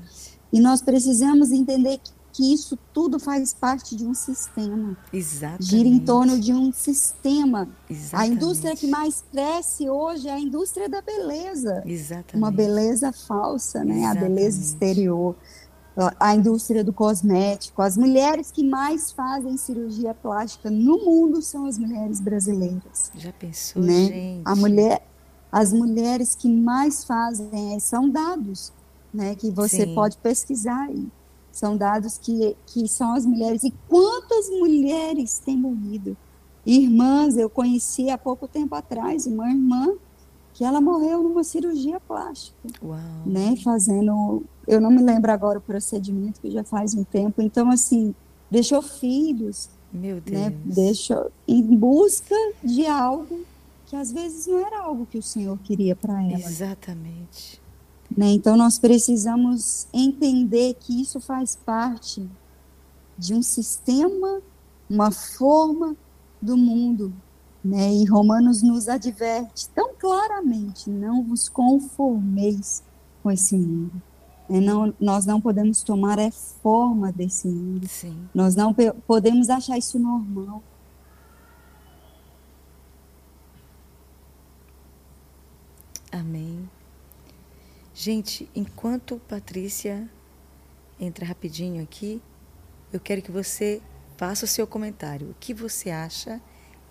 E 0.51 0.59
nós 0.59 0.81
precisamos 0.81 1.51
entender 1.51 1.99
que, 1.99 2.11
que, 2.31 2.53
isso 2.53 2.77
tudo 2.93 3.19
faz 3.19 3.53
parte 3.53 3.95
de 3.95 4.05
um 4.05 4.13
sistema. 4.13 4.97
Exatamente. 5.11 5.65
Gira 5.65 5.89
em 5.89 5.99
torno 5.99 6.39
de 6.39 6.53
um 6.53 6.71
sistema. 6.71 7.67
Exatamente. 7.89 8.31
A 8.31 8.35
indústria 8.35 8.75
que 8.75 8.87
mais 8.87 9.23
cresce 9.31 9.89
hoje 9.89 10.27
é 10.27 10.33
a 10.33 10.39
indústria 10.39 10.89
da 10.89 11.01
beleza. 11.01 11.83
Exatamente. 11.85 12.35
Uma 12.35 12.51
beleza 12.51 13.11
falsa, 13.11 13.83
né? 13.83 14.05
A 14.05 14.15
beleza 14.15 14.61
exterior 14.61 15.35
a 16.19 16.35
indústria 16.35 16.83
do 16.83 16.93
cosmético. 16.93 17.81
As 17.81 17.97
mulheres 17.97 18.51
que 18.51 18.63
mais 18.63 19.11
fazem 19.11 19.57
cirurgia 19.57 20.13
plástica 20.13 20.69
no 20.69 20.97
mundo 20.99 21.41
são 21.41 21.65
as 21.65 21.77
mulheres 21.77 22.21
brasileiras. 22.21 23.11
Já 23.15 23.33
pensou, 23.33 23.81
né? 23.81 24.05
gente? 24.05 24.41
A 24.45 24.55
mulher, 24.55 25.05
as 25.51 25.73
mulheres 25.73 26.35
que 26.35 26.49
mais 26.49 27.03
fazem 27.03 27.79
são 27.79 28.09
dados, 28.09 28.71
né? 29.13 29.35
Que 29.35 29.51
você 29.51 29.85
Sim. 29.85 29.95
pode 29.95 30.17
pesquisar 30.17 30.85
aí. 30.85 31.07
São 31.51 31.75
dados 31.75 32.17
que, 32.17 32.55
que 32.65 32.87
são 32.87 33.13
as 33.13 33.25
mulheres. 33.25 33.63
E 33.63 33.73
quantas 33.87 34.49
mulheres 34.49 35.39
têm 35.39 35.57
morrido? 35.57 36.15
Irmãs, 36.65 37.37
eu 37.37 37.49
conheci 37.49 38.09
há 38.09 38.17
pouco 38.17 38.47
tempo 38.47 38.75
atrás 38.75 39.25
uma 39.25 39.49
irmã 39.49 39.93
que 40.53 40.63
ela 40.63 40.79
morreu 40.79 41.23
numa 41.23 41.43
cirurgia 41.43 41.99
plástica, 41.99 42.69
Uau. 42.83 42.99
né? 43.25 43.55
Fazendo 43.63 44.43
eu 44.67 44.79
não 44.79 44.91
me 44.91 45.01
lembro 45.01 45.31
agora 45.31 45.59
o 45.59 45.61
procedimento, 45.61 46.39
que 46.39 46.51
já 46.51 46.63
faz 46.63 46.93
um 46.93 47.03
tempo. 47.03 47.41
Então, 47.41 47.69
assim, 47.69 48.13
deixou 48.49 48.81
filhos. 48.81 49.69
Meu 49.91 50.15
né, 50.15 50.21
Deus. 50.21 50.41
Né, 50.41 50.57
deixou 50.65 51.31
em 51.47 51.75
busca 51.75 52.35
de 52.63 52.85
algo 52.85 53.41
que 53.87 53.95
às 53.95 54.11
vezes 54.11 54.47
não 54.47 54.65
era 54.65 54.79
algo 54.79 55.05
que 55.05 55.17
o 55.17 55.23
Senhor 55.23 55.57
queria 55.59 55.95
para 55.95 56.23
ela. 56.23 56.39
Exatamente. 56.39 57.60
Né, 58.15 58.31
então, 58.31 58.57
nós 58.57 58.77
precisamos 58.77 59.87
entender 59.93 60.75
que 60.79 61.01
isso 61.01 61.19
faz 61.19 61.55
parte 61.55 62.29
de 63.17 63.33
um 63.33 63.41
sistema, 63.41 64.41
uma 64.89 65.11
forma 65.11 65.95
do 66.41 66.57
mundo. 66.57 67.13
Né? 67.63 67.93
E 67.93 68.05
Romanos 68.05 68.61
nos 68.61 68.89
adverte 68.89 69.69
tão 69.69 69.93
claramente: 69.95 70.89
não 70.89 71.23
vos 71.23 71.47
conformeis 71.47 72.83
com 73.23 73.31
esse 73.31 73.55
mundo 73.55 74.01
é, 74.51 74.59
não, 74.59 74.93
nós 74.99 75.25
não 75.25 75.39
podemos 75.39 75.81
tomar 75.81 76.19
a 76.19 76.29
forma 76.29 77.09
desse 77.09 77.47
mundo. 77.47 77.87
Sim. 77.87 78.27
Nós 78.35 78.53
não 78.53 78.75
podemos 79.07 79.49
achar 79.49 79.77
isso 79.77 79.97
normal. 79.97 80.61
Amém. 86.11 86.69
Gente, 87.93 88.49
enquanto 88.55 89.21
Patrícia 89.27 90.09
entra 90.99 91.25
rapidinho 91.25 91.83
aqui, 91.83 92.21
eu 92.91 92.99
quero 92.99 93.21
que 93.21 93.31
você 93.31 93.81
faça 94.17 94.45
o 94.45 94.47
seu 94.47 94.65
comentário. 94.65 95.31
O 95.31 95.35
que 95.39 95.53
você 95.53 95.89
acha 95.89 96.41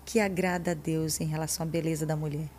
que 0.05 0.19
agrada 0.19 0.71
a 0.71 0.73
Deus 0.75 1.19
em 1.19 1.25
relação 1.25 1.65
à 1.65 1.69
beleza 1.69 2.05
da 2.05 2.15
mulher? 2.15 2.49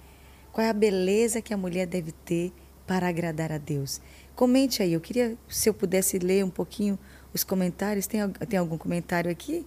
Qual 0.53 0.67
é 0.67 0.71
a 0.71 0.75
beleza 0.75 1.41
que 1.41 1.55
a 1.55 1.57
mulher 1.57 1.87
deve 1.87 2.11
ter 2.11 2.53
para 2.87 3.09
agradar 3.09 3.53
a 3.53 3.59
Deus? 3.59 4.01
Comente 4.35 4.83
aí, 4.83 4.93
eu 4.93 5.01
queria, 5.01 5.37
se 5.49 5.69
eu 5.69 5.75
pudesse 5.75 6.19
ler 6.19 6.45
um 6.45 6.51
pouquinho 6.51 6.99
os 7.33 7.45
comentários. 7.45 8.07
Tem, 8.07 8.29
tem 8.29 8.59
algum 8.59 8.77
comentário 8.77 9.31
aqui? 9.31 9.65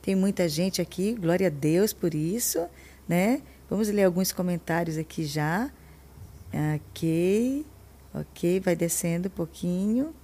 Tem 0.00 0.14
muita 0.14 0.48
gente 0.48 0.80
aqui, 0.80 1.14
glória 1.14 1.46
a 1.46 1.50
Deus 1.50 1.92
por 1.92 2.14
isso, 2.14 2.66
né? 3.08 3.42
Vamos 3.68 3.88
ler 3.88 4.04
alguns 4.04 4.32
comentários 4.32 4.98
aqui 4.98 5.24
já. 5.24 5.70
Ok, 6.76 7.64
ok, 8.14 8.60
vai 8.60 8.76
descendo 8.76 9.28
um 9.28 9.30
pouquinho. 9.30 10.14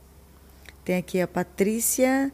Tem 0.84 0.96
aqui 0.96 1.20
a 1.20 1.28
Patrícia, 1.28 2.32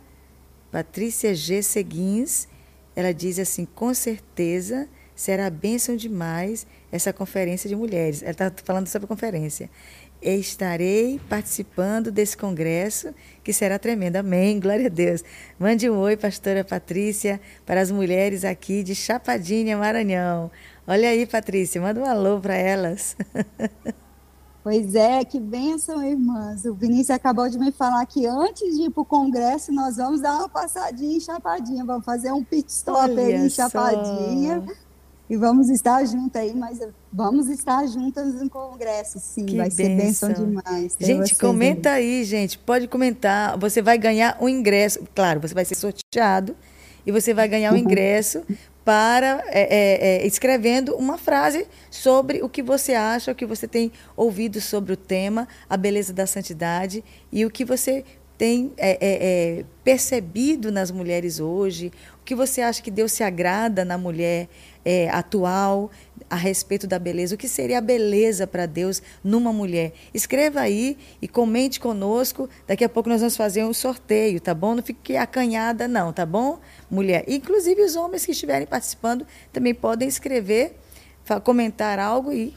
Patrícia 0.71 1.35
G. 1.35 1.63
Seguins. 1.63 2.49
Ela 2.95 3.13
diz 3.13 3.39
assim: 3.39 3.65
com 3.65 3.93
certeza 3.95 4.89
será 5.15 5.49
bênção 5.49 5.97
demais 5.97 6.67
essa 6.93 7.13
conferência 7.13 7.69
de 7.69 7.75
mulheres. 7.75 8.23
Ela 8.23 8.33
está 8.33 8.53
falando 8.65 8.87
sobre 8.87 9.07
a 9.07 9.09
conferência 9.09 9.71
estarei 10.23 11.21
participando 11.29 12.11
desse 12.11 12.37
congresso 12.37 13.15
que 13.45 13.53
será 13.53 13.79
tremendo. 13.79 14.17
Amém. 14.17 14.59
Glória 14.61 14.87
a 14.87 14.91
Deus. 14.91 15.23
Mande 15.59 15.89
um 15.89 15.99
oi, 15.99 16.17
pastora 16.17 16.65
Patrícia, 16.65 17.41
para 17.65 17.81
as 17.81 17.91
mulheres 17.91 18.45
aqui 18.45 18.83
de 18.83 18.95
Chapadinha, 18.95 19.77
Maranhão. 19.77 20.51
Olha 20.87 21.09
aí, 21.09 21.27
Patrícia, 21.27 21.81
manda 21.81 22.01
um 22.01 22.05
alô 22.05 22.41
para 22.41 22.57
elas. 22.57 23.17
Pois 24.67 24.97
é, 24.97 25.25
que 25.25 25.39
bênção, 25.39 26.03
irmãs. 26.03 26.65
O 26.65 26.75
Vinícius 26.75 27.11
acabou 27.11 27.49
de 27.49 27.57
me 27.57 27.71
falar 27.71 28.05
que 28.05 28.27
antes 28.27 28.77
de 28.77 28.87
ir 28.87 28.91
para 28.91 29.01
o 29.01 29.05
congresso, 29.05 29.71
nós 29.71 29.97
vamos 29.97 30.21
dar 30.21 30.39
uma 30.39 30.49
passadinha 30.49 31.19
em 31.19 31.21
Chapadinha, 31.21 31.85
vamos 31.85 32.05
fazer 32.05 32.33
um 32.33 32.43
pit 32.43 32.69
stop 32.69 32.99
Olha 32.99 33.27
aí 33.27 33.47
em 33.47 33.49
Chapadinha. 33.49 34.65
Só. 34.67 34.75
E 35.31 35.37
vamos 35.37 35.71
estar 35.71 36.05
juntas 36.05 36.43
aí, 36.43 36.53
mas 36.53 36.81
vamos 37.13 37.49
estar 37.49 37.87
juntas 37.87 38.35
no 38.35 38.51
congresso, 38.51 39.21
sim. 39.21 39.47
Que 39.47 39.57
vai 39.57 39.69
benção. 39.71 39.77
ser 39.77 39.97
bênção 39.97 40.33
demais. 40.33 40.97
Gente, 40.99 41.37
comenta 41.37 41.91
aí. 41.91 42.19
aí, 42.19 42.25
gente. 42.25 42.59
Pode 42.59 42.89
comentar. 42.89 43.57
Você 43.59 43.81
vai 43.81 43.97
ganhar 43.97 44.37
um 44.41 44.49
ingresso. 44.49 44.99
Claro, 45.15 45.41
você 45.41 45.55
vai 45.55 45.65
ser 45.65 45.77
sorteado 45.77 46.57
e 47.07 47.13
você 47.13 47.33
vai 47.33 47.47
ganhar 47.47 47.73
um 47.73 47.77
ingresso 47.79 48.43
para 48.87 49.43
é, 49.49 49.63
é, 49.63 50.23
é, 50.23 50.27
escrevendo 50.29 50.95
uma 50.95 51.19
frase 51.19 51.67
sobre 51.91 52.41
o 52.41 52.49
que 52.49 52.63
você 52.63 52.95
acha, 52.95 53.33
o 53.33 53.35
que 53.35 53.45
você 53.45 53.67
tem 53.67 53.91
ouvido 54.17 54.61
sobre 54.61 54.93
o 54.93 54.97
tema, 54.97 55.49
a 55.69 55.77
beleza 55.77 56.13
da 56.13 56.25
santidade 56.25 57.03
e 57.33 57.45
o 57.45 57.51
que 57.51 57.65
você 57.65 58.05
tem 58.39 58.73
é, 58.77 58.91
é, 58.91 58.99
é, 59.01 59.65
percebido 59.83 60.71
nas 60.71 60.93
mulheres 60.93 61.41
hoje, 61.41 61.91
o 62.21 62.25
que 62.25 62.37
você 62.37 62.61
acha 62.63 62.81
que 62.81 62.93
Deus 62.93 63.11
se 63.11 63.25
agrada 63.25 63.85
na 63.85 63.99
mulher 63.99 64.49
atual 65.11 65.91
a 66.29 66.37
respeito 66.37 66.87
da 66.87 66.99
beleza, 66.99 67.35
o 67.35 67.39
que 67.39 67.49
seria 67.49 67.79
a 67.79 67.81
beleza 67.81 68.47
para 68.47 68.67
Deus 68.67 69.03
numa 69.23 69.53
mulher. 69.53 69.93
Escreva 70.13 70.61
aí 70.61 70.97
e 71.21 71.29
comente 71.29 71.79
conosco. 71.79 72.49
Daqui 72.67 72.85
a 72.85 72.89
pouco 72.89 73.09
nós 73.09 73.21
vamos 73.21 73.37
fazer 73.37 73.65
um 73.65 73.73
sorteio, 73.73 74.41
tá 74.41 74.55
bom? 74.55 74.75
Não 74.75 74.83
fique 74.83 75.17
acanhada, 75.17 75.87
não, 75.87 76.13
tá 76.13 76.27
bom? 76.27 76.59
mulher. 76.91 77.25
Inclusive 77.27 77.83
os 77.83 77.97
homens 77.97 78.25
que 78.25 78.33
estiverem 78.33 78.67
participando 78.67 79.27
também 79.53 79.75
podem 79.75 80.09
escrever, 80.09 80.77
comentar 81.43 81.99
algo 81.99 82.33
e 82.33 82.55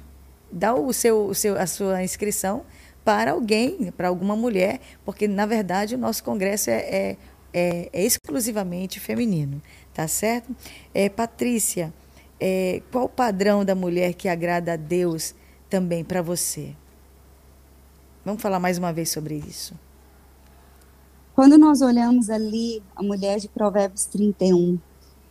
dar 0.52 0.76
o 0.76 0.92
seu, 0.94 1.28
o 1.28 1.36
seu, 1.36 1.58
a 1.58 1.68
sua 1.68 2.04
inscrição 2.04 2.64
para 3.04 3.32
alguém, 3.32 3.92
para 3.96 4.08
alguma 4.08 4.36
mulher, 4.36 4.80
porque 5.04 5.28
na 5.28 5.46
verdade 5.46 5.96
o 5.96 5.98
nosso 5.98 6.24
congresso 6.24 6.70
é, 6.70 6.76
é, 6.76 7.18
é, 7.54 7.90
é 7.92 8.04
exclusivamente 8.04 9.00
feminino, 9.00 9.62
tá 9.94 10.08
certo? 10.08 10.56
É, 10.94 11.10
Patrícia, 11.10 11.94
é, 12.40 12.82
qual 12.92 13.06
o 13.06 13.10
padrão 13.10 13.66
da 13.66 13.76
mulher 13.76 14.14
que 14.14 14.28
agrada 14.28 14.74
a 14.74 14.76
Deus 14.76 15.36
também 15.70 16.04
para 16.04 16.22
você? 16.22 16.76
Vamos 18.24 18.42
falar 18.42 18.60
mais 18.60 18.78
uma 18.78 18.94
vez 18.94 19.10
sobre 19.10 19.36
isso. 19.36 19.74
Quando 21.34 21.58
nós 21.58 21.82
olhamos 21.82 22.30
ali 22.30 22.84
a 22.96 23.02
mulher 23.02 23.40
de 23.40 23.48
Provérbios 23.48 24.06
31, 24.06 24.78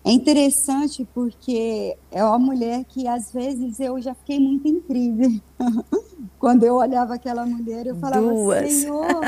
é 0.05 0.13
interessante 0.13 1.07
porque 1.13 1.97
é 2.11 2.25
uma 2.25 2.39
mulher 2.39 2.85
que 2.85 3.07
às 3.07 3.33
vezes 3.33 3.79
eu 3.81 4.01
já 4.01 4.15
fiquei 4.15 4.39
muito 4.39 4.67
incrível. 4.67 5.31
Quando 6.39 6.65
eu 6.65 6.77
olhava 6.77 7.15
aquela 7.15 7.45
mulher, 7.45 7.87
eu 7.87 7.97
falava, 7.97 8.23
Duas. 8.23 8.73
Senhor, 8.73 9.21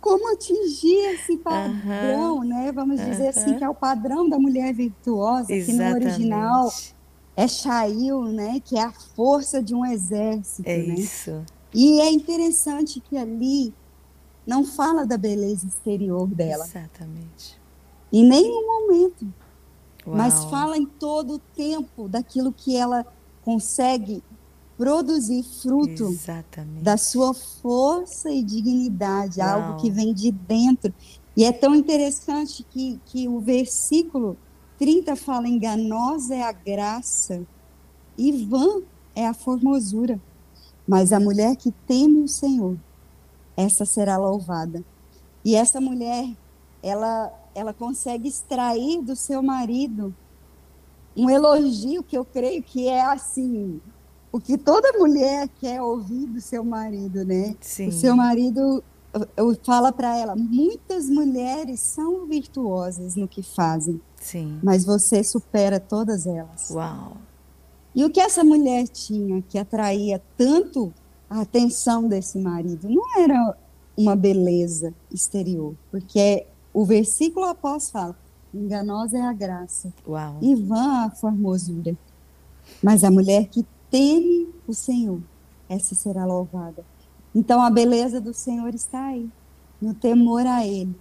como 0.00 0.32
atingir 0.32 1.14
esse 1.14 1.36
padrão, 1.38 2.44
né? 2.44 2.70
Vamos 2.72 3.00
dizer 3.00 3.28
assim, 3.28 3.58
que 3.58 3.64
é 3.64 3.68
o 3.68 3.74
padrão 3.74 4.28
da 4.28 4.38
mulher 4.38 4.72
virtuosa, 4.72 5.52
Exatamente. 5.52 5.66
que 5.66 5.72
no 5.72 5.94
original 5.94 6.72
é 7.36 7.48
Shail, 7.48 8.22
né? 8.26 8.60
Que 8.64 8.78
é 8.78 8.84
a 8.84 8.92
força 8.92 9.62
de 9.62 9.74
um 9.74 9.84
exército. 9.84 10.68
É 10.68 10.78
né? 10.78 10.94
isso. 10.94 11.44
E 11.74 12.00
é 12.00 12.10
interessante 12.10 13.00
que 13.00 13.16
ali 13.18 13.74
não 14.46 14.64
fala 14.64 15.04
da 15.04 15.18
beleza 15.18 15.66
exterior 15.66 16.28
dela. 16.28 16.64
Exatamente. 16.64 17.60
Em 18.12 18.24
nenhum 18.24 18.64
momento. 18.64 19.26
Uau. 20.06 20.16
Mas 20.16 20.44
fala 20.44 20.76
em 20.76 20.86
todo 20.86 21.34
o 21.34 21.38
tempo 21.38 22.08
daquilo 22.08 22.52
que 22.52 22.76
ela 22.76 23.06
consegue 23.42 24.22
produzir 24.76 25.42
fruto 25.42 26.04
Exatamente. 26.04 26.82
da 26.82 26.96
sua 26.96 27.32
força 27.32 28.30
e 28.30 28.42
dignidade, 28.42 29.40
Uau. 29.40 29.48
algo 29.48 29.80
que 29.80 29.90
vem 29.90 30.12
de 30.12 30.30
dentro. 30.30 30.92
E 31.36 31.44
é 31.44 31.52
tão 31.52 31.74
interessante 31.74 32.64
que, 32.70 33.00
que 33.06 33.28
o 33.28 33.40
versículo 33.40 34.36
30 34.78 35.16
fala: 35.16 35.48
enganosa 35.48 36.34
é 36.34 36.42
a 36.42 36.52
graça 36.52 37.46
e 38.16 38.32
vã 38.44 38.82
é 39.14 39.26
a 39.26 39.34
formosura. 39.34 40.20
Mas 40.86 41.12
a 41.12 41.18
mulher 41.18 41.56
que 41.56 41.72
teme 41.86 42.20
o 42.20 42.28
Senhor 42.28 42.76
essa 43.56 43.84
será 43.86 44.18
louvada. 44.18 44.84
E 45.44 45.56
essa 45.56 45.80
mulher, 45.80 46.28
ela, 46.82 47.32
ela 47.56 47.72
consegue 47.72 48.28
extrair 48.28 49.00
do 49.02 49.16
seu 49.16 49.42
marido 49.42 50.14
um 51.16 51.30
elogio 51.30 52.02
que 52.02 52.16
eu 52.16 52.24
creio 52.24 52.62
que 52.62 52.86
é 52.86 53.00
assim, 53.00 53.80
o 54.30 54.38
que 54.38 54.58
toda 54.58 54.98
mulher 54.98 55.48
quer 55.58 55.80
ouvir 55.80 56.26
do 56.26 56.40
seu 56.40 56.62
marido, 56.62 57.24
né? 57.24 57.56
Sim. 57.58 57.88
O 57.88 57.92
seu 57.92 58.14
marido 58.14 58.84
fala 59.64 59.90
para 59.90 60.14
ela, 60.14 60.36
muitas 60.36 61.08
mulheres 61.08 61.80
são 61.80 62.26
virtuosas 62.26 63.16
no 63.16 63.26
que 63.26 63.42
fazem. 63.42 63.98
Sim. 64.20 64.60
Mas 64.62 64.84
você 64.84 65.24
supera 65.24 65.80
todas 65.80 66.26
elas. 66.26 66.68
Uau. 66.70 67.16
E 67.94 68.04
o 68.04 68.10
que 68.10 68.20
essa 68.20 68.44
mulher 68.44 68.86
tinha 68.88 69.40
que 69.40 69.58
atraía 69.58 70.22
tanto 70.36 70.92
a 71.30 71.40
atenção 71.40 72.06
desse 72.06 72.38
marido. 72.38 72.90
Não 72.90 73.18
era 73.18 73.56
uma 73.96 74.14
beleza 74.14 74.92
exterior, 75.10 75.74
porque 75.90 76.46
o 76.76 76.84
versículo 76.84 77.46
após 77.46 77.88
fala: 77.88 78.14
enganosa 78.52 79.16
é 79.16 79.22
a 79.22 79.32
graça, 79.32 79.90
Uau. 80.06 80.36
e 80.42 80.54
vã 80.54 81.06
a 81.06 81.10
formosura. 81.10 81.96
Mas 82.82 83.02
a 83.02 83.10
mulher 83.10 83.48
que 83.48 83.64
teme 83.90 84.46
o 84.68 84.74
Senhor, 84.74 85.22
essa 85.70 85.94
será 85.94 86.26
louvada. 86.26 86.84
Então 87.34 87.62
a 87.62 87.70
beleza 87.70 88.20
do 88.20 88.34
Senhor 88.34 88.74
está 88.74 89.06
aí, 89.06 89.26
no 89.80 89.94
temor 89.94 90.46
a 90.46 90.66
Ele. 90.66 90.94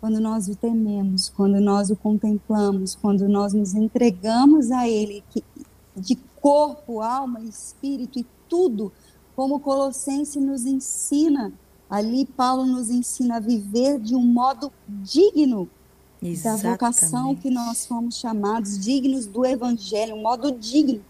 Quando 0.00 0.18
nós 0.18 0.48
o 0.48 0.56
tememos, 0.56 1.28
quando 1.28 1.60
nós 1.60 1.88
o 1.88 1.94
contemplamos, 1.94 2.96
quando 2.96 3.28
nós 3.28 3.52
nos 3.52 3.74
entregamos 3.76 4.72
a 4.72 4.88
Ele, 4.88 5.22
que, 5.30 5.44
de 5.94 6.16
corpo, 6.40 7.00
alma, 7.00 7.40
espírito 7.42 8.18
e 8.18 8.26
tudo, 8.48 8.90
como 9.36 9.60
Colossense 9.60 10.40
nos 10.40 10.66
ensina, 10.66 11.52
ali 11.92 12.24
Paulo 12.24 12.64
nos 12.64 12.88
ensina 12.88 13.36
a 13.36 13.38
viver 13.38 14.00
de 14.00 14.16
um 14.16 14.24
modo 14.24 14.72
digno 14.88 15.68
Exatamente. 16.22 16.62
da 16.62 16.70
vocação 16.70 17.36
que 17.36 17.50
nós 17.50 17.84
fomos 17.84 18.16
chamados, 18.16 18.78
dignos 18.78 19.26
do 19.26 19.44
evangelho, 19.44 20.14
um 20.14 20.22
modo 20.22 20.52
digno. 20.52 21.04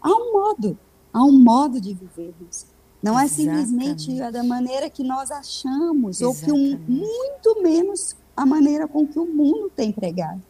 Há 0.00 0.08
um 0.08 0.32
modo, 0.32 0.78
há 1.12 1.22
um 1.22 1.32
modo 1.32 1.78
de 1.78 1.92
vivermos. 1.92 2.64
Não 3.02 3.20
é 3.20 3.28
simplesmente 3.28 4.16
da 4.30 4.42
maneira 4.42 4.88
que 4.88 5.04
nós 5.04 5.30
achamos, 5.30 6.22
Exatamente. 6.22 6.22
ou 6.22 6.34
que 6.34 6.50
um, 6.50 6.78
muito 6.88 7.62
menos 7.62 8.16
a 8.34 8.46
maneira 8.46 8.88
com 8.88 9.06
que 9.06 9.18
o 9.18 9.26
mundo 9.26 9.70
tem 9.76 9.92
pregado. 9.92 10.40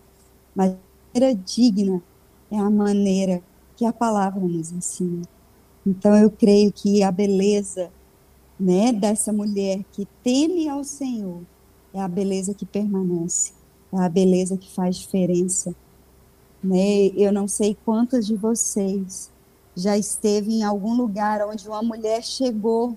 Mas 0.55 0.71
a 0.71 0.77
maneira 1.13 1.35
digna 1.45 2.01
é 2.53 2.57
a 2.57 2.71
maneira 2.71 3.43
que 3.75 3.85
a 3.85 3.93
palavra 3.93 4.41
nos 4.41 4.71
ensina. 4.71 5.23
Então 5.85 6.17
eu 6.17 6.31
creio 6.31 6.71
que 6.71 7.03
a 7.03 7.11
beleza, 7.11 7.91
né, 8.59 8.93
dessa 8.93 9.33
mulher 9.33 9.85
que 9.93 10.07
teme 10.23 10.69
ao 10.69 10.85
Senhor 10.85 11.43
é 11.93 12.01
a 12.01 12.09
beleza 12.09 12.55
que 12.55 12.65
permanece, 12.65 13.53
é 13.93 13.99
a 13.99 14.09
beleza 14.09 14.57
que 14.57 14.71
faz 14.71 14.97
diferença. 14.97 15.75
Né? 16.63 17.09
Eu 17.17 17.33
não 17.33 17.49
sei 17.49 17.77
quantas 17.85 18.27
de 18.27 18.37
vocês 18.37 19.31
já 19.75 19.97
esteve 19.97 20.53
em 20.53 20.63
algum 20.63 20.95
lugar 20.95 21.47
onde 21.47 21.69
uma 21.69 21.83
mulher 21.83 22.23
chegou 22.23 22.97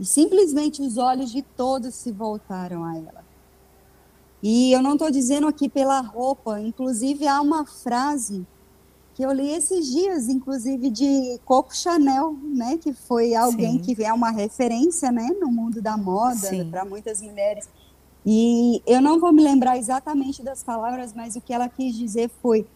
e 0.00 0.04
simplesmente 0.04 0.82
os 0.82 0.96
olhos 0.96 1.30
de 1.30 1.42
todos 1.42 1.94
se 1.94 2.10
voltaram 2.10 2.84
a 2.84 2.96
ela. 2.96 3.24
E 4.42 4.72
eu 4.72 4.82
não 4.82 4.94
estou 4.94 5.10
dizendo 5.10 5.46
aqui 5.46 5.68
pela 5.68 6.00
roupa, 6.00 6.60
inclusive 6.60 7.28
há 7.28 7.40
uma 7.40 7.64
frase 7.64 8.44
que 9.22 9.26
eu 9.26 9.30
li 9.30 9.52
esses 9.52 9.86
dias, 9.86 10.28
inclusive 10.28 10.90
de 10.90 11.38
Coco 11.44 11.76
Chanel, 11.76 12.36
né, 12.42 12.76
que 12.76 12.92
foi 12.92 13.36
alguém 13.36 13.74
Sim. 13.74 13.94
que 13.94 14.04
é 14.04 14.12
uma 14.12 14.32
referência, 14.32 15.12
né, 15.12 15.28
no 15.40 15.46
mundo 15.46 15.80
da 15.80 15.96
moda 15.96 16.48
para 16.68 16.84
muitas 16.84 17.22
mulheres. 17.22 17.68
E 18.26 18.82
eu 18.84 19.00
não 19.00 19.20
vou 19.20 19.32
me 19.32 19.40
lembrar 19.40 19.78
exatamente 19.78 20.42
das 20.42 20.64
palavras, 20.64 21.14
mas 21.14 21.36
o 21.36 21.40
que 21.40 21.54
ela 21.54 21.68
quis 21.68 21.94
dizer 21.94 22.32
foi: 22.42 22.66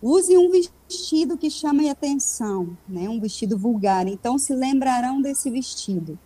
use 0.00 0.38
um 0.38 0.48
vestido 0.48 1.36
que 1.36 1.50
chame 1.50 1.90
atenção, 1.90 2.76
né, 2.88 3.08
um 3.08 3.18
vestido 3.18 3.58
vulgar. 3.58 4.06
Então 4.06 4.38
se 4.38 4.54
lembrarão 4.54 5.20
desse 5.20 5.50
vestido. 5.50 6.16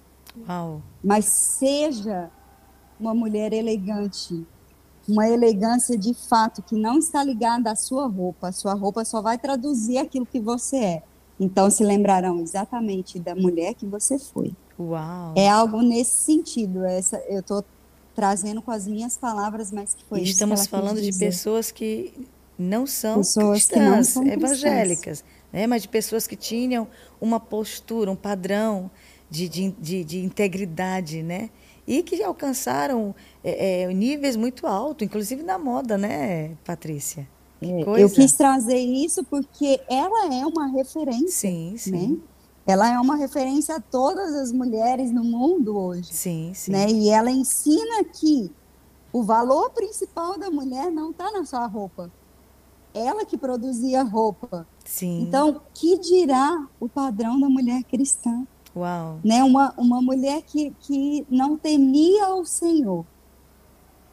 Uau. 0.47 0.83
Mas 1.03 1.25
seja 1.25 2.31
uma 3.01 3.15
mulher 3.15 3.55
elegante, 3.55 4.47
uma 5.09 5.29
elegância 5.29 5.97
de 5.99 6.15
fato 6.15 6.63
que 6.63 6.75
não 6.75 6.99
está 6.99 7.23
ligada 7.23 7.71
à 7.71 7.77
sua 7.77 8.07
roupa. 8.07 8.49
A 8.49 8.53
sua 8.53 8.75
roupa 8.75 9.05
só 9.05 9.21
vai 9.21 9.39
traduzir 9.39 9.99
aquilo 9.99 10.27
que 10.27 10.41
você 10.41 10.77
é. 10.77 11.03
Então 11.39 11.69
se 11.71 11.85
lembrarão 11.85 12.41
exatamente 12.41 13.19
da 13.19 13.35
mulher 13.35 13.75
que 13.75 13.87
você 13.87 14.19
foi. 14.19 14.53
Uau. 14.79 15.35
É 15.37 15.49
algo 15.49 15.83
nesse 15.83 16.25
sentido. 16.25 16.85
Essa 16.85 17.19
eu 17.29 17.41
estou 17.41 17.65
trazendo 18.15 18.63
com 18.63 18.71
as 18.71 18.87
minhas 18.87 19.17
palavras, 19.17 19.73
mas 19.73 19.95
que 19.95 20.05
foi 20.05 20.23
Estamos 20.23 20.61
isso 20.61 20.69
falando 20.69 21.01
de 21.01 21.13
pessoas 21.13 21.71
que 21.71 22.13
não 22.57 22.87
são 22.87 23.19
pessoas 23.19 23.67
cristãs, 23.67 23.83
que 23.83 23.91
não 23.91 24.05
são 24.05 24.27
evangélicas, 24.27 25.25
né? 25.53 25.67
mas 25.67 25.83
de 25.83 25.89
pessoas 25.89 26.27
que 26.27 26.37
tinham 26.37 26.87
uma 27.21 27.41
postura, 27.41 28.11
um 28.11 28.17
padrão 28.17 28.91
de, 29.29 29.49
de, 29.49 29.71
de, 29.73 30.05
de 30.05 30.19
integridade, 30.21 31.23
né? 31.23 31.51
E 31.87 32.03
que 32.03 32.23
alcançaram 32.23 33.15
é, 33.43 33.83
é, 33.83 33.93
níveis 33.93 34.37
muito 34.37 34.67
altos, 34.67 35.05
inclusive 35.05 35.43
na 35.43 35.59
moda, 35.59 35.99
né, 35.99 36.57
Patrícia? 36.65 37.29
É, 37.61 38.01
eu 38.01 38.11
quis 38.11 38.33
trazer 38.33 38.79
isso 38.79 39.25
porque 39.25 39.81
ela 39.89 40.35
é 40.35 40.47
uma 40.47 40.67
referência. 40.67 41.29
Sim, 41.29 41.75
sim. 41.77 41.91
Né? 41.91 42.17
Ela 42.67 42.91
é 42.91 42.99
uma 42.99 43.17
referência 43.17 43.77
a 43.77 43.81
todas 43.81 44.35
as 44.35 44.51
mulheres 44.51 45.11
no 45.11 45.23
mundo 45.23 45.77
hoje. 45.77 46.13
Sim, 46.13 46.53
sim. 46.55 46.73
Né? 46.73 46.89
E 46.91 47.11
ela 47.11 47.31
ensina 47.31 48.05
que 48.05 48.51
o 49.13 49.23
valor 49.23 49.71
principal 49.71 50.39
da 50.39 50.51
mulher 50.51 50.91
não 50.91 51.11
está 51.11 51.31
na 51.31 51.45
sua 51.45 51.67
roupa. 51.67 52.11
Ela 52.95 53.25
que 53.25 53.37
produzia 53.37 54.03
roupa. 54.03 54.67
Sim. 54.85 55.23
Então, 55.23 55.61
que 55.75 55.99
dirá 55.99 56.67
o 56.81 56.89
padrão 56.89 57.39
da 57.39 57.49
mulher 57.49 57.83
cristã? 57.85 58.47
Uau. 58.77 59.21
Né? 59.25 59.43
Uma, 59.43 59.73
uma 59.77 60.03
mulher 60.03 60.43
que, 60.43 60.73
que 60.81 61.27
não 61.31 61.57
temia 61.57 62.35
o 62.35 62.45
Senhor, 62.45 63.05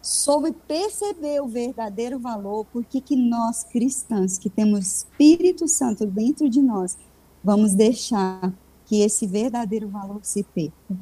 soube 0.02 0.52
perceber 0.52 1.42
o 1.42 1.48
verdadeiro 1.48 2.20
valor, 2.20 2.66
porque 2.72 3.00
que 3.00 3.16
nós 3.16 3.64
cristãs, 3.64 4.38
que 4.38 4.50
temos 4.50 4.98
Espírito 4.98 5.68
Santo 5.68 6.06
dentro 6.06 6.50
de 6.50 6.62
nós, 6.62 6.98
vamos 7.44 7.74
deixar 7.74 8.54
que 8.86 9.02
esse 9.02 9.26
verdadeiro 9.28 9.88
valor 9.88 10.20
se 10.24 10.44
perca. 10.44 10.98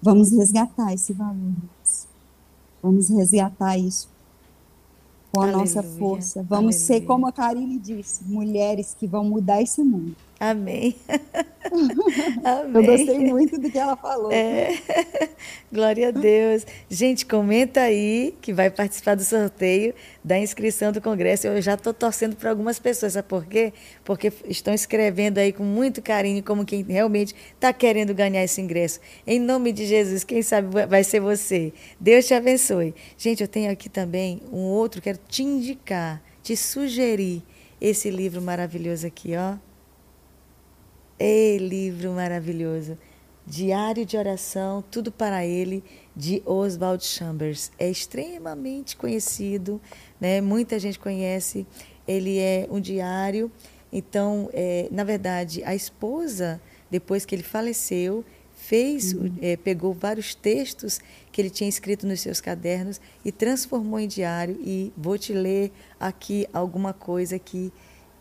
Vamos 0.00 0.30
resgatar 0.30 0.94
esse 0.94 1.12
valor. 1.12 1.52
Vamos 2.82 3.08
resgatar 3.08 3.76
isso 3.76 4.08
com 5.32 5.40
a 5.40 5.44
Aleluia. 5.44 5.64
nossa 5.64 5.82
força. 5.82 6.42
Vamos 6.42 6.76
Aleluia. 6.76 7.00
ser, 7.00 7.00
como 7.02 7.26
a 7.26 7.32
Karine 7.32 7.78
disse, 7.78 8.24
mulheres 8.24 8.94
que 8.98 9.06
vão 9.06 9.24
mudar 9.24 9.60
esse 9.60 9.82
mundo. 9.82 10.16
Amém. 10.40 10.94
Amém. 12.44 12.72
Eu 12.74 12.84
gostei 12.84 13.18
muito 13.18 13.58
do 13.58 13.68
que 13.68 13.76
ela 13.76 13.96
falou. 13.96 14.30
É. 14.30 14.78
Glória 15.72 16.08
a 16.08 16.10
Deus. 16.12 16.64
Gente, 16.88 17.26
comenta 17.26 17.80
aí 17.80 18.34
que 18.40 18.52
vai 18.52 18.70
participar 18.70 19.16
do 19.16 19.24
sorteio 19.24 19.92
da 20.22 20.38
inscrição 20.38 20.92
do 20.92 21.00
Congresso. 21.00 21.48
Eu 21.48 21.60
já 21.60 21.74
estou 21.74 21.92
torcendo 21.92 22.36
para 22.36 22.50
algumas 22.50 22.78
pessoas, 22.78 23.14
sabe 23.14 23.26
por 23.26 23.46
quê? 23.46 23.72
Porque 24.04 24.32
estão 24.46 24.72
escrevendo 24.72 25.38
aí 25.38 25.52
com 25.52 25.64
muito 25.64 26.00
carinho, 26.00 26.42
como 26.42 26.64
quem 26.64 26.84
realmente 26.84 27.34
está 27.54 27.72
querendo 27.72 28.14
ganhar 28.14 28.44
esse 28.44 28.60
ingresso. 28.60 29.00
Em 29.26 29.40
nome 29.40 29.72
de 29.72 29.86
Jesus, 29.86 30.22
quem 30.22 30.40
sabe 30.40 30.86
vai 30.86 31.02
ser 31.02 31.18
você. 31.20 31.72
Deus 31.98 32.26
te 32.26 32.34
abençoe. 32.34 32.94
Gente, 33.16 33.42
eu 33.42 33.48
tenho 33.48 33.72
aqui 33.72 33.88
também 33.88 34.40
um 34.52 34.62
outro, 34.62 35.02
quero 35.02 35.18
te 35.28 35.42
indicar, 35.42 36.22
te 36.44 36.56
sugerir 36.56 37.42
esse 37.80 38.08
livro 38.08 38.40
maravilhoso 38.40 39.06
aqui, 39.06 39.36
ó. 39.36 39.67
Ei, 41.20 41.58
livro 41.58 42.12
maravilhoso. 42.12 42.96
Diário 43.44 44.06
de 44.06 44.16
Oração, 44.16 44.84
Tudo 44.88 45.10
para 45.10 45.44
Ele, 45.44 45.82
de 46.14 46.40
Oswald 46.46 47.04
Chambers. 47.04 47.72
É 47.76 47.90
extremamente 47.90 48.96
conhecido, 48.96 49.80
né? 50.20 50.40
muita 50.40 50.78
gente 50.78 50.96
conhece. 50.96 51.66
Ele 52.06 52.38
é 52.38 52.68
um 52.70 52.78
diário. 52.78 53.50
Então, 53.92 54.48
é, 54.52 54.86
na 54.92 55.02
verdade, 55.02 55.60
a 55.64 55.74
esposa, 55.74 56.60
depois 56.88 57.24
que 57.24 57.34
ele 57.34 57.42
faleceu, 57.42 58.24
fez, 58.54 59.12
uhum. 59.12 59.34
é, 59.42 59.56
pegou 59.56 59.92
vários 59.92 60.36
textos 60.36 61.00
que 61.32 61.42
ele 61.42 61.50
tinha 61.50 61.68
escrito 61.68 62.06
nos 62.06 62.20
seus 62.20 62.40
cadernos 62.40 63.00
e 63.24 63.32
transformou 63.32 63.98
em 63.98 64.06
diário. 64.06 64.56
E 64.62 64.92
vou 64.96 65.18
te 65.18 65.32
ler 65.32 65.72
aqui 65.98 66.46
alguma 66.52 66.92
coisa 66.92 67.40
que, 67.40 67.72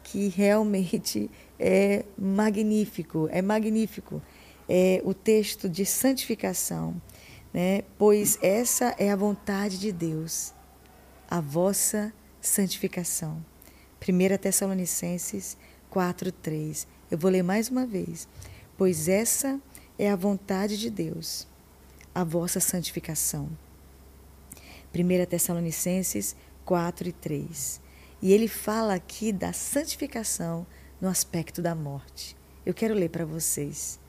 que 0.03 0.29
realmente 0.29 1.29
é 1.59 2.05
magnífico, 2.17 3.27
é 3.31 3.41
magnífico. 3.41 4.21
É 4.69 5.01
o 5.05 5.13
texto 5.13 5.69
de 5.69 5.85
santificação, 5.85 7.01
né? 7.53 7.83
pois 7.97 8.37
essa 8.41 8.93
é 8.97 9.09
a 9.09 9.15
vontade 9.15 9.79
de 9.79 9.93
Deus, 9.93 10.53
a 11.29 11.39
vossa 11.39 12.13
santificação. 12.41 13.43
1 14.01 14.37
Tessalonicenses 14.37 15.57
4, 15.89 16.31
3. 16.31 16.87
Eu 17.09 17.17
vou 17.17 17.31
ler 17.31 17.43
mais 17.43 17.69
uma 17.69 17.85
vez. 17.85 18.27
Pois 18.77 19.07
essa 19.07 19.59
é 19.97 20.09
a 20.11 20.15
vontade 20.15 20.77
de 20.77 20.89
Deus, 20.89 21.47
a 22.13 22.23
vossa 22.23 22.59
santificação. 22.59 23.49
1 24.93 25.25
Tessalonicenses 25.25 26.35
4 26.65 27.07
e 27.07 27.11
3. 27.11 27.81
E 28.21 28.33
ele 28.33 28.47
fala 28.47 28.95
aqui 28.95 29.31
da 29.31 29.53
santificação 29.53 30.65
no 30.99 31.07
aspecto 31.07 31.61
da 31.61 31.75
morte. 31.75 32.35
Eu 32.65 32.73
quero 32.73 32.93
ler 32.93 33.09
para 33.09 33.25
vocês. 33.25 33.99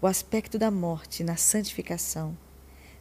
O 0.00 0.06
aspecto 0.06 0.58
da 0.58 0.70
morte 0.70 1.22
na 1.22 1.36
santificação. 1.36 2.36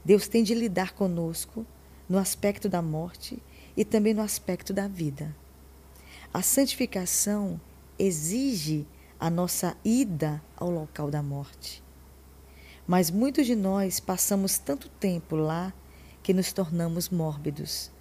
Deus 0.04 0.28
tem 0.28 0.44
de 0.44 0.54
lidar 0.54 0.94
conosco 0.94 1.66
no 2.08 2.18
aspecto 2.18 2.68
da 2.68 2.82
morte 2.82 3.42
e 3.78 3.86
também 3.86 4.14
no 4.14 4.22
aspecto 4.22 4.74
da 4.74 4.88
vida. 4.88 5.36
A 6.34 6.42
santificação 6.42 7.60
exige 7.98 8.86
a 9.20 9.30
nossa 9.30 9.76
ida 9.84 10.42
ao 10.56 10.70
local 10.70 11.10
da 11.10 11.24
morte. 11.24 11.84
Mas 12.88 13.10
muitos 13.12 13.46
de 13.46 13.56
nós 13.56 14.00
passamos 14.00 14.58
tanto 14.58 14.90
tempo 14.90 15.36
lá 15.36 15.74
que 16.22 16.34
nos 16.34 16.52
tornamos 16.52 17.10
mórbidos. 17.10 17.92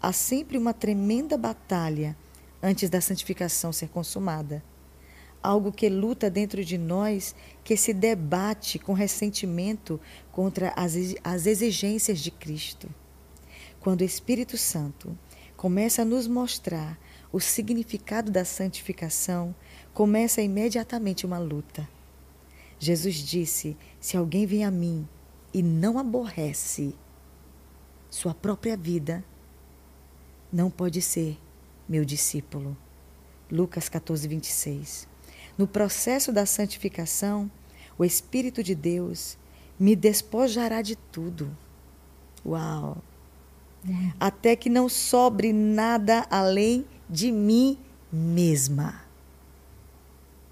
Há 0.00 0.12
sempre 0.12 0.58
uma 0.58 0.74
tremenda 0.74 1.36
batalha 1.36 2.16
antes 2.62 2.90
da 2.90 3.00
santificação 3.00 3.72
ser 3.72 3.88
consumada. 3.88 4.62
Algo 5.42 5.70
que 5.70 5.88
luta 5.88 6.28
dentro 6.28 6.64
de 6.64 6.76
nós, 6.76 7.34
que 7.62 7.76
se 7.76 7.92
debate 7.92 8.78
com 8.78 8.92
ressentimento 8.92 10.00
contra 10.32 10.72
as, 10.76 10.94
as 11.22 11.46
exigências 11.46 12.18
de 12.18 12.30
Cristo. 12.30 12.88
Quando 13.80 14.00
o 14.00 14.04
Espírito 14.04 14.56
Santo 14.56 15.16
começa 15.56 16.02
a 16.02 16.04
nos 16.04 16.26
mostrar 16.26 16.98
o 17.32 17.40
significado 17.40 18.30
da 18.30 18.44
santificação, 18.44 19.54
começa 19.94 20.42
imediatamente 20.42 21.24
uma 21.24 21.38
luta. 21.38 21.88
Jesus 22.78 23.16
disse: 23.16 23.76
Se 24.00 24.16
alguém 24.16 24.46
vem 24.46 24.64
a 24.64 24.70
mim 24.70 25.08
e 25.52 25.62
não 25.62 25.98
aborrece 25.98 26.94
sua 28.10 28.34
própria 28.34 28.76
vida, 28.76 29.24
não 30.52 30.70
pode 30.70 31.00
ser 31.02 31.38
meu 31.88 32.04
discípulo. 32.04 32.76
Lucas 33.50 33.88
14, 33.88 34.26
26. 34.26 35.08
No 35.56 35.66
processo 35.66 36.32
da 36.32 36.44
santificação, 36.44 37.50
o 37.96 38.04
Espírito 38.04 38.62
de 38.62 38.74
Deus 38.74 39.38
me 39.78 39.94
despojará 39.94 40.82
de 40.82 40.96
tudo. 40.96 41.56
Uau! 42.44 43.02
Até 44.18 44.56
que 44.56 44.68
não 44.68 44.88
sobre 44.88 45.52
nada 45.52 46.26
além 46.28 46.84
de 47.08 47.30
mim 47.30 47.78
mesma. 48.12 49.02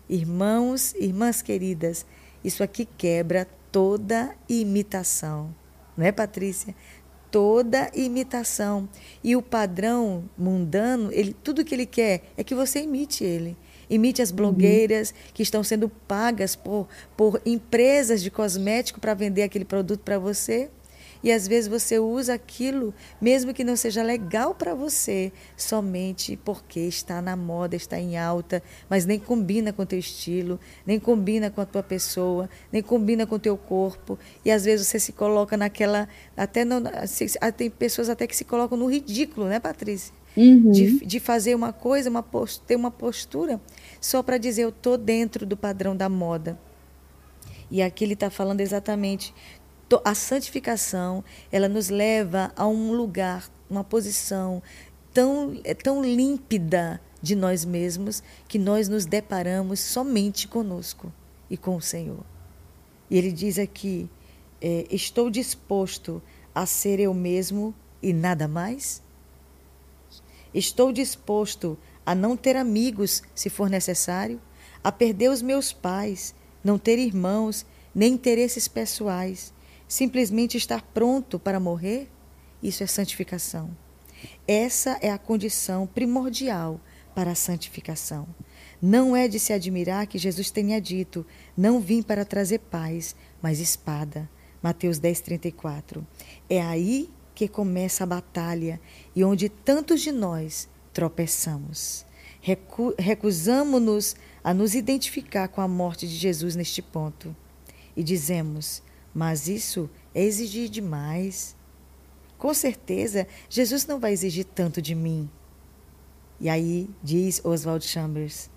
Irmãos, 0.09 0.95
irmãs 0.95 1.43
queridas, 1.43 2.07
isso 2.45 2.62
aqui 2.62 2.85
quebra 2.85 3.49
toda 3.72 4.37
imitação. 4.49 5.55
Não 5.97 6.05
é, 6.05 6.12
Patrícia? 6.12 6.74
Toda 7.35 7.91
imitação. 7.93 8.89
E 9.22 9.35
o 9.35 9.43
padrão 9.43 10.22
mundano, 10.39 11.11
ele, 11.11 11.35
tudo 11.43 11.64
que 11.64 11.74
ele 11.74 11.85
quer 11.85 12.22
é 12.37 12.45
que 12.45 12.55
você 12.55 12.82
imite 12.82 13.24
ele. 13.24 13.57
Imite 13.91 14.22
as 14.22 14.30
blogueiras 14.30 15.11
uhum. 15.11 15.16
que 15.35 15.43
estão 15.43 15.64
sendo 15.64 15.89
pagas 15.89 16.55
por, 16.55 16.87
por 17.16 17.43
empresas 17.45 18.22
de 18.22 18.30
cosmético 18.30 19.01
para 19.01 19.14
vender 19.14 19.43
aquele 19.43 19.64
produto 19.64 20.03
para 20.05 20.16
você. 20.16 20.70
E 21.25 21.33
às 21.33 21.49
vezes 21.49 21.66
você 21.66 21.99
usa 21.99 22.35
aquilo, 22.35 22.93
mesmo 23.18 23.55
que 23.55 23.64
não 23.64 23.77
seja 23.77 24.03
legal 24.03 24.55
para 24.55 24.75
você, 24.75 25.33
somente 25.57 26.37
porque 26.45 26.81
está 26.81 27.22
na 27.22 27.35
moda, 27.35 27.75
está 27.75 27.99
em 27.99 28.18
alta, 28.18 28.62
mas 28.91 29.07
nem 29.07 29.18
combina 29.18 29.72
com 29.72 29.83
o 29.83 29.87
teu 29.87 29.99
estilo, 29.99 30.61
nem 30.87 31.01
combina 31.01 31.51
com 31.51 31.62
a 31.62 31.64
tua 31.64 31.83
pessoa, 31.83 32.51
nem 32.70 32.83
combina 32.83 33.27
com 33.27 33.37
o 33.37 33.39
teu 33.39 33.57
corpo. 33.57 34.18
E 34.45 34.51
às 34.51 34.66
vezes 34.66 34.87
você 34.87 35.01
se 35.01 35.12
coloca 35.12 35.57
naquela. 35.57 36.07
Até 36.37 36.62
não, 36.62 36.83
tem 37.57 37.70
pessoas 37.70 38.11
até 38.11 38.27
que 38.27 38.37
se 38.37 38.45
colocam 38.45 38.77
no 38.77 38.87
ridículo, 38.87 39.47
né, 39.47 39.59
Patrícia? 39.59 40.14
Uhum. 40.37 40.72
De, 40.72 41.07
de 41.07 41.20
fazer 41.20 41.55
uma 41.55 41.72
coisa, 41.72 42.11
uma 42.11 42.22
post, 42.22 42.61
ter 42.66 42.77
uma 42.77 42.91
postura 42.91 43.59
só 43.99 44.22
para 44.22 44.37
dizer 44.37 44.64
eu 44.64 44.68
estou 44.68 44.99
dentro 44.99 45.47
do 45.47 45.57
padrão 45.57 45.97
da 45.97 46.09
moda. 46.11 46.59
E 47.70 47.81
aqui 47.81 48.05
ele 48.05 48.12
está 48.12 48.29
falando 48.29 48.61
exatamente 48.61 49.33
a 50.05 50.14
santificação, 50.14 51.22
ela 51.53 51.68
nos 51.68 51.89
leva 51.89 52.53
a 52.57 52.66
um 52.66 52.93
lugar, 52.93 53.51
uma 53.68 53.85
posição 53.85 54.62
tão, 55.12 55.61
é 55.62 55.74
tão 55.74 56.03
límpida 56.03 57.01
de 57.22 57.35
nós 57.35 57.64
mesmos 57.64 58.22
que 58.49 58.59
nós 58.59 58.89
nos 58.89 59.07
deparamos 59.07 59.80
somente 59.80 60.49
conosco 60.49 61.12
e 61.49 61.57
com 61.57 61.76
o 61.76 61.80
Senhor. 61.80 62.24
E 63.09 63.16
ele 63.16 63.32
diz 63.32 63.59
aqui: 63.59 64.11
é, 64.61 64.87
Estou 64.91 65.30
disposto 65.30 66.22
a 66.55 66.66
ser 66.66 67.01
eu 67.01 67.14
mesmo 67.14 67.74
e 68.03 68.12
nada 68.12 68.49
mais? 68.49 69.03
Estou 70.53 70.93
disposto 70.93 71.78
a 72.05 72.14
não 72.14 72.37
ter 72.37 72.57
amigos 72.57 73.22
se 73.35 73.49
for 73.49 73.70
necessário, 73.70 74.41
a 74.82 74.93
perder 74.93 75.30
os 75.30 75.41
meus 75.41 75.72
pais, 75.72 76.35
não 76.62 76.78
ter 76.78 76.99
irmãos, 76.99 77.64
nem 77.95 78.14
interesses 78.14 78.68
pessoais, 78.68 79.54
simplesmente 79.95 80.57
estar 80.57 80.82
pronto 80.82 81.38
para 81.38 81.61
morrer? 81.61 82.11
Isso 82.61 82.82
é 82.82 82.86
santificação. 82.86 83.70
Essa 84.47 84.99
é 85.01 85.09
a 85.12 85.18
condição 85.18 85.86
primordial 85.86 86.80
para 87.14 87.30
a 87.30 87.34
santificação. 87.36 88.26
Não 88.82 89.14
é 89.14 89.28
de 89.28 89.38
se 89.38 89.53
admirar 89.53 90.09
que 90.09 90.18
Jesus 90.18 90.51
tenha 90.51 90.80
dito: 90.80 91.24
Não 91.57 91.80
vim 91.80 92.03
para 92.03 92.24
trazer 92.24 92.59
paz, 92.59 93.14
mas 93.40 93.61
espada. 93.61 94.28
Mateus 94.61 94.99
10, 94.99 95.20
34. 95.20 96.05
É 96.51 96.61
aí 96.61 97.09
que 97.32 97.47
começa 97.47 98.03
a 98.03 98.07
batalha 98.07 98.80
e 99.14 99.22
onde 99.22 99.49
tantos 99.49 100.01
de 100.01 100.11
nós 100.11 100.68
tropeçamos. 100.92 102.05
Recu 102.40 102.95
Recusamos-nos 102.99 104.16
a 104.42 104.53
nos 104.53 104.74
identificar 104.74 105.47
com 105.47 105.61
a 105.61 105.68
morte 105.68 106.09
de 106.09 106.16
Jesus 106.16 106.57
neste 106.57 106.82
ponto 106.82 107.34
e 107.97 108.03
dizemos: 108.03 108.82
Mas 109.15 109.47
isso 109.47 109.89
é 110.12 110.23
exigir 110.23 110.69
demais. 110.69 111.55
Com 112.37 112.53
certeza, 112.53 113.27
Jesus 113.49 113.87
não 113.87 114.01
vai 114.01 114.12
exigir 114.12 114.45
tanto 114.45 114.83
de 114.83 114.95
mim. 114.95 115.31
E 116.41 116.49
aí 116.49 116.91
diz 117.03 117.41
Oswald 117.45 117.87
Chambers: 117.87 118.51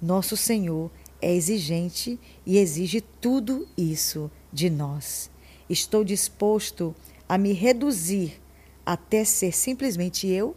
Nosso 0.00 0.36
Senhor 0.36 0.90
é 1.20 1.34
exigente 1.34 2.18
e 2.46 2.58
exige 2.58 3.00
tudo 3.00 3.66
isso 3.76 4.30
de 4.52 4.70
nós. 4.70 5.30
Estou 5.68 6.04
disposto 6.04 6.94
a 7.28 7.36
me 7.36 7.52
reduzir 7.52 8.40
até 8.84 9.24
ser 9.24 9.52
simplesmente 9.52 10.26
eu? 10.28 10.54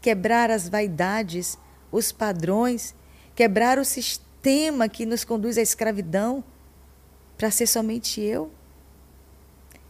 Quebrar 0.00 0.50
as 0.50 0.68
vaidades, 0.68 1.58
os 1.90 2.12
padrões, 2.12 2.94
quebrar 3.34 3.78
o 3.78 3.84
sistema 3.84 4.88
que 4.88 5.04
nos 5.04 5.24
conduz 5.24 5.58
à 5.58 5.62
escravidão 5.62 6.42
para 7.42 7.50
ser 7.50 7.66
somente 7.66 8.20
eu? 8.20 8.52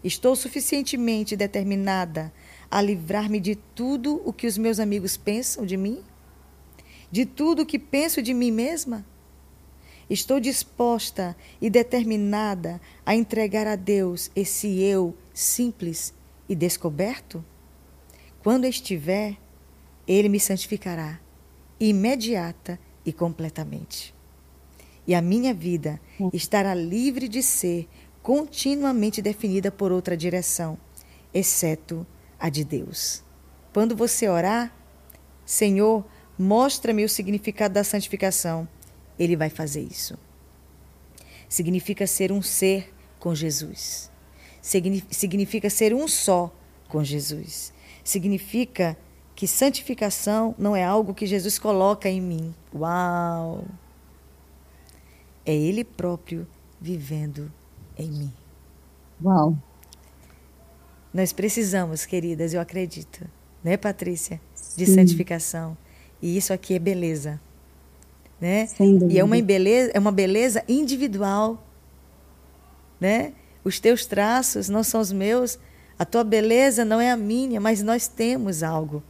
Estou 0.02 0.34
suficientemente 0.34 1.36
determinada 1.36 2.32
a 2.70 2.80
livrar-me 2.80 3.38
de 3.38 3.56
tudo 3.56 4.22
o 4.24 4.32
que 4.32 4.46
os 4.46 4.56
meus 4.56 4.80
amigos 4.80 5.18
pensam 5.18 5.66
de 5.66 5.76
mim? 5.76 6.02
De 7.10 7.26
tudo 7.26 7.60
o 7.60 7.66
que 7.66 7.78
penso 7.78 8.22
de 8.22 8.32
mim 8.32 8.50
mesma? 8.50 9.04
Estou 10.08 10.40
disposta 10.40 11.36
e 11.60 11.68
determinada 11.68 12.80
a 13.04 13.14
entregar 13.14 13.66
a 13.66 13.76
Deus 13.76 14.30
esse 14.34 14.80
eu 14.80 15.14
simples 15.34 16.14
e 16.48 16.54
descoberto? 16.54 17.44
Quando 18.42 18.64
estiver, 18.64 19.36
Ele 20.08 20.30
me 20.30 20.40
santificará, 20.40 21.20
imediata 21.78 22.80
e 23.04 23.12
completamente. 23.12 24.14
E 25.06 25.14
a 25.14 25.22
minha 25.22 25.52
vida 25.52 26.00
estará 26.32 26.74
livre 26.74 27.28
de 27.28 27.42
ser 27.42 27.88
continuamente 28.22 29.20
definida 29.20 29.70
por 29.70 29.90
outra 29.90 30.16
direção, 30.16 30.78
exceto 31.34 32.06
a 32.38 32.48
de 32.48 32.64
Deus. 32.64 33.22
Quando 33.72 33.96
você 33.96 34.28
orar, 34.28 34.72
Senhor, 35.44 36.04
mostra-me 36.38 37.04
o 37.04 37.08
significado 37.08 37.74
da 37.74 37.84
santificação, 37.84 38.68
Ele 39.18 39.36
vai 39.36 39.50
fazer 39.50 39.82
isso. 39.82 40.16
Significa 41.48 42.06
ser 42.06 42.30
um 42.30 42.40
ser 42.40 42.94
com 43.18 43.34
Jesus. 43.34 44.10
Significa 44.60 45.68
ser 45.68 45.92
um 45.92 46.06
só 46.06 46.54
com 46.88 47.02
Jesus. 47.02 47.72
Significa 48.04 48.96
que 49.34 49.48
santificação 49.48 50.54
não 50.56 50.76
é 50.76 50.84
algo 50.84 51.14
que 51.14 51.26
Jesus 51.26 51.58
coloca 51.58 52.08
em 52.08 52.20
mim. 52.20 52.54
Uau! 52.74 53.64
É 55.44 55.54
Ele 55.54 55.84
próprio 55.84 56.46
vivendo 56.80 57.50
em 57.98 58.10
mim. 58.10 58.32
Uau! 59.22 59.56
Nós 61.12 61.32
precisamos, 61.32 62.06
queridas, 62.06 62.54
eu 62.54 62.60
acredito, 62.60 63.28
né, 63.62 63.76
Patrícia? 63.76 64.40
De 64.76 64.86
Sim. 64.86 64.94
santificação. 64.94 65.76
E 66.20 66.36
isso 66.36 66.52
aqui 66.52 66.74
é 66.74 66.78
beleza. 66.78 67.40
Né? 68.40 68.68
E 69.08 69.18
é 69.18 69.22
uma 69.22 69.40
beleza, 69.40 69.92
é 69.94 69.98
uma 69.98 70.10
beleza 70.10 70.64
individual, 70.68 71.62
né? 73.00 73.32
Os 73.62 73.78
teus 73.78 74.04
traços 74.06 74.68
não 74.68 74.82
são 74.82 75.00
os 75.00 75.12
meus, 75.12 75.58
a 75.96 76.04
tua 76.04 76.24
beleza 76.24 76.84
não 76.84 77.00
é 77.00 77.10
a 77.10 77.16
minha, 77.16 77.60
mas 77.60 77.82
nós 77.82 78.08
temos 78.08 78.64
algo, 78.64 79.00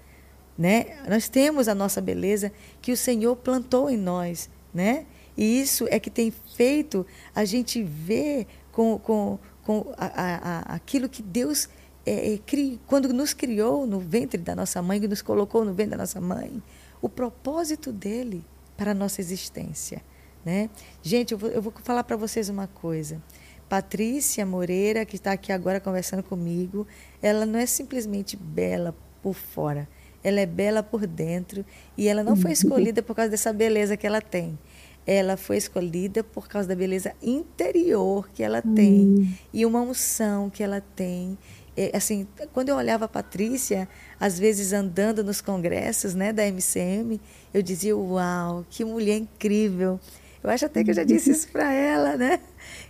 né? 0.59 0.99
Nós 1.09 1.29
temos 1.31 1.67
a 1.67 1.75
nossa 1.75 2.01
beleza 2.01 2.53
que 2.83 2.93
o 2.93 2.97
Senhor 2.97 3.35
plantou 3.37 3.89
em 3.89 3.97
nós, 3.97 4.51
né? 4.75 5.07
E 5.37 5.61
isso 5.61 5.87
é 5.91 5.99
que 5.99 6.11
tem 6.11 6.31
feito 6.31 7.07
a 7.35 7.45
gente 7.45 7.83
ver 7.83 8.47
com, 8.71 8.99
com, 8.99 9.39
com 9.65 9.93
a, 9.97 10.07
a, 10.07 10.75
aquilo 10.75 11.09
que 11.09 11.23
Deus 11.23 11.69
é, 12.05 12.35
é, 12.35 12.39
cri, 12.39 12.81
quando 12.87 13.13
nos 13.13 13.33
criou 13.33 13.87
no 13.87 14.01
ventre 14.01 14.41
da 14.41 14.55
nossa 14.55 14.83
mãe, 14.83 15.01
que 15.01 15.09
nos 15.09 15.23
colocou 15.23 15.65
no 15.65 15.73
ventre 15.73 15.93
da 15.93 15.99
nossa 15.99 16.21
mãe, 16.21 16.63
o 17.01 17.09
propósito 17.09 17.93
dele 17.93 18.45
para 18.77 18.91
a 18.91 18.95
nossa 18.95 19.21
existência. 19.21 20.03
Né? 20.45 20.69
Gente, 21.03 21.33
eu 21.33 21.39
vou, 21.39 21.51
eu 21.51 21.63
vou 21.63 21.73
falar 21.83 22.05
para 22.05 22.17
vocês 22.17 22.49
uma 22.49 22.67
coisa. 22.67 23.23
Patrícia 23.69 24.45
Moreira, 24.45 25.05
que 25.05 25.17
está 25.17 25.33
aqui 25.33 25.53
agora 25.53 25.81
conversando 25.81 26.23
comigo, 26.23 26.87
ela 27.23 27.47
não 27.47 27.59
é 27.59 27.65
simplesmente 27.65 28.37
bela 28.37 28.95
por 29.23 29.35
fora, 29.35 29.89
ela 30.23 30.41
é 30.41 30.47
bela 30.47 30.83
por 30.83 31.07
dentro 31.07 31.65
e 31.97 32.07
ela 32.07 32.23
não 32.23 32.37
foi 32.37 32.51
uhum. 32.51 32.53
escolhida 32.53 33.03
por 33.03 33.17
causa 33.17 33.31
dessa 33.31 33.53
beleza 33.53 33.97
que 33.97 34.07
ela 34.07 34.21
tem 34.21 34.59
ela 35.07 35.37
foi 35.37 35.57
escolhida 35.57 36.23
por 36.23 36.49
causa 36.49 36.69
da 36.69 36.75
beleza 36.75 37.13
interior 37.23 38.29
que 38.33 38.43
ela 38.43 38.63
tem 38.63 39.01
hum. 39.01 39.33
e 39.53 39.67
uma 39.67 39.81
unção 39.81 40.49
que 40.49 40.63
ela 40.63 40.83
tem. 40.95 41.37
É, 41.77 41.91
assim, 41.97 42.27
quando 42.53 42.69
eu 42.69 42.77
olhava 42.77 43.07
a 43.07 43.09
Patrícia, 43.09 43.89
às 44.21 44.39
vezes 44.39 44.73
andando 44.73 45.25
nos 45.25 45.41
congressos, 45.41 46.15
né, 46.15 46.33
da 46.33 46.47
MCM, 46.47 47.21
eu 47.53 47.63
dizia: 47.63 47.97
"Uau, 47.97 48.65
que 48.69 48.85
mulher 48.85 49.17
incrível". 49.17 49.99
Eu 50.43 50.51
acho 50.51 50.67
até 50.67 50.83
que 50.83 50.91
eu 50.91 50.95
já 50.95 51.05
disse 51.05 51.31
isso 51.31 51.49
para 51.49 51.73
ela, 51.73 52.17
né? 52.17 52.41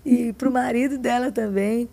E 0.05 0.33
para 0.33 0.49
o 0.49 0.53
marido 0.53 0.97
dela 0.97 1.31
também. 1.31 1.89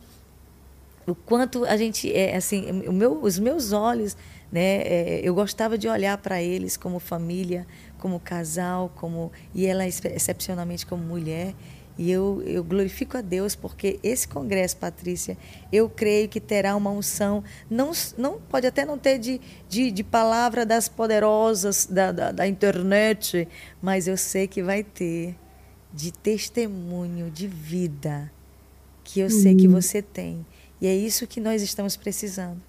O 1.05 1.13
quanto 1.13 1.65
a 1.65 1.75
gente 1.75 2.11
é 2.13 2.35
assim, 2.35 2.87
o 2.87 2.93
meu, 2.93 3.21
os 3.21 3.37
meus 3.39 3.71
olhos, 3.71 4.15
né? 4.51 4.81
É, 4.81 5.21
eu 5.23 5.33
gostava 5.33 5.77
de 5.77 5.87
olhar 5.87 6.17
para 6.17 6.41
eles 6.41 6.75
como 6.75 6.99
família, 6.99 7.67
como 7.97 8.19
casal, 8.19 8.91
como 8.95 9.31
e 9.53 9.65
ela 9.65 9.85
excepcionalmente 9.87 10.85
como 10.85 11.03
mulher. 11.03 11.53
E 11.97 12.09
eu, 12.09 12.41
eu 12.45 12.63
glorifico 12.63 13.17
a 13.17 13.21
Deus 13.21 13.55
porque 13.55 13.99
esse 14.01 14.25
congresso, 14.25 14.77
Patrícia, 14.77 15.37
eu 15.69 15.89
creio 15.89 16.29
que 16.29 16.39
terá 16.39 16.73
uma 16.77 16.89
unção, 16.89 17.43
não, 17.69 17.91
não 18.17 18.39
pode 18.39 18.65
até 18.65 18.85
não 18.85 18.97
ter 18.97 19.19
de, 19.19 19.41
de, 19.67 19.91
de 19.91 20.01
palavra 20.01 20.65
das 20.65 20.87
poderosas 20.87 21.85
da, 21.85 22.13
da, 22.13 22.31
da 22.31 22.47
internet, 22.47 23.45
mas 23.81 24.07
eu 24.07 24.15
sei 24.15 24.47
que 24.47 24.63
vai 24.63 24.81
ter 24.81 25.35
de 25.93 26.13
testemunho, 26.13 27.29
de 27.29 27.47
vida, 27.47 28.31
que 29.03 29.19
eu 29.19 29.29
sei 29.29 29.53
que 29.55 29.67
uhum. 29.67 29.73
você 29.73 30.01
tem. 30.01 30.45
E 30.79 30.87
é 30.87 30.95
isso 30.95 31.27
que 31.27 31.41
nós 31.41 31.61
estamos 31.61 31.97
precisando. 31.97 32.61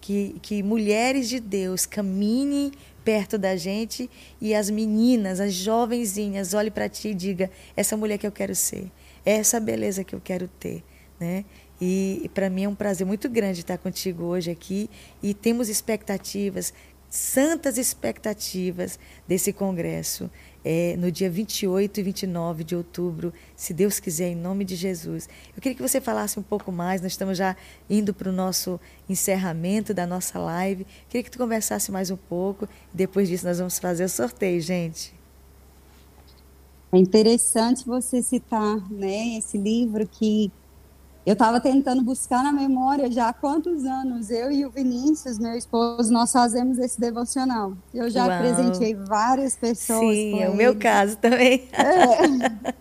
Que, 0.00 0.36
que 0.40 0.62
mulheres 0.62 1.28
de 1.28 1.40
Deus 1.40 1.84
caminhem 1.84 2.72
perto 3.04 3.38
da 3.38 3.56
gente 3.56 4.08
e 4.40 4.54
as 4.54 4.70
meninas, 4.70 5.40
as 5.40 5.54
jovenzinhas, 5.54 6.54
olhem 6.54 6.70
para 6.70 6.88
ti 6.88 7.08
e 7.08 7.14
diga: 7.14 7.50
essa 7.76 7.96
mulher 7.96 8.18
que 8.18 8.26
eu 8.26 8.32
quero 8.32 8.54
ser, 8.54 8.90
essa 9.24 9.58
beleza 9.58 10.04
que 10.04 10.14
eu 10.14 10.20
quero 10.20 10.48
ter, 10.60 10.84
né? 11.18 11.44
E, 11.80 12.20
e 12.24 12.28
para 12.28 12.50
mim 12.50 12.64
é 12.64 12.68
um 12.68 12.74
prazer 12.74 13.06
muito 13.06 13.28
grande 13.28 13.60
estar 13.60 13.78
contigo 13.78 14.24
hoje 14.24 14.50
aqui 14.50 14.90
e 15.22 15.32
temos 15.32 15.68
expectativas, 15.68 16.72
santas 17.08 17.78
expectativas 17.78 18.98
desse 19.26 19.52
congresso 19.52 20.30
é, 20.64 20.96
no 20.96 21.10
dia 21.10 21.30
28 21.30 22.00
e 22.00 22.02
29 22.02 22.64
de 22.64 22.76
outubro, 22.76 23.32
se 23.56 23.72
Deus 23.72 24.00
quiser, 24.00 24.30
em 24.30 24.36
nome 24.36 24.64
de 24.64 24.76
Jesus. 24.76 25.28
Eu 25.56 25.62
queria 25.62 25.76
que 25.76 25.82
você 25.82 26.00
falasse 26.00 26.38
um 26.38 26.42
pouco 26.42 26.70
mais, 26.72 27.00
nós 27.00 27.12
estamos 27.12 27.38
já 27.38 27.56
indo 27.88 28.12
para 28.12 28.28
o 28.28 28.32
nosso 28.32 28.80
encerramento 29.08 29.94
da 29.94 30.06
nossa 30.06 30.38
live. 30.38 30.82
Eu 30.82 31.08
queria 31.08 31.22
que 31.22 31.30
tu 31.30 31.38
conversasse 31.38 31.90
mais 31.90 32.10
um 32.10 32.16
pouco, 32.16 32.68
depois 32.92 33.28
disso 33.28 33.46
nós 33.46 33.58
vamos 33.58 33.78
fazer 33.78 34.04
o 34.04 34.08
sorteio, 34.08 34.60
gente. 34.60 35.14
É 36.90 36.96
interessante 36.96 37.84
você 37.84 38.22
citar 38.22 38.90
né, 38.90 39.36
esse 39.36 39.58
livro 39.58 40.08
que 40.08 40.50
eu 41.26 41.34
estava 41.34 41.60
tentando 41.60 42.02
buscar 42.02 42.42
na 42.42 42.52
memória 42.52 43.10
já 43.10 43.28
há 43.28 43.32
quantos 43.32 43.84
anos 43.84 44.30
eu 44.30 44.50
e 44.50 44.64
o 44.64 44.70
Vinícius, 44.70 45.38
meu 45.38 45.54
esposo, 45.54 46.12
nós 46.12 46.32
fazemos 46.32 46.78
esse 46.78 46.98
devocional. 46.98 47.74
Eu 47.92 48.08
já 48.08 48.26
Uau. 48.26 48.38
presenteei 48.38 48.94
várias 48.94 49.54
pessoas. 49.54 50.14
Sim, 50.14 50.42
é 50.42 50.48
o 50.48 50.56
meu 50.56 50.76
caso 50.76 51.16
também. 51.18 51.68
É, 51.72 52.74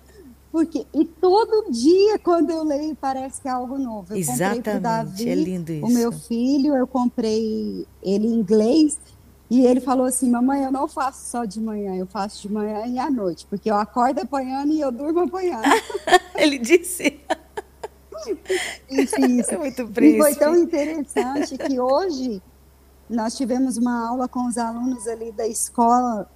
porque, 0.51 0.87
e 0.93 1.05
todo 1.05 1.69
dia, 1.71 2.17
quando 2.19 2.49
eu 2.49 2.63
leio, 2.63 2.95
parece 2.95 3.41
que 3.41 3.47
é 3.47 3.51
algo 3.51 3.77
novo. 3.77 4.13
Eu 4.13 4.17
Exatamente, 4.17 4.79
Davi, 4.79 5.29
é 5.29 5.35
lindo 5.35 5.71
isso. 5.71 5.85
O 5.85 5.89
meu 5.89 6.11
filho, 6.11 6.75
eu 6.75 6.87
comprei 6.87 7.85
ele 8.01 8.27
em 8.27 8.33
inglês 8.33 8.97
E 9.49 9.65
ele 9.65 9.79
falou 9.79 10.05
assim: 10.05 10.29
Mamãe, 10.29 10.63
eu 10.63 10.71
não 10.71 10.87
faço 10.87 11.29
só 11.29 11.45
de 11.45 11.59
manhã, 11.59 11.95
eu 11.95 12.07
faço 12.07 12.41
de 12.41 12.51
manhã 12.51 12.85
e 12.87 12.97
à 12.97 13.09
noite, 13.09 13.45
porque 13.49 13.69
eu 13.69 13.75
acordo 13.75 14.19
apanhando 14.21 14.73
e 14.73 14.79
eu 14.79 14.91
durmo 14.91 15.19
apanhando. 15.19 15.63
ele 16.35 16.57
disse. 16.57 17.19
Isso, 18.89 19.21
isso. 19.21 19.51
É 19.53 19.57
muito 19.57 19.87
príncipe. 19.87 20.17
E 20.17 20.21
foi 20.21 20.35
tão 20.35 20.55
interessante 20.55 21.57
que 21.57 21.79
hoje 21.79 22.41
nós 23.09 23.35
tivemos 23.35 23.77
uma 23.77 24.07
aula 24.07 24.27
com 24.27 24.47
os 24.47 24.57
alunos 24.57 25.07
ali 25.07 25.31
da 25.31 25.47
escola, 25.47 26.29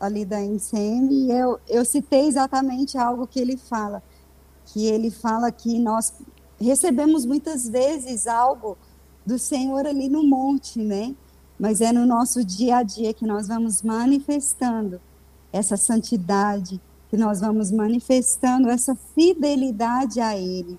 ali 0.00 0.24
da 0.24 0.40
NCM, 0.40 1.12
e 1.12 1.30
eu, 1.30 1.60
eu 1.68 1.84
citei 1.84 2.26
exatamente 2.26 2.96
algo 2.98 3.26
que 3.26 3.40
ele 3.40 3.56
fala, 3.56 4.02
que 4.66 4.86
ele 4.86 5.10
fala 5.10 5.50
que 5.52 5.78
nós 5.78 6.12
recebemos 6.58 7.26
muitas 7.26 7.68
vezes 7.68 8.26
algo 8.26 8.76
do 9.24 9.38
Senhor 9.38 9.86
ali 9.86 10.08
no 10.08 10.22
monte, 10.22 10.80
né? 10.80 11.14
Mas 11.58 11.80
é 11.80 11.92
no 11.92 12.04
nosso 12.06 12.44
dia 12.44 12.78
a 12.78 12.82
dia 12.82 13.14
que 13.14 13.26
nós 13.26 13.48
vamos 13.48 13.82
manifestando 13.82 15.00
essa 15.52 15.76
santidade, 15.76 16.80
que 17.08 17.16
nós 17.16 17.40
vamos 17.40 17.70
manifestando 17.70 18.68
essa 18.68 18.94
fidelidade 19.14 20.20
a 20.20 20.36
Ele. 20.36 20.78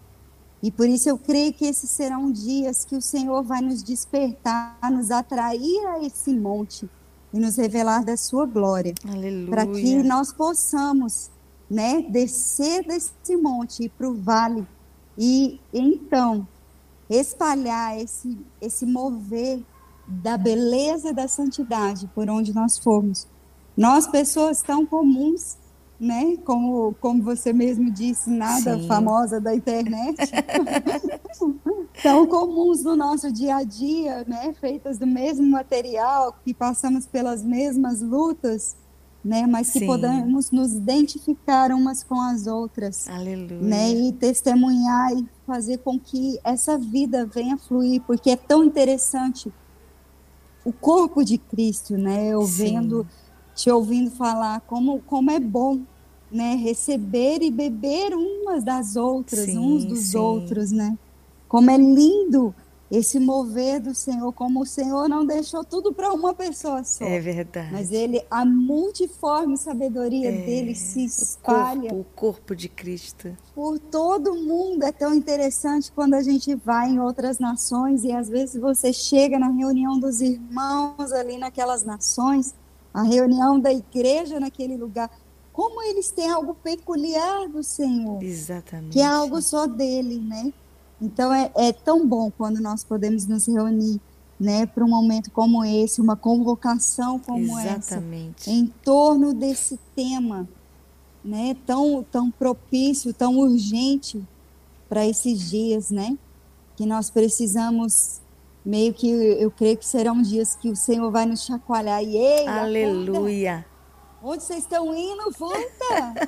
E 0.65 0.71
por 0.71 0.89
isso 0.89 1.07
eu 1.07 1.15
creio 1.15 1.53
que 1.53 1.63
esses 1.63 1.91
serão 1.91 2.31
dias 2.31 2.83
que 2.83 2.95
o 2.95 3.01
Senhor 3.01 3.43
vai 3.43 3.61
nos 3.61 3.83
despertar, 3.83 4.79
nos 4.91 5.11
atrair 5.11 5.85
a 5.89 6.03
esse 6.03 6.33
monte 6.33 6.89
e 7.31 7.39
nos 7.39 7.57
revelar 7.57 8.03
da 8.03 8.17
sua 8.17 8.47
glória. 8.47 8.95
Para 9.47 9.67
que 9.67 10.01
nós 10.01 10.33
possamos, 10.33 11.29
né, 11.69 12.01
descer 12.09 12.83
desse 12.83 13.37
monte 13.37 13.83
e 13.83 13.89
para 13.89 14.09
o 14.09 14.15
vale 14.15 14.65
e 15.15 15.59
então 15.71 16.47
espalhar 17.07 18.01
esse 18.01 18.35
esse 18.59 18.87
mover 18.87 19.63
da 20.07 20.35
beleza 20.35 21.13
da 21.13 21.27
santidade 21.27 22.09
por 22.15 22.27
onde 22.27 22.55
nós 22.55 22.79
formos. 22.79 23.27
Nós, 23.77 24.07
pessoas 24.07 24.63
tão 24.63 24.83
comuns, 24.83 25.57
né? 25.99 26.37
Como, 26.45 26.93
como 26.95 27.23
você 27.23 27.53
mesmo 27.53 27.91
disse, 27.91 28.29
nada 28.29 28.77
Sim. 28.79 28.87
famosa 28.87 29.39
da 29.39 29.55
internet, 29.55 30.17
tão 32.03 32.27
comuns 32.27 32.83
no 32.83 32.95
nosso 32.95 33.31
dia 33.31 33.57
a 33.57 33.63
dia, 33.63 34.23
né? 34.27 34.53
Feitas 34.59 34.97
do 34.97 35.07
mesmo 35.07 35.45
material, 35.49 36.33
que 36.43 36.53
passamos 36.53 37.05
pelas 37.05 37.43
mesmas 37.43 38.01
lutas, 38.01 38.75
né? 39.23 39.47
Mas 39.47 39.71
que 39.71 39.79
Sim. 39.79 39.87
podemos 39.87 40.51
nos 40.51 40.73
identificar 40.73 41.71
umas 41.71 42.03
com 42.03 42.19
as 42.19 42.45
outras, 42.45 43.07
Aleluia. 43.07 43.61
né? 43.61 43.91
E 43.91 44.13
testemunhar 44.13 45.13
e 45.13 45.25
fazer 45.45 45.77
com 45.79 45.99
que 45.99 46.39
essa 46.43 46.77
vida 46.77 47.25
venha 47.25 47.57
fluir, 47.57 48.01
porque 48.05 48.31
é 48.31 48.35
tão 48.35 48.63
interessante 48.63 49.51
o 50.65 50.73
corpo 50.73 51.23
de 51.23 51.37
Cristo, 51.37 51.95
né? 51.95 52.29
Eu 52.29 52.41
Sim. 52.41 52.73
vendo, 52.73 53.07
te 53.55 53.71
ouvindo 53.71 54.11
falar 54.11 54.61
como, 54.61 54.99
como 55.01 55.31
é 55.31 55.39
bom, 55.39 55.81
né? 56.31 56.55
Receber 56.55 57.41
e 57.41 57.49
beber 57.49 58.13
umas 58.13 58.63
das 58.63 58.95
outras, 58.95 59.45
sim, 59.45 59.57
uns 59.57 59.85
dos 59.85 60.11
sim. 60.11 60.17
outros, 60.17 60.71
né? 60.71 60.97
Como 61.47 61.71
é 61.71 61.77
lindo 61.77 62.53
esse 62.91 63.19
mover 63.19 63.81
do 63.81 63.95
Senhor, 63.95 64.31
como 64.33 64.61
o 64.61 64.65
Senhor 64.65 65.09
não 65.09 65.25
deixou 65.25 65.63
tudo 65.63 65.91
para 65.91 66.13
uma 66.13 66.33
pessoa 66.33 66.83
só. 66.83 67.03
É 67.03 67.19
verdade. 67.19 67.69
Mas 67.71 67.91
ele, 67.91 68.23
a 68.29 68.45
multiforme 68.45 69.57
sabedoria 69.57 70.29
é, 70.29 70.45
dele 70.45 70.75
se 70.75 71.03
espalha. 71.03 71.89
O 71.89 71.89
corpo, 71.89 71.99
o 71.99 72.05
corpo 72.15 72.55
de 72.55 72.69
Cristo. 72.69 73.35
Por 73.55 73.79
todo 73.79 74.35
mundo. 74.35 74.83
É 74.83 74.91
tão 74.91 75.13
interessante 75.13 75.91
quando 75.91 76.13
a 76.13 76.21
gente 76.21 76.53
vai 76.53 76.89
em 76.89 76.99
outras 76.99 77.39
nações 77.39 78.03
e 78.03 78.11
às 78.11 78.29
vezes 78.29 78.59
você 78.59 78.93
chega 78.93 79.39
na 79.39 79.49
reunião 79.49 79.99
dos 79.99 80.21
irmãos 80.21 81.11
ali 81.11 81.37
naquelas 81.37 81.83
nações, 81.83 82.53
a 82.95 83.03
reunião 83.03 83.59
da 83.59 83.73
igreja 83.73 84.39
naquele 84.39 84.77
lugar. 84.77 85.11
Como 85.51 85.83
eles 85.83 86.11
têm 86.11 86.31
algo 86.31 86.55
peculiar 86.55 87.49
do 87.49 87.61
Senhor. 87.61 88.23
Exatamente. 88.23 88.93
Que 88.93 89.01
é 89.01 89.05
algo 89.05 89.41
só 89.41 89.67
dele, 89.67 90.17
né? 90.17 90.53
Então 91.01 91.33
é, 91.33 91.51
é 91.55 91.73
tão 91.73 92.07
bom 92.07 92.31
quando 92.31 92.61
nós 92.61 92.85
podemos 92.85 93.27
nos 93.27 93.47
reunir, 93.47 93.99
né, 94.39 94.65
para 94.65 94.83
um 94.83 94.89
momento 94.89 95.29
como 95.29 95.63
esse, 95.65 95.99
uma 95.99 96.15
convocação 96.15 97.19
como 97.19 97.59
Exatamente. 97.59 98.43
essa, 98.43 98.51
em 98.51 98.67
torno 98.81 99.33
desse 99.33 99.77
tema, 99.93 100.47
né, 101.23 101.55
tão 101.65 102.05
tão 102.09 102.31
propício, 102.31 103.13
tão 103.13 103.37
urgente 103.37 104.23
para 104.87 105.05
esses 105.05 105.49
dias, 105.49 105.91
né, 105.91 106.17
que 106.77 106.85
nós 106.85 107.09
precisamos 107.09 108.21
meio 108.65 108.93
que 108.93 109.07
eu 109.09 109.51
creio 109.51 109.77
que 109.77 109.85
serão 109.85 110.21
dias 110.21 110.55
que 110.55 110.69
o 110.69 110.75
Senhor 110.75 111.11
vai 111.11 111.25
nos 111.25 111.45
chacoalhar 111.45 112.03
e 112.03 112.17
ei, 112.17 112.47
aleluia. 112.47 113.65
Onde 114.23 114.43
vocês 114.43 114.59
estão 114.59 114.95
indo? 114.95 115.31
Volta! 115.37 115.65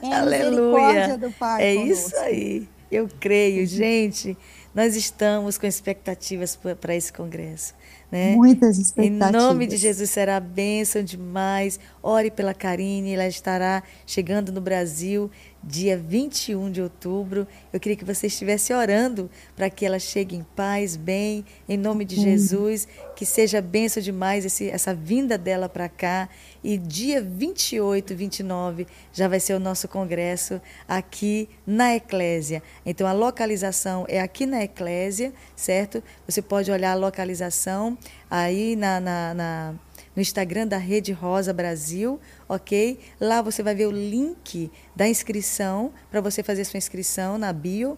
É 0.04 0.14
aleluia. 0.14 1.18
do 1.18 1.32
Pai. 1.32 1.64
É 1.64 1.76
conosco. 1.76 2.08
isso 2.08 2.16
aí. 2.18 2.70
Eu 2.92 3.10
creio, 3.20 3.66
gente. 3.66 4.38
Nós 4.74 4.96
estamos 4.96 5.58
com 5.58 5.66
expectativas 5.66 6.58
para 6.80 6.96
esse 6.96 7.12
congresso. 7.12 7.74
Né? 8.12 8.36
Muitas 8.36 8.78
expectativas. 8.78 9.30
Em 9.30 9.32
nome 9.32 9.66
de 9.66 9.76
Jesus 9.76 10.10
será 10.12 10.40
bênção 10.40 11.04
demais. 11.04 11.80
Ore 12.02 12.30
pela 12.30 12.54
Karine, 12.54 13.14
ela 13.14 13.28
estará 13.28 13.82
chegando 14.06 14.52
no 14.52 14.62
Brasil 14.62 15.32
dia 15.64 15.98
21 15.98 16.72
de 16.72 16.82
outubro. 16.82 17.48
Eu 17.72 17.80
queria 17.80 17.96
que 17.96 18.06
você 18.06 18.28
estivesse 18.28 18.74
orando 18.74 19.30
para 19.56 19.70
que 19.70 19.86
ela 19.86 20.00
chegue 20.00 20.36
em 20.36 20.44
paz, 20.56 20.96
bem, 20.96 21.46
em 21.68 21.78
nome 21.78 22.06
de 22.06 22.16
Jesus, 22.16 22.88
que 23.16 23.26
seja 23.26 23.62
benção 23.62 24.02
demais 24.02 24.46
esse, 24.46 24.70
essa 24.70 24.94
vinda 24.94 25.38
dela 25.38 25.68
para 25.68 25.90
cá. 25.90 26.30
E 26.64 26.78
dia 26.78 27.22
28, 27.22 28.16
29 28.16 28.88
já 29.14 29.28
vai 29.28 29.40
ser 29.40 29.54
o 29.54 29.60
nosso 29.60 29.88
congresso 29.88 30.62
aqui 30.88 31.50
na 31.66 31.96
Eclésia. 31.96 32.62
Então 32.86 33.08
a 33.08 33.14
localização 33.14 34.06
é 34.08 34.20
aqui 34.20 34.46
na 34.46 34.64
Eclésia, 34.64 35.34
certo? 35.56 36.04
Você 36.28 36.42
pode 36.42 36.72
olhar 36.72 36.92
a 36.92 36.96
localização 36.96 37.98
aí 38.30 38.76
na, 38.76 39.00
na, 39.00 39.34
na 39.34 39.76
no 40.18 40.22
Instagram 40.22 40.66
da 40.66 40.80
Rede 40.80 41.12
Rosa 41.12 41.54
Brasil, 41.54 42.20
ok? 42.50 42.98
Lá 43.22 43.40
você 43.40 43.62
vai 43.62 43.76
ver 43.76 43.86
o 43.86 43.92
link 43.92 44.72
da 44.96 45.08
inscrição 45.08 45.94
para 46.10 46.20
você 46.20 46.42
fazer 46.42 46.66
sua 46.66 46.80
inscrição 46.80 47.38
na 47.38 47.54
bio. 47.54 47.96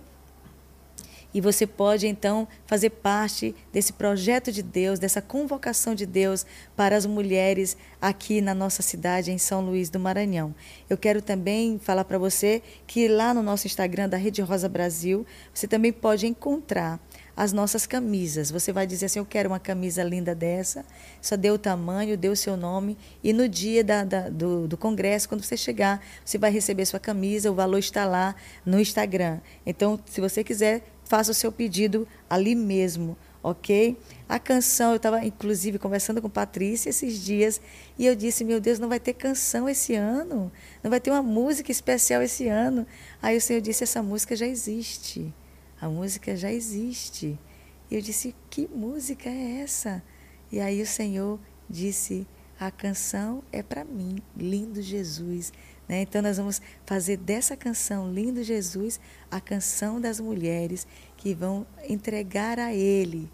E 1.33 1.39
você 1.39 1.65
pode 1.65 2.07
então 2.07 2.45
fazer 2.65 2.89
parte 2.89 3.55
desse 3.71 3.93
projeto 3.93 4.51
de 4.51 4.61
Deus, 4.61 4.99
dessa 4.99 5.21
convocação 5.21 5.95
de 5.95 6.05
Deus 6.05 6.45
para 6.75 6.97
as 6.97 7.05
mulheres 7.05 7.77
aqui 8.01 8.41
na 8.41 8.53
nossa 8.53 8.81
cidade, 8.81 9.31
em 9.31 9.37
São 9.37 9.61
Luís 9.61 9.89
do 9.89 9.99
Maranhão. 9.99 10.53
Eu 10.89 10.97
quero 10.97 11.21
também 11.21 11.79
falar 11.79 12.03
para 12.03 12.17
você 12.17 12.61
que 12.85 13.07
lá 13.07 13.33
no 13.33 13.41
nosso 13.43 13.65
Instagram 13.65 14.09
da 14.09 14.17
Rede 14.17 14.41
Rosa 14.41 14.67
Brasil, 14.67 15.25
você 15.53 15.67
também 15.67 15.93
pode 15.93 16.27
encontrar 16.27 16.99
as 17.39 17.53
nossas 17.53 17.87
camisas. 17.87 18.51
Você 18.51 18.73
vai 18.73 18.85
dizer 18.85 19.05
assim: 19.05 19.17
Eu 19.17 19.25
quero 19.25 19.47
uma 19.47 19.61
camisa 19.61 20.03
linda 20.03 20.35
dessa, 20.35 20.83
só 21.21 21.37
dê 21.37 21.49
o 21.49 21.57
tamanho, 21.57 22.17
dê 22.17 22.27
o 22.27 22.35
seu 22.35 22.57
nome, 22.57 22.97
e 23.23 23.31
no 23.31 23.47
dia 23.47 23.81
da, 23.81 24.03
da, 24.03 24.27
do, 24.27 24.67
do 24.67 24.75
congresso, 24.75 25.29
quando 25.29 25.41
você 25.41 25.55
chegar, 25.55 26.03
você 26.25 26.37
vai 26.37 26.51
receber 26.51 26.85
sua 26.85 26.99
camisa, 26.99 27.49
o 27.49 27.55
valor 27.55 27.77
está 27.77 28.05
lá 28.05 28.35
no 28.65 28.77
Instagram. 28.77 29.39
Então, 29.65 29.97
se 30.05 30.19
você 30.19 30.43
quiser, 30.43 30.83
faça 31.05 31.31
o 31.31 31.33
seu 31.33 31.49
pedido 31.49 32.05
ali 32.29 32.53
mesmo, 32.55 33.15
ok? 33.41 33.95
A 34.27 34.37
canção, 34.37 34.89
eu 34.89 34.97
estava 34.97 35.23
inclusive 35.23 35.79
conversando 35.79 36.21
com 36.21 36.29
Patrícia 36.29 36.89
esses 36.89 37.23
dias 37.23 37.61
e 37.97 38.05
eu 38.05 38.15
disse: 38.15 38.43
Meu 38.43 38.59
Deus, 38.59 38.79
não 38.79 38.89
vai 38.89 38.99
ter 38.99 39.13
canção 39.13 39.69
esse 39.69 39.95
ano, 39.95 40.51
não 40.83 40.91
vai 40.91 40.99
ter 40.99 41.09
uma 41.09 41.23
música 41.23 41.71
especial 41.71 42.21
esse 42.21 42.49
ano. 42.49 42.85
Aí 43.21 43.37
o 43.37 43.41
Senhor 43.41 43.61
disse: 43.61 43.85
Essa 43.85 44.03
música 44.03 44.35
já 44.35 44.45
existe. 44.45 45.33
A 45.81 45.87
música 45.87 46.35
já 46.35 46.51
existe. 46.51 47.37
E 47.89 47.95
eu 47.95 48.01
disse: 48.01 48.35
Que 48.49 48.67
música 48.67 49.29
é 49.29 49.61
essa? 49.61 50.03
E 50.51 50.59
aí 50.59 50.81
o 50.81 50.87
Senhor 50.87 51.39
disse: 51.69 52.27
A 52.59 52.69
canção 52.71 53.43
é 53.51 53.63
para 53.63 53.83
mim, 53.83 54.21
Lindo 54.35 54.81
Jesus. 54.81 55.51
Né? 55.87 56.01
Então 56.01 56.21
nós 56.21 56.37
vamos 56.37 56.61
fazer 56.85 57.17
dessa 57.17 57.57
canção, 57.57 58.11
Lindo 58.11 58.43
Jesus, 58.43 58.99
a 59.31 59.39
canção 59.41 59.99
das 59.99 60.19
mulheres 60.19 60.85
que 61.17 61.33
vão 61.33 61.65
entregar 61.87 62.59
a 62.59 62.73
Ele 62.73 63.29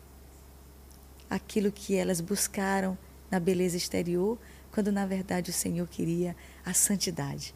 aquilo 1.29 1.71
que 1.71 1.95
elas 1.95 2.21
buscaram 2.21 2.97
na 3.29 3.39
beleza 3.39 3.77
exterior, 3.77 4.37
quando 4.71 4.91
na 4.91 5.05
verdade 5.05 5.49
o 5.49 5.53
Senhor 5.53 5.87
queria 5.87 6.35
a 6.65 6.73
santidade, 6.73 7.53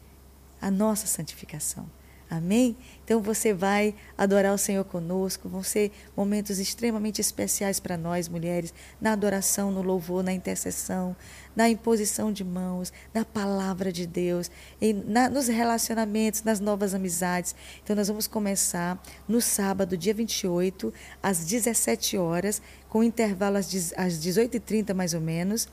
a 0.60 0.70
nossa 0.70 1.06
santificação. 1.06 1.88
Amém? 2.30 2.76
Então 3.04 3.20
você 3.20 3.52
vai 3.52 3.92
adorar 4.16 4.54
o 4.54 4.58
Senhor 4.58 4.84
conosco. 4.84 5.48
Vão 5.48 5.64
ser 5.64 5.90
momentos 6.16 6.60
extremamente 6.60 7.20
especiais 7.20 7.80
para 7.80 7.96
nós, 7.96 8.28
mulheres, 8.28 8.72
na 9.00 9.12
adoração, 9.12 9.72
no 9.72 9.82
louvor, 9.82 10.22
na 10.22 10.32
intercessão, 10.32 11.16
na 11.56 11.68
imposição 11.68 12.32
de 12.32 12.44
mãos, 12.44 12.92
na 13.12 13.24
palavra 13.24 13.92
de 13.92 14.06
Deus, 14.06 14.48
em, 14.80 14.92
na, 14.92 15.28
nos 15.28 15.48
relacionamentos, 15.48 16.44
nas 16.44 16.60
novas 16.60 16.94
amizades. 16.94 17.52
Então 17.82 17.96
nós 17.96 18.06
vamos 18.06 18.28
começar 18.28 19.02
no 19.26 19.40
sábado, 19.40 19.96
dia 19.96 20.14
28, 20.14 20.94
às 21.20 21.44
17 21.44 22.16
horas, 22.16 22.62
com 22.88 23.02
intervalo 23.02 23.56
às, 23.56 23.66
às 23.96 24.14
18h30 24.20 24.94
mais 24.94 25.14
ou 25.14 25.20
menos 25.20 25.66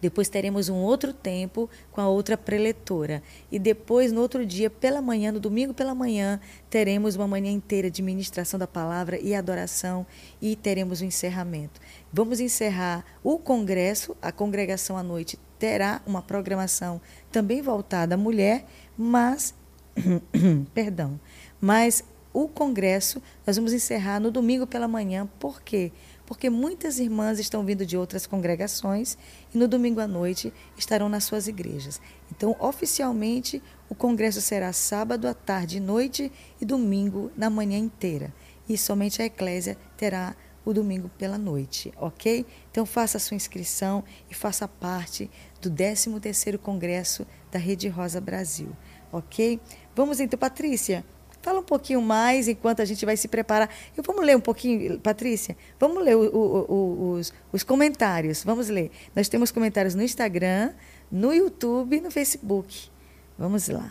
Depois 0.00 0.28
teremos 0.28 0.68
um 0.68 0.76
outro 0.76 1.12
tempo 1.12 1.68
com 1.90 2.00
a 2.00 2.08
outra 2.08 2.36
preletora. 2.36 3.22
E 3.50 3.58
depois, 3.58 4.12
no 4.12 4.20
outro 4.20 4.46
dia, 4.46 4.70
pela 4.70 5.02
manhã, 5.02 5.32
no 5.32 5.40
domingo 5.40 5.74
pela 5.74 5.94
manhã, 5.94 6.40
teremos 6.70 7.16
uma 7.16 7.26
manhã 7.26 7.50
inteira 7.50 7.90
de 7.90 8.02
ministração 8.02 8.58
da 8.58 8.66
palavra 8.66 9.18
e 9.18 9.34
adoração 9.34 10.06
e 10.40 10.54
teremos 10.54 11.00
o 11.00 11.04
um 11.04 11.08
encerramento. 11.08 11.80
Vamos 12.12 12.40
encerrar 12.40 13.04
o 13.22 13.38
congresso, 13.38 14.16
a 14.22 14.30
congregação 14.30 14.96
à 14.96 15.02
noite 15.02 15.38
terá 15.58 16.00
uma 16.06 16.22
programação 16.22 17.00
também 17.32 17.60
voltada 17.60 18.14
à 18.14 18.18
mulher, 18.18 18.64
mas 18.96 19.54
perdão, 20.72 21.18
mas 21.60 22.04
o 22.32 22.46
congresso 22.46 23.20
nós 23.46 23.56
vamos 23.56 23.72
encerrar 23.72 24.20
no 24.20 24.30
domingo 24.30 24.66
pela 24.66 24.86
manhã, 24.86 25.28
por 25.38 25.60
quê? 25.60 25.90
Porque 26.28 26.50
muitas 26.50 26.98
irmãs 26.98 27.38
estão 27.38 27.64
vindo 27.64 27.86
de 27.86 27.96
outras 27.96 28.26
congregações 28.26 29.16
e 29.54 29.56
no 29.56 29.66
domingo 29.66 29.98
à 29.98 30.06
noite 30.06 30.52
estarão 30.76 31.08
nas 31.08 31.24
suas 31.24 31.48
igrejas. 31.48 32.02
Então, 32.30 32.54
oficialmente, 32.60 33.62
o 33.88 33.94
congresso 33.94 34.42
será 34.42 34.70
sábado 34.74 35.26
à 35.26 35.32
tarde 35.32 35.78
e 35.78 35.80
noite 35.80 36.30
e 36.60 36.66
domingo 36.66 37.32
na 37.34 37.48
manhã 37.48 37.78
inteira. 37.78 38.30
E 38.68 38.76
somente 38.76 39.22
a 39.22 39.24
eclésia 39.24 39.78
terá 39.96 40.36
o 40.66 40.74
domingo 40.74 41.08
pela 41.16 41.38
noite, 41.38 41.94
ok? 41.96 42.44
Então 42.70 42.84
faça 42.84 43.18
sua 43.18 43.34
inscrição 43.34 44.04
e 44.30 44.34
faça 44.34 44.68
parte 44.68 45.30
do 45.62 45.70
13º 45.70 46.58
Congresso 46.58 47.26
da 47.50 47.58
Rede 47.58 47.88
Rosa 47.88 48.20
Brasil, 48.20 48.68
ok? 49.10 49.58
Vamos 49.96 50.20
então, 50.20 50.38
Patrícia, 50.38 51.06
fala 51.48 51.60
um 51.60 51.64
pouquinho 51.64 52.02
mais 52.02 52.46
enquanto 52.46 52.82
a 52.82 52.84
gente 52.84 53.06
vai 53.06 53.16
se 53.16 53.26
preparar. 53.26 53.70
Eu 53.96 54.02
vamos 54.02 54.24
ler 54.24 54.36
um 54.36 54.40
pouquinho, 54.40 54.98
Patrícia? 55.00 55.56
Vamos 55.80 56.04
ler 56.04 56.16
o, 56.16 56.20
o, 56.20 56.72
o, 56.72 57.12
os, 57.12 57.32
os 57.50 57.62
comentários, 57.62 58.44
vamos 58.44 58.68
ler. 58.68 58.90
Nós 59.16 59.28
temos 59.28 59.50
comentários 59.50 59.94
no 59.94 60.02
Instagram, 60.02 60.72
no 61.10 61.32
YouTube 61.32 61.96
e 61.96 62.00
no 62.00 62.10
Facebook. 62.10 62.90
Vamos 63.38 63.68
lá. 63.68 63.90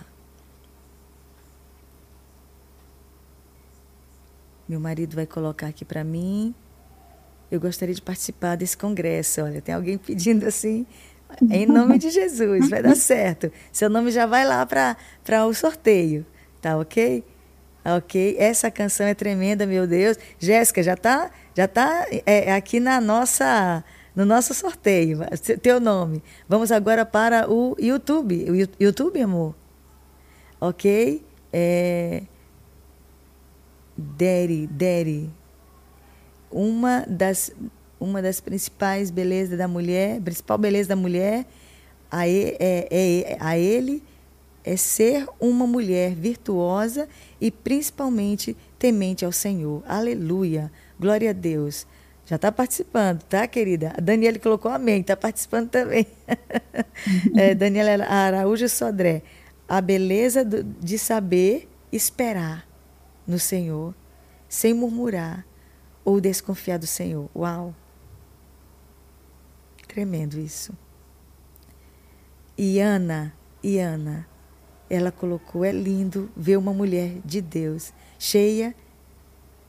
Meu 4.70 4.80
marido 4.80 5.16
vai 5.16 5.26
colocar 5.26 5.68
aqui 5.68 5.84
para 5.84 6.04
mim 6.04 6.54
eu 7.50 7.60
gostaria 7.60 7.96
de 7.96 8.02
participar 8.02 8.56
desse 8.56 8.78
congresso. 8.78 9.42
Olha, 9.42 9.62
tem 9.62 9.74
alguém 9.74 9.98
pedindo 9.98 10.46
assim, 10.46 10.86
em 11.50 11.66
nome 11.66 11.98
de 11.98 12.10
Jesus, 12.10 12.70
vai 12.70 12.84
dar 12.84 12.96
certo. 12.96 13.52
Seu 13.72 13.90
nome 13.90 14.12
já 14.12 14.26
vai 14.26 14.46
lá 14.46 14.66
para 14.66 15.46
o 15.46 15.54
sorteio, 15.54 16.26
tá 16.62 16.78
ok? 16.78 17.24
Ok? 17.96 18.36
Essa 18.38 18.70
canção 18.70 19.06
é 19.06 19.14
tremenda, 19.14 19.66
meu 19.66 19.88
Deus. 19.88 20.18
Jéssica, 20.40 20.84
já 20.84 20.94
está 20.94 21.32
já 21.58 21.68
tá, 21.68 22.06
é, 22.24 22.54
aqui 22.54 22.80
na 22.80 23.02
nossa, 23.02 23.84
no 24.16 24.26
nosso 24.26 24.54
sorteio, 24.54 25.22
teu 25.60 25.80
nome. 25.80 26.22
Vamos 26.48 26.72
agora 26.72 27.04
para 27.04 27.50
o 27.52 27.76
YouTube. 27.80 28.52
O 28.52 28.84
YouTube, 28.84 29.20
amor? 29.20 29.56
Ok? 30.62 31.26
É... 31.52 32.22
Deri, 33.98 35.32
uma 36.52 37.04
das, 37.08 37.52
uma 38.00 38.22
das 38.22 38.40
principais 38.40 39.10
belezas 39.10 39.58
da 39.58 39.68
mulher, 39.68 40.22
principal 40.22 40.60
beleza 40.60 40.90
da 40.90 40.96
mulher, 40.96 41.44
a, 42.12 42.28
é, 42.28 42.56
é, 42.60 43.38
a 43.40 43.58
ele 43.58 44.04
é 44.64 44.78
ser 44.78 45.28
uma 45.40 45.66
mulher 45.66 46.14
virtuosa 46.14 47.10
e 47.40 47.52
principalmente 47.52 48.56
temente 48.78 49.24
ao 49.24 49.32
Senhor. 49.32 49.84
Aleluia. 49.88 50.72
Glória 51.00 51.30
a 51.30 51.34
Deus. 51.34 51.86
Já 52.26 52.36
está 52.36 52.52
participando, 52.52 53.24
tá, 53.24 53.48
querida? 53.48 53.94
A 53.98 54.02
Daniela 54.02 54.38
colocou 54.38 54.70
amém, 54.70 55.00
está 55.00 55.16
participando 55.16 55.70
também. 55.70 56.06
é, 57.38 57.56
Daniela 57.56 58.04
Araújo 58.04 58.68
Sodré. 58.68 59.22
A 59.68 59.80
beleza 59.80 60.44
do, 60.44 60.64
de 60.64 60.98
saber 60.98 61.70
esperar 61.92 62.68
no 63.26 63.40
Senhor, 63.40 63.94
sem 64.50 64.74
murmurar, 64.74 65.46
ou 66.04 66.20
desconfiar 66.22 66.78
do 66.78 66.88
Senhor. 66.88 67.30
Uau! 67.36 67.76
Tremendo 69.88 70.38
isso. 70.40 70.74
E 72.58 72.80
Ana, 72.80 73.34
e 73.62 73.80
Ana, 73.80 74.28
ela 74.90 75.12
colocou: 75.12 75.64
é 75.64 75.72
lindo 75.72 76.30
ver 76.36 76.58
uma 76.58 76.74
mulher 76.74 77.20
de 77.24 77.42
Deus, 77.42 77.94
cheia 78.18 78.76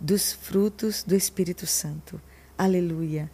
dos 0.00 0.32
frutos 0.32 1.02
do 1.02 1.14
Espírito 1.14 1.66
Santo. 1.66 2.20
Aleluia. 2.56 3.30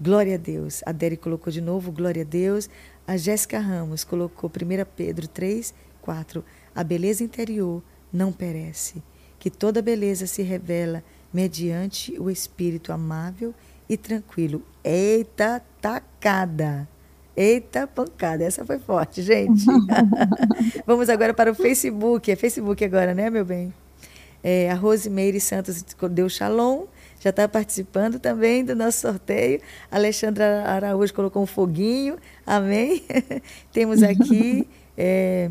Glória 0.00 0.34
a 0.34 0.38
Deus. 0.38 0.82
A 0.84 0.92
Deri 0.92 1.16
colocou 1.16 1.52
de 1.52 1.60
novo, 1.60 1.90
glória 1.90 2.22
a 2.22 2.26
Deus. 2.26 2.68
A 3.06 3.16
Jéssica 3.16 3.58
Ramos 3.58 4.04
colocou 4.04 4.50
1 4.50 4.84
Pedro 4.96 5.28
3, 5.28 5.72
4. 6.02 6.44
A 6.74 6.84
beleza 6.84 7.24
interior 7.24 7.82
não 8.12 8.32
perece, 8.32 9.02
que 9.38 9.50
toda 9.50 9.80
beleza 9.80 10.26
se 10.26 10.42
revela 10.42 11.02
mediante 11.32 12.18
o 12.18 12.30
espírito 12.30 12.92
amável 12.92 13.54
e 13.88 13.96
tranquilo. 13.96 14.62
Eita 14.84 15.62
tacada! 15.80 16.88
Eita 17.36 17.86
pancada! 17.86 18.42
Essa 18.42 18.64
foi 18.64 18.78
forte, 18.78 19.20
gente. 19.20 19.66
Vamos 20.86 21.10
agora 21.10 21.34
para 21.34 21.52
o 21.52 21.54
Facebook. 21.54 22.30
É 22.30 22.36
Facebook 22.36 22.82
agora, 22.82 23.14
né, 23.14 23.28
meu 23.28 23.44
bem? 23.44 23.74
É, 24.42 24.70
a 24.70 24.74
Rosemeire 24.74 25.40
Santos 25.40 25.84
deu 26.10 26.28
shalom, 26.28 26.84
já 27.20 27.30
está 27.30 27.48
participando 27.48 28.18
também 28.18 28.64
do 28.64 28.74
nosso 28.74 29.00
sorteio. 29.00 29.60
Alexandra 29.90 30.62
Araújo 30.64 31.12
colocou 31.12 31.42
um 31.42 31.46
foguinho, 31.46 32.16
amém? 32.46 33.04
Temos 33.72 34.02
aqui 34.02 34.66
é, 34.96 35.50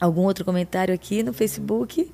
algum 0.00 0.22
outro 0.22 0.44
comentário 0.44 0.92
aqui 0.92 1.22
no 1.22 1.32
Facebook. 1.32 2.12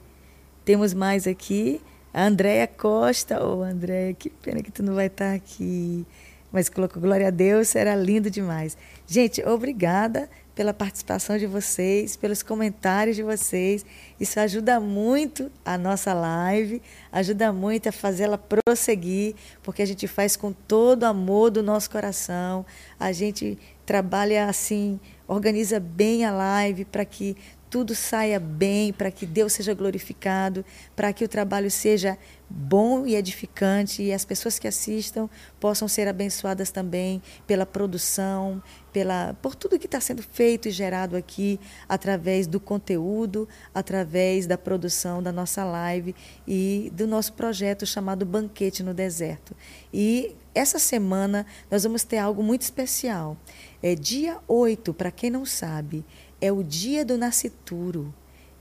Temos 0.65 0.95
mais 0.95 1.27
aqui. 1.27 1.81
A 2.13 2.27
Andréia 2.27 2.67
Costa, 2.67 3.43
ô 3.43 3.59
oh, 3.59 3.63
Andréia, 3.63 4.13
que 4.15 4.31
pena 4.31 4.63
que 4.63 4.71
tu 4.71 4.83
não 4.83 4.95
vai 4.95 5.07
estar 5.07 5.33
aqui. 5.33 6.05
Mas 6.53 6.69
colocou 6.69 7.01
glória 7.01 7.29
a 7.29 7.31
Deus, 7.31 7.69
será 7.69 7.95
lindo 7.95 8.31
demais. 8.31 8.77
Gente, 9.07 9.43
obrigada 9.45 10.29
pela 10.55 10.75
participação 10.75 11.39
de 11.39 11.47
vocês, 11.47 12.17
pelos 12.17 12.43
comentários 12.43 13.17
de 13.17 13.23
vocês. 13.23 13.85
Isso 14.19 14.39
ajuda 14.39 14.79
muito 14.79 15.51
a 15.65 15.79
nossa 15.79 16.13
live, 16.13 16.83
ajuda 17.11 17.53
muito 17.53 17.89
a 17.89 17.93
fazê-la 17.93 18.37
prosseguir, 18.37 19.35
porque 19.63 19.81
a 19.81 19.87
gente 19.87 20.07
faz 20.07 20.37
com 20.37 20.53
todo 20.53 21.05
o 21.05 21.07
amor 21.07 21.51
do 21.51 21.63
nosso 21.63 21.89
coração. 21.89 22.67
A 22.99 23.11
gente 23.11 23.57
trabalha 23.87 24.47
assim, 24.47 25.01
organiza 25.27 25.81
bem 25.81 26.25
a 26.25 26.31
live 26.31 26.85
para 26.85 27.05
que 27.05 27.37
tudo 27.71 27.95
saia 27.95 28.41
bem, 28.41 28.93
para 28.93 29.13
que 29.13 29.25
Deus 29.25 29.53
seja 29.53 29.73
glorificado, 29.73 30.65
para 30.97 31.13
que 31.13 31.25
o 31.25 31.29
trabalho 31.29 31.71
seja 31.71 32.19
bom 32.51 33.07
e 33.07 33.15
edificante 33.15 34.03
e 34.03 34.13
as 34.13 34.25
pessoas 34.25 34.59
que 34.59 34.67
assistam 34.67 35.31
possam 35.61 35.87
ser 35.87 36.09
abençoadas 36.09 36.73
também 36.73 37.23
pela 37.47 37.65
produção, 37.65 38.61
pela 38.93 39.37
por 39.41 39.55
tudo 39.55 39.79
que 39.79 39.87
está 39.87 40.01
sendo 40.01 40.21
feito 40.21 40.67
e 40.67 40.73
gerado 40.73 41.17
aqui 41.17 41.61
através 41.89 42.49
do 42.49 42.59
conteúdo, 42.59 43.49
através 43.73 44.49
da 44.49 44.59
produção 44.59 45.23
da 45.23 45.31
nossa 45.31 45.65
live 45.65 46.13
e 46.49 46.91
do 46.93 47.07
nosso 47.07 47.35
projeto 47.35 47.87
chamado 47.87 48.27
Banquete 48.27 48.83
no 48.83 48.93
Deserto. 48.93 49.55
E 49.95 50.35
essa 50.53 50.81
semana 50.81 51.47
nós 51.71 51.85
vamos 51.85 52.03
ter 52.03 52.19
algo 52.19 52.43
muito 52.43 52.63
especial. 52.63 53.37
É 53.81 53.95
dia 53.95 54.39
8, 54.49 54.93
para 54.93 55.13
quem 55.13 55.31
não 55.31 55.47
sabe, 55.47 56.05
é 56.41 56.51
o 56.51 56.63
dia 56.63 57.05
do 57.05 57.19
nascituro, 57.19 58.15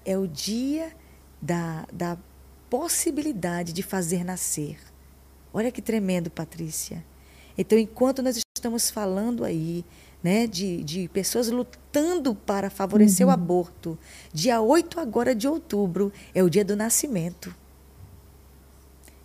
é 0.05 0.17
o 0.17 0.27
dia 0.27 0.91
da, 1.41 1.85
da 1.91 2.17
possibilidade 2.69 3.73
de 3.73 3.81
fazer 3.81 4.23
nascer. 4.23 4.77
Olha 5.53 5.71
que 5.71 5.81
tremendo, 5.81 6.29
Patrícia. 6.29 7.03
Então, 7.57 7.77
enquanto 7.77 8.21
nós 8.21 8.39
estamos 8.55 8.89
falando 8.89 9.43
aí 9.43 9.83
né, 10.23 10.47
de, 10.47 10.83
de 10.83 11.07
pessoas 11.09 11.49
lutando 11.49 12.35
para 12.35 12.69
favorecer 12.69 13.25
uhum. 13.25 13.31
o 13.31 13.33
aborto, 13.33 13.99
dia 14.33 14.61
8 14.61 14.99
agora 14.99 15.33
de 15.33 15.47
outubro 15.47 16.11
é 16.33 16.43
o 16.43 16.49
dia 16.49 16.63
do 16.63 16.75
nascimento. 16.75 17.53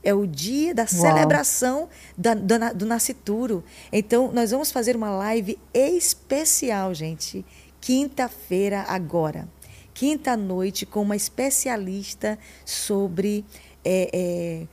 É 0.03 0.13
o 0.13 0.27
dia 0.27 0.75
da 0.75 0.83
Uau. 0.83 0.89
celebração 0.89 1.89
da, 2.17 2.35
do, 2.35 2.75
do 2.75 2.87
nascituro. 2.87 3.65
Então, 3.91 4.31
nós 4.33 4.51
vamos 4.51 4.71
fazer 4.71 4.97
uma 4.97 5.11
live 5.11 5.59
especial, 5.73 6.93
gente, 6.93 7.45
quinta-feira 7.85 8.83
agora. 8.89 9.47
Quinta 9.93 10.35
noite 10.39 10.87
com 10.87 11.03
uma 11.03 11.15
especialista 11.15 12.39
sobre 12.65 13.45
é, 13.85 14.09
é, 14.11 14.67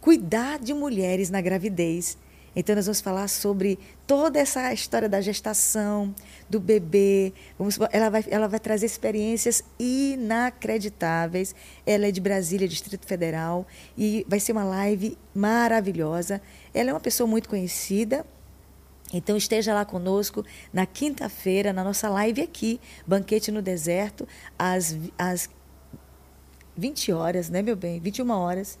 cuidar 0.00 0.58
de 0.58 0.74
mulheres 0.74 1.30
na 1.30 1.40
gravidez. 1.40 2.18
Então, 2.56 2.74
nós 2.74 2.86
vamos 2.86 3.00
falar 3.00 3.28
sobre 3.28 3.78
toda 4.04 4.40
essa 4.40 4.72
história 4.72 5.08
da 5.08 5.20
gestação, 5.20 6.12
do 6.50 6.58
bebê. 6.58 7.32
Vamos, 7.56 7.78
ela, 7.92 8.10
vai, 8.10 8.24
ela 8.28 8.48
vai 8.48 8.58
trazer 8.58 8.86
experiências 8.86 9.62
inacreditáveis. 9.78 11.54
Ela 11.86 12.08
é 12.08 12.10
de 12.10 12.20
Brasília, 12.20 12.66
Distrito 12.66 13.06
Federal, 13.06 13.64
e 13.96 14.26
vai 14.28 14.40
ser 14.40 14.50
uma 14.50 14.64
live 14.64 15.16
maravilhosa. 15.32 16.42
Ela 16.74 16.90
é 16.90 16.92
uma 16.92 17.00
pessoa 17.00 17.28
muito 17.28 17.48
conhecida 17.48 18.26
Então 19.16 19.36
esteja 19.36 19.72
lá 19.72 19.84
conosco 19.84 20.44
na 20.72 20.84
quinta-feira, 20.84 21.72
na 21.72 21.84
nossa 21.84 22.08
live 22.08 22.42
aqui, 22.42 22.80
Banquete 23.06 23.52
no 23.52 23.62
Deserto, 23.62 24.26
às, 24.58 24.96
às 25.16 25.48
20 26.76 27.12
horas, 27.12 27.48
né, 27.48 27.62
meu 27.62 27.76
bem? 27.76 28.00
21 28.00 28.28
horas. 28.30 28.78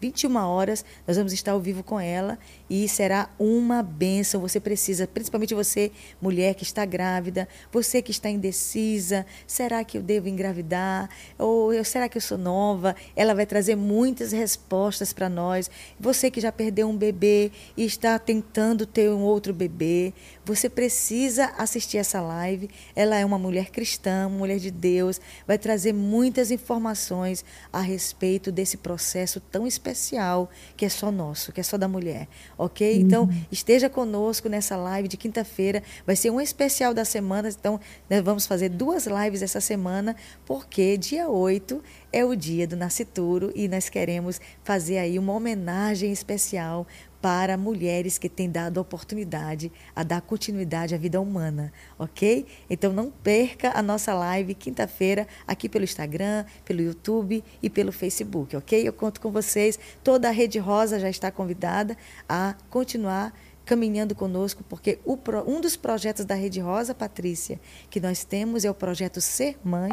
21 0.00 0.36
horas, 0.36 0.84
nós 1.06 1.16
vamos 1.16 1.32
estar 1.32 1.52
ao 1.52 1.60
vivo 1.60 1.82
com 1.82 1.98
ela 1.98 2.36
e 2.74 2.88
será 2.88 3.28
uma 3.38 3.82
benção. 3.82 4.40
Você 4.40 4.58
precisa, 4.58 5.06
principalmente 5.06 5.52
você, 5.52 5.92
mulher 6.22 6.54
que 6.54 6.62
está 6.62 6.86
grávida, 6.86 7.46
você 7.70 8.00
que 8.00 8.10
está 8.10 8.30
indecisa, 8.30 9.26
será 9.46 9.84
que 9.84 9.98
eu 9.98 10.02
devo 10.02 10.26
engravidar? 10.26 11.10
Ou 11.38 11.84
será 11.84 12.08
que 12.08 12.16
eu 12.16 12.22
sou 12.22 12.38
nova? 12.38 12.96
Ela 13.14 13.34
vai 13.34 13.44
trazer 13.44 13.76
muitas 13.76 14.32
respostas 14.32 15.12
para 15.12 15.28
nós. 15.28 15.70
Você 16.00 16.30
que 16.30 16.40
já 16.40 16.50
perdeu 16.50 16.88
um 16.88 16.96
bebê 16.96 17.52
e 17.76 17.84
está 17.84 18.18
tentando 18.18 18.86
ter 18.86 19.10
um 19.10 19.20
outro 19.20 19.52
bebê, 19.52 20.14
você 20.42 20.70
precisa 20.70 21.52
assistir 21.58 21.98
essa 21.98 22.22
live. 22.22 22.70
Ela 22.96 23.18
é 23.18 23.24
uma 23.24 23.38
mulher 23.38 23.68
cristã, 23.68 24.26
uma 24.28 24.38
mulher 24.38 24.58
de 24.58 24.70
Deus, 24.70 25.20
vai 25.46 25.58
trazer 25.58 25.92
muitas 25.92 26.50
informações 26.50 27.44
a 27.70 27.82
respeito 27.82 28.50
desse 28.50 28.78
processo 28.78 29.40
tão 29.40 29.66
especial 29.66 30.48
que 30.74 30.86
é 30.86 30.88
só 30.88 31.12
nosso, 31.12 31.52
que 31.52 31.60
é 31.60 31.62
só 31.62 31.76
da 31.76 31.86
mulher, 31.86 32.28
ok? 32.64 32.94
Uhum. 32.94 33.00
Então, 33.00 33.30
esteja 33.50 33.88
conosco 33.88 34.48
nessa 34.48 34.76
live 34.76 35.08
de 35.08 35.16
quinta-feira. 35.16 35.82
Vai 36.06 36.16
ser 36.16 36.30
um 36.30 36.40
especial 36.40 36.94
da 36.94 37.04
semana, 37.04 37.48
então 37.48 37.80
nós 38.08 38.22
vamos 38.22 38.46
fazer 38.46 38.68
duas 38.68 39.06
lives 39.06 39.42
essa 39.42 39.60
semana, 39.60 40.16
porque 40.46 40.96
dia 40.96 41.28
8 41.28 41.82
é 42.12 42.24
o 42.24 42.34
dia 42.34 42.66
do 42.66 42.76
nascituro 42.76 43.52
e 43.54 43.68
nós 43.68 43.88
queremos 43.88 44.40
fazer 44.62 44.98
aí 44.98 45.18
uma 45.18 45.32
homenagem 45.32 46.12
especial 46.12 46.86
para 47.22 47.56
mulheres 47.56 48.18
que 48.18 48.28
têm 48.28 48.50
dado 48.50 48.78
oportunidade 48.78 49.70
a 49.94 50.02
dar 50.02 50.20
continuidade 50.20 50.92
à 50.92 50.98
vida 50.98 51.20
humana, 51.20 51.72
ok? 51.96 52.44
Então 52.68 52.92
não 52.92 53.12
perca 53.12 53.70
a 53.78 53.80
nossa 53.80 54.12
live 54.12 54.54
quinta-feira 54.54 55.28
aqui 55.46 55.68
pelo 55.68 55.84
Instagram, 55.84 56.44
pelo 56.64 56.82
YouTube 56.82 57.44
e 57.62 57.70
pelo 57.70 57.92
Facebook, 57.92 58.56
ok? 58.56 58.86
Eu 58.86 58.92
conto 58.92 59.20
com 59.20 59.30
vocês. 59.30 59.78
Toda 60.02 60.28
a 60.28 60.32
Rede 60.32 60.58
Rosa 60.58 60.98
já 60.98 61.08
está 61.08 61.30
convidada 61.30 61.96
a 62.28 62.56
continuar 62.68 63.32
caminhando 63.64 64.16
conosco, 64.16 64.64
porque 64.68 64.98
um 65.06 65.60
dos 65.60 65.76
projetos 65.76 66.24
da 66.24 66.34
Rede 66.34 66.58
Rosa, 66.58 66.92
Patrícia, 66.92 67.60
que 67.88 68.00
nós 68.00 68.24
temos 68.24 68.64
é 68.64 68.70
o 68.70 68.74
projeto 68.74 69.20
Ser 69.20 69.56
Mãe 69.62 69.92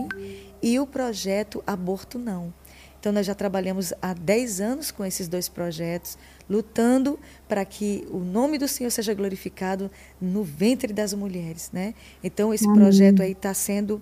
e 0.64 0.80
o 0.80 0.88
projeto 0.88 1.64
Aborto 1.68 2.18
Não. 2.18 2.52
Então, 3.00 3.14
nós 3.14 3.26
já 3.26 3.34
trabalhamos 3.34 3.94
há 4.02 4.14
10 4.14 4.60
anos 4.60 4.92
com 4.92 5.06
esses 5.06 5.30
dois 5.30 5.48
projetos, 5.48 6.18
lutando 6.50 7.18
para 7.48 7.64
que 7.64 8.06
o 8.12 8.20
nome 8.20 8.58
do 8.58 8.68
Senhor 8.68 8.90
seja 8.90 9.14
glorificado 9.14 9.90
no 10.20 10.44
ventre 10.44 10.92
das 10.92 11.14
mulheres. 11.14 11.70
Né? 11.72 11.94
Então, 12.22 12.54
esse 12.54 12.66
Amém. 12.66 12.78
projeto 12.78 13.22
aí 13.22 13.32
está 13.32 13.54
sendo 13.54 14.02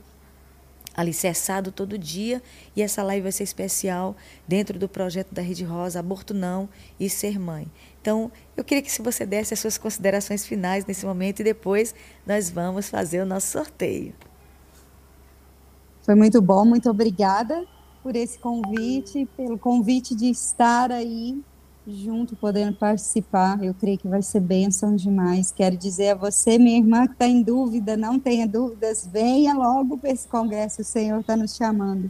alicerçado 0.95 1.71
todo 1.71 1.95
dia 1.95 2.41
e 2.75 2.81
essa 2.81 3.03
live 3.03 3.21
vai 3.21 3.31
ser 3.31 3.43
especial 3.43 4.15
dentro 4.47 4.79
do 4.79 4.89
projeto 4.89 5.31
da 5.31 5.43
Rede 5.43 5.63
Rosa, 5.63 5.99
Aborto 5.99 6.33
Não 6.33 6.67
e 6.99 7.07
Ser 7.07 7.37
Mãe. 7.37 7.71
Então, 8.01 8.31
eu 8.55 8.63
queria 8.63 8.81
que 8.81 8.91
se 8.91 9.03
você 9.03 9.27
desse 9.27 9.53
as 9.53 9.59
suas 9.59 9.77
considerações 9.77 10.43
finais 10.43 10.87
nesse 10.87 11.05
momento 11.05 11.41
e 11.41 11.43
depois 11.43 11.93
nós 12.25 12.49
vamos 12.49 12.89
fazer 12.89 13.21
o 13.21 13.27
nosso 13.27 13.51
sorteio. 13.51 14.15
Foi 16.01 16.15
muito 16.15 16.41
bom, 16.41 16.65
muito 16.65 16.89
obrigada 16.89 17.63
por 18.07 18.15
esse 18.15 18.39
convite, 18.39 19.27
pelo 19.35 19.59
convite 19.59 20.15
de 20.15 20.29
estar 20.29 20.93
aí 20.93 21.43
junto, 21.85 22.37
podendo 22.37 22.77
participar. 22.77 23.61
Eu 23.61 23.73
creio 23.73 23.97
que 23.97 24.07
vai 24.07 24.21
ser 24.21 24.39
bênção 24.39 24.95
demais. 24.95 25.51
Quero 25.51 25.75
dizer 25.75 26.11
a 26.11 26.15
você, 26.15 26.57
minha 26.57 26.77
irmã, 26.77 27.05
que 27.05 27.11
está 27.11 27.27
em 27.27 27.41
dúvida, 27.41 27.97
não 27.97 28.17
tenha 28.17 28.47
dúvidas, 28.47 29.05
venha 29.11 29.53
logo 29.53 29.97
para 29.97 30.09
esse 30.09 30.25
congresso, 30.25 30.83
o 30.83 30.85
Senhor 30.85 31.19
está 31.19 31.35
nos 31.35 31.53
chamando. 31.53 32.09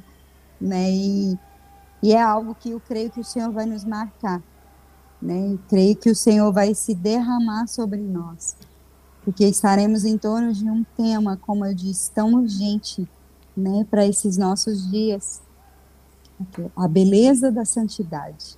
Né? 0.62 0.92
E, 0.92 1.40
e 2.04 2.14
é 2.14 2.22
algo 2.22 2.54
que 2.54 2.70
eu 2.70 2.80
creio 2.80 3.10
que 3.10 3.22
o 3.22 3.26
Senhor 3.26 3.52
vai 3.52 3.66
nos 3.66 3.84
marcar. 3.84 4.40
Né? 5.20 5.54
Eu 5.54 5.60
creio 5.68 5.96
que 5.96 6.12
o 6.12 6.16
Senhor 6.16 6.54
vai 6.54 6.76
se 6.76 6.94
derramar 6.94 7.66
sobre 7.66 7.98
nós, 8.02 8.56
porque 9.26 9.46
estaremos 9.46 10.06
em 10.06 10.16
torno 10.16 10.54
de 10.54 10.70
um 10.70 10.86
tema, 10.96 11.38
como 11.38 11.66
eu 11.66 11.74
disse, 11.74 12.12
tão 12.12 12.36
urgente 12.36 13.10
né, 13.56 13.84
para 13.90 14.06
esses 14.06 14.38
nossos 14.38 14.88
dias 14.92 15.47
a 16.76 16.88
beleza 16.88 17.52
da 17.52 17.66
santidade. 17.66 18.58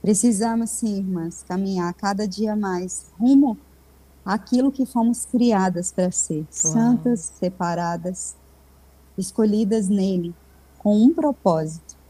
Precisamos, 0.00 0.70
sim, 0.70 0.98
irmãs, 0.98 1.44
caminhar 1.46 1.92
cada 1.94 2.26
dia 2.26 2.56
mais 2.56 3.06
rumo 3.18 3.58
àquilo 4.24 4.72
que 4.72 4.86
fomos 4.86 5.26
criadas 5.26 5.92
para 5.92 6.10
ser, 6.10 6.38
Uau. 6.38 6.46
santas, 6.50 7.32
separadas, 7.38 8.34
escolhidas 9.16 9.88
nele, 9.88 10.34
com 10.78 10.96
um 10.96 11.12
propósito. 11.12 12.00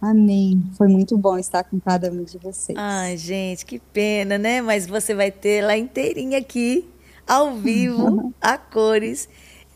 Amém. 0.00 0.62
Foi 0.76 0.86
muito 0.88 1.16
bom 1.16 1.38
estar 1.38 1.64
com 1.64 1.80
cada 1.80 2.10
um 2.10 2.22
de 2.22 2.38
vocês. 2.38 2.76
Ai, 2.78 3.16
gente, 3.16 3.64
que 3.64 3.78
pena, 3.78 4.38
né? 4.38 4.60
Mas 4.60 4.86
você 4.86 5.14
vai 5.14 5.30
ter 5.30 5.64
lá 5.64 5.76
inteirinha 5.76 6.38
aqui, 6.38 6.88
ao 7.26 7.54
vivo, 7.56 8.32
a 8.40 8.56
cores. 8.58 9.28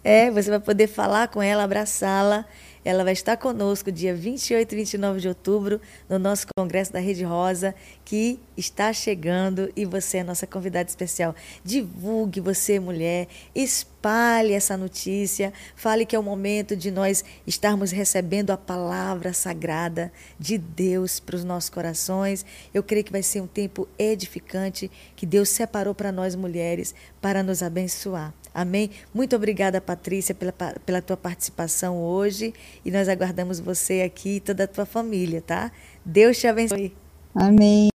É, 0.04 0.30
você 0.30 0.50
vai 0.50 0.60
poder 0.60 0.86
falar 0.86 1.28
com 1.28 1.42
ela, 1.42 1.64
abraçá-la. 1.64 2.46
Ela 2.84 3.04
vai 3.04 3.12
estar 3.12 3.36
conosco 3.36 3.92
dia 3.92 4.14
28 4.14 4.72
e 4.72 4.76
29 4.76 5.20
de 5.20 5.28
outubro 5.28 5.80
no 6.08 6.18
nosso 6.18 6.46
Congresso 6.56 6.92
da 6.92 6.98
Rede 6.98 7.22
Rosa, 7.22 7.74
que 8.04 8.40
está 8.56 8.90
chegando 8.92 9.70
e 9.76 9.84
você 9.84 10.18
é 10.18 10.24
nossa 10.24 10.46
convidada 10.46 10.88
especial. 10.88 11.34
Divulgue 11.62 12.40
você, 12.40 12.80
mulher, 12.80 13.28
espalhe 13.54 14.54
essa 14.54 14.76
notícia, 14.76 15.52
fale 15.76 16.06
que 16.06 16.16
é 16.16 16.18
o 16.18 16.22
momento 16.22 16.74
de 16.74 16.90
nós 16.90 17.22
estarmos 17.46 17.90
recebendo 17.90 18.50
a 18.50 18.56
palavra 18.56 19.34
sagrada 19.34 20.10
de 20.38 20.56
Deus 20.56 21.20
para 21.20 21.36
os 21.36 21.44
nossos 21.44 21.68
corações. 21.68 22.46
Eu 22.72 22.82
creio 22.82 23.04
que 23.04 23.12
vai 23.12 23.22
ser 23.22 23.42
um 23.42 23.46
tempo 23.46 23.86
edificante 23.98 24.90
que 25.14 25.26
Deus 25.26 25.50
separou 25.50 25.94
para 25.94 26.10
nós 26.10 26.34
mulheres 26.34 26.94
para 27.20 27.42
nos 27.42 27.62
abençoar. 27.62 28.39
Amém? 28.54 28.90
Muito 29.14 29.36
obrigada, 29.36 29.80
Patrícia, 29.80 30.34
pela, 30.34 30.52
pela 30.52 31.00
tua 31.00 31.16
participação 31.16 32.02
hoje 32.02 32.52
e 32.84 32.90
nós 32.90 33.08
aguardamos 33.08 33.60
você 33.60 34.02
aqui 34.02 34.36
e 34.36 34.40
toda 34.40 34.64
a 34.64 34.68
tua 34.68 34.84
família, 34.84 35.40
tá? 35.40 35.70
Deus 36.04 36.38
te 36.38 36.46
abençoe. 36.46 36.92
Amém. 37.34 37.90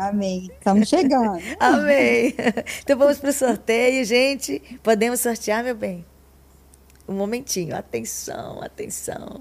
Amém. 0.00 0.50
Estamos 0.58 0.88
chegando. 0.88 1.38
amém. 1.60 2.34
Então 2.82 2.98
vamos 2.98 3.18
para 3.18 3.30
o 3.30 3.32
sorteio, 3.32 4.04
gente. 4.04 4.60
Podemos 4.82 5.20
sortear, 5.20 5.62
meu 5.62 5.76
bem? 5.76 6.04
Um 7.08 7.14
momentinho. 7.14 7.76
Atenção, 7.76 8.60
atenção. 8.60 9.40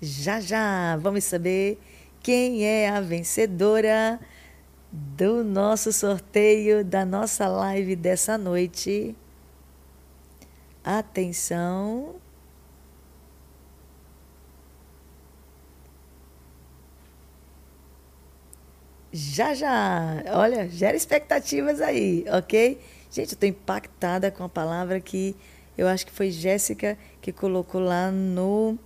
Já 0.00 0.40
já 0.40 0.96
vamos 0.96 1.24
saber 1.24 1.78
quem 2.28 2.62
é 2.62 2.90
a 2.90 3.00
vencedora 3.00 4.20
do 4.92 5.42
nosso 5.42 5.90
sorteio, 5.90 6.84
da 6.84 7.02
nossa 7.02 7.48
live 7.48 7.96
dessa 7.96 8.36
noite. 8.36 9.16
Atenção. 10.84 12.16
Já, 19.10 19.54
já. 19.54 20.22
Olha, 20.34 20.68
gera 20.68 20.98
expectativas 20.98 21.80
aí, 21.80 22.26
ok? 22.30 22.78
Gente, 23.10 23.30
eu 23.30 23.36
estou 23.36 23.48
impactada 23.48 24.30
com 24.30 24.44
a 24.44 24.50
palavra 24.50 25.00
que 25.00 25.34
eu 25.78 25.88
acho 25.88 26.04
que 26.04 26.12
foi 26.12 26.30
Jéssica 26.30 26.98
que 27.22 27.32
colocou 27.32 27.80
lá 27.80 28.10
no, 28.10 28.78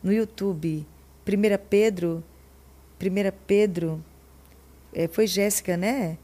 no 0.00 0.12
YouTube. 0.12 0.86
1 1.26 1.66
Pedro 1.68 2.22
1 3.00 3.32
Pedro, 3.46 4.02
é, 4.92 5.06
foi 5.06 5.26
Jéssica, 5.26 5.76
né? 5.76 6.18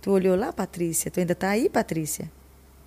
Tu 0.00 0.10
olhou 0.10 0.36
lá, 0.36 0.52
Patrícia? 0.52 1.10
Tu 1.10 1.20
ainda 1.20 1.34
tá 1.34 1.50
aí, 1.50 1.68
Patrícia? 1.68 2.30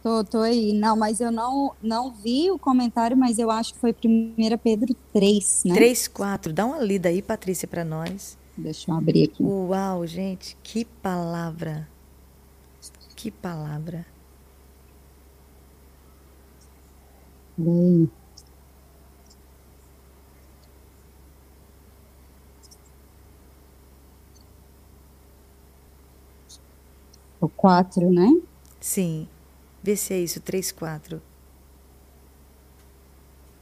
Tô, 0.04 0.24
tô 0.24 0.40
aí. 0.40 0.74
Não, 0.74 0.96
mas 0.96 1.20
eu 1.20 1.32
não, 1.32 1.74
não 1.82 2.12
vi 2.12 2.52
o 2.52 2.60
comentário, 2.60 3.18
mas 3.18 3.40
eu 3.40 3.50
acho 3.50 3.74
que 3.74 3.80
foi 3.80 3.92
1 3.92 4.58
Pedro 4.64 4.96
3, 5.12 5.64
né? 5.66 5.74
3, 5.74 6.08
4. 6.08 6.54
Dá 6.54 6.66
uma 6.66 6.80
lida 6.80 7.10
aí, 7.10 7.22
Patrícia, 7.22 7.68
para 7.68 7.84
nós. 7.84 8.38
Deixa 8.58 8.92
eu 8.92 8.96
abrir 8.96 9.24
aqui. 9.24 9.44
Uau, 9.44 10.06
gente, 10.06 10.58
que 10.62 10.86
palavra. 10.86 11.88
Que 13.16 13.32
palavra. 13.32 14.06
Bem. 17.58 18.10
O 27.46 27.50
4, 27.50 28.12
né? 28.12 28.42
Sim. 28.80 29.28
Vê 29.84 29.96
se 29.96 30.16
é 30.16 30.20
isso, 30.20 30.42
3, 30.42 30.72
4. 30.72 31.22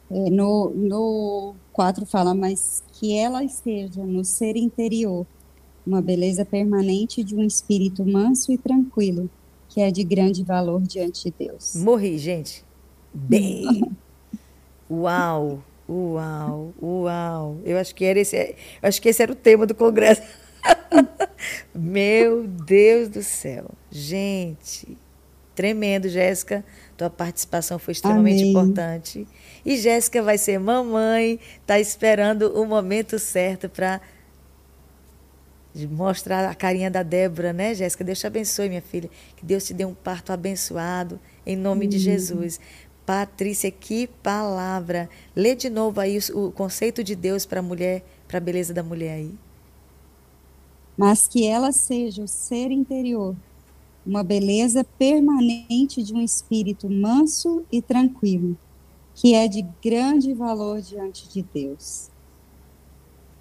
É, 0.09 0.29
no, 0.29 0.69
no 0.69 1.53
4 1.73 2.05
fala, 2.05 2.33
mas 2.33 2.81
que 2.93 3.13
ela 3.13 3.43
esteja 3.43 4.01
no 4.05 4.23
ser 4.23 4.55
interior, 4.55 5.27
uma 5.85 6.01
beleza 6.01 6.45
permanente 6.45 7.21
de 7.25 7.35
um 7.35 7.43
espírito 7.43 8.05
manso 8.05 8.53
e 8.53 8.57
tranquilo, 8.57 9.29
que 9.67 9.81
é 9.81 9.91
de 9.91 10.01
grande 10.01 10.45
valor 10.45 10.81
diante 10.81 11.25
de 11.25 11.33
Deus. 11.37 11.75
Morri, 11.75 12.17
gente. 12.17 12.63
Bem. 13.13 13.91
Uau, 14.89 15.61
uau, 15.89 16.73
uau. 16.81 17.57
Eu 17.65 17.77
acho 17.77 17.93
que 17.95 18.05
era 18.05 18.19
esse, 18.19 18.55
acho 18.81 19.01
que 19.01 19.09
esse 19.09 19.23
era 19.23 19.31
o 19.31 19.35
tema 19.35 19.65
do 19.65 19.73
congresso. 19.73 20.21
Meu 21.73 22.47
Deus 22.47 23.09
do 23.09 23.23
céu. 23.23 23.69
Gente, 23.91 24.97
tremendo, 25.55 26.09
Jéssica. 26.09 26.63
Tua 26.97 27.09
participação 27.09 27.79
foi 27.79 27.93
extremamente 27.93 28.41
Amém. 28.41 28.49
importante. 28.51 29.27
E 29.65 29.77
Jéssica 29.77 30.21
vai 30.21 30.37
ser 30.37 30.59
mamãe, 30.59 31.39
está 31.61 31.79
esperando 31.79 32.59
o 32.59 32.65
momento 32.65 33.17
certo 33.17 33.69
para 33.69 34.01
mostrar 35.89 36.47
a 36.47 36.53
carinha 36.53 36.91
da 36.91 37.01
Débora, 37.01 37.51
né, 37.51 37.73
Jéssica? 37.73 38.03
Deus 38.03 38.19
te 38.19 38.27
abençoe, 38.27 38.69
minha 38.69 38.81
filha. 38.81 39.09
Que 39.35 39.45
Deus 39.45 39.65
te 39.65 39.73
dê 39.73 39.85
um 39.85 39.93
parto 39.93 40.31
abençoado, 40.31 41.19
em 41.45 41.55
nome 41.55 41.87
de 41.87 41.97
Jesus. 41.97 42.59
Patrícia, 43.05 43.71
que 43.71 44.07
palavra. 44.21 45.09
Lê 45.35 45.55
de 45.55 45.69
novo 45.69 45.99
aí 45.99 46.17
o, 46.33 46.47
o 46.47 46.51
conceito 46.51 47.03
de 47.03 47.15
Deus 47.15 47.45
para 47.45 47.59
a 47.59 47.63
mulher, 47.63 48.03
para 48.27 48.37
a 48.37 48.41
beleza 48.41 48.73
da 48.73 48.83
mulher 48.83 49.15
aí. 49.15 49.33
Mas 50.97 51.27
que 51.27 51.45
ela 51.47 51.71
seja 51.71 52.23
o 52.23 52.27
ser 52.27 52.71
interior, 52.71 53.35
uma 54.05 54.23
beleza 54.23 54.83
permanente 54.83 56.03
de 56.03 56.13
um 56.13 56.21
espírito 56.21 56.89
manso 56.89 57.65
e 57.71 57.81
tranquilo, 57.81 58.57
que 59.15 59.33
é 59.33 59.47
de 59.47 59.65
grande 59.83 60.33
valor 60.33 60.81
diante 60.81 61.27
de 61.29 61.43
Deus. 61.53 62.09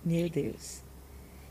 Meu 0.04 0.28
Deus. 0.28 0.82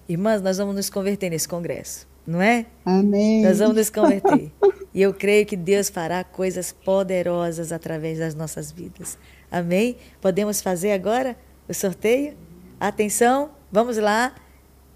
Irmãs, 0.08 0.42
nós 0.42 0.58
vamos 0.58 0.76
nos 0.76 0.90
converter 0.90 1.30
nesse 1.30 1.48
congresso, 1.48 2.08
não 2.26 2.42
é? 2.42 2.66
Amém. 2.84 3.44
Nós 3.44 3.60
vamos 3.60 3.76
nos 3.76 3.90
converter. 3.90 4.52
e 4.94 5.02
eu 5.02 5.14
creio 5.14 5.46
que 5.46 5.56
Deus 5.56 5.90
fará 5.90 6.24
coisas 6.24 6.72
poderosas 6.72 7.72
através 7.72 8.20
das 8.20 8.36
nossas 8.36 8.72
vidas. 8.72 9.18
Amém? 9.50 9.98
Podemos 10.20 10.62
fazer 10.62 10.92
agora 10.92 11.38
o 11.68 11.74
sorteio? 11.74 12.36
Atenção, 12.80 13.52
vamos 13.72 13.98
lá. 13.98 14.34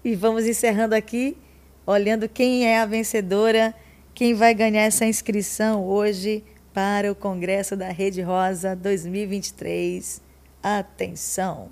E 0.06 0.14
vamos 0.14 0.46
encerrando 0.46 0.94
aqui, 0.94 1.36
olhando 1.84 2.28
quem 2.28 2.64
é 2.64 2.78
a 2.78 2.86
vencedora, 2.86 3.74
quem 4.14 4.34
vai 4.34 4.54
ganhar 4.54 4.82
essa 4.82 5.04
inscrição 5.04 5.84
hoje 5.84 6.44
para 6.72 7.10
o 7.10 7.14
Congresso 7.16 7.76
da 7.76 7.88
Rede 7.88 8.22
Rosa 8.22 8.76
2023. 8.76 10.22
Atenção! 10.62 11.70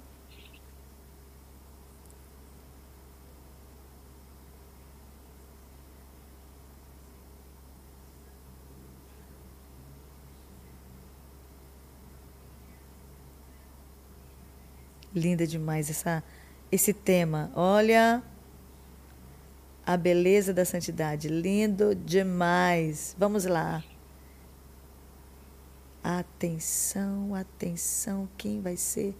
Linda 15.14 15.46
demais 15.46 15.88
essa, 15.88 16.24
esse 16.74 16.92
tema. 16.92 17.52
Olha 17.54 18.20
a 19.86 19.96
beleza 19.96 20.52
da 20.52 20.64
santidade. 20.64 21.28
Lindo 21.28 21.94
demais. 21.94 23.14
Vamos 23.16 23.44
lá. 23.44 23.82
Atenção, 26.02 27.32
atenção. 27.34 28.28
Quem 28.36 28.60
vai 28.60 28.76
ser 28.76 29.16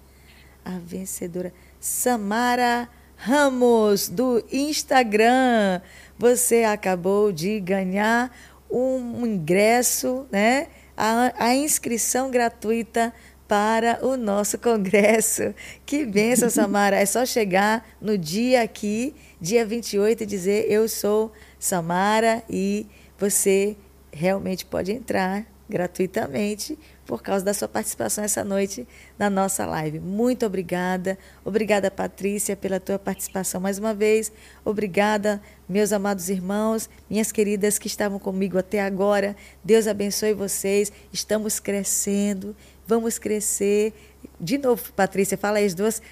a 0.64 0.78
vencedora? 0.78 1.52
Samara 1.78 2.88
Ramos, 3.16 4.08
do 4.08 4.44
Instagram. 4.50 5.80
Você 6.18 6.64
acabou 6.64 7.30
de 7.30 7.60
ganhar 7.60 8.36
um 8.68 9.24
ingresso, 9.24 10.26
né? 10.32 10.66
A, 10.96 11.32
a 11.46 11.54
inscrição 11.54 12.30
gratuita 12.30 13.14
para 13.48 14.04
o 14.04 14.16
nosso 14.16 14.58
congresso. 14.58 15.54
Que 15.84 16.04
benção, 16.04 16.50
Samara. 16.50 16.96
É 16.96 17.06
só 17.06 17.24
chegar 17.24 17.86
no 18.00 18.16
dia 18.16 18.62
aqui, 18.62 19.14
dia 19.40 19.64
28, 19.64 20.22
e 20.22 20.26
dizer: 20.26 20.66
Eu 20.70 20.88
sou 20.88 21.32
Samara 21.58 22.42
e 22.48 22.86
você 23.18 23.76
realmente 24.12 24.64
pode 24.64 24.92
entrar 24.92 25.46
gratuitamente 25.68 26.78
por 27.06 27.22
causa 27.22 27.44
da 27.44 27.52
sua 27.52 27.68
participação 27.68 28.24
essa 28.24 28.44
noite 28.44 28.86
na 29.18 29.28
nossa 29.28 29.66
live. 29.66 30.00
Muito 30.00 30.46
obrigada. 30.46 31.18
Obrigada, 31.44 31.90
Patrícia, 31.90 32.56
pela 32.56 32.80
tua 32.80 32.98
participação 32.98 33.60
mais 33.60 33.78
uma 33.78 33.94
vez. 33.94 34.32
Obrigada, 34.64 35.40
meus 35.68 35.92
amados 35.92 36.28
irmãos, 36.28 36.88
minhas 37.08 37.30
queridas 37.30 37.78
que 37.78 37.86
estavam 37.86 38.18
comigo 38.18 38.58
até 38.58 38.80
agora. 38.80 39.36
Deus 39.62 39.86
abençoe 39.86 40.32
vocês. 40.32 40.92
Estamos 41.12 41.60
crescendo 41.60 42.56
vamos 42.86 43.18
crescer. 43.18 43.92
De 44.40 44.58
novo, 44.58 44.92
Patrícia, 44.92 45.36
fala 45.36 45.58
aí 45.58 45.66
as 45.66 45.74
duas, 45.74 46.02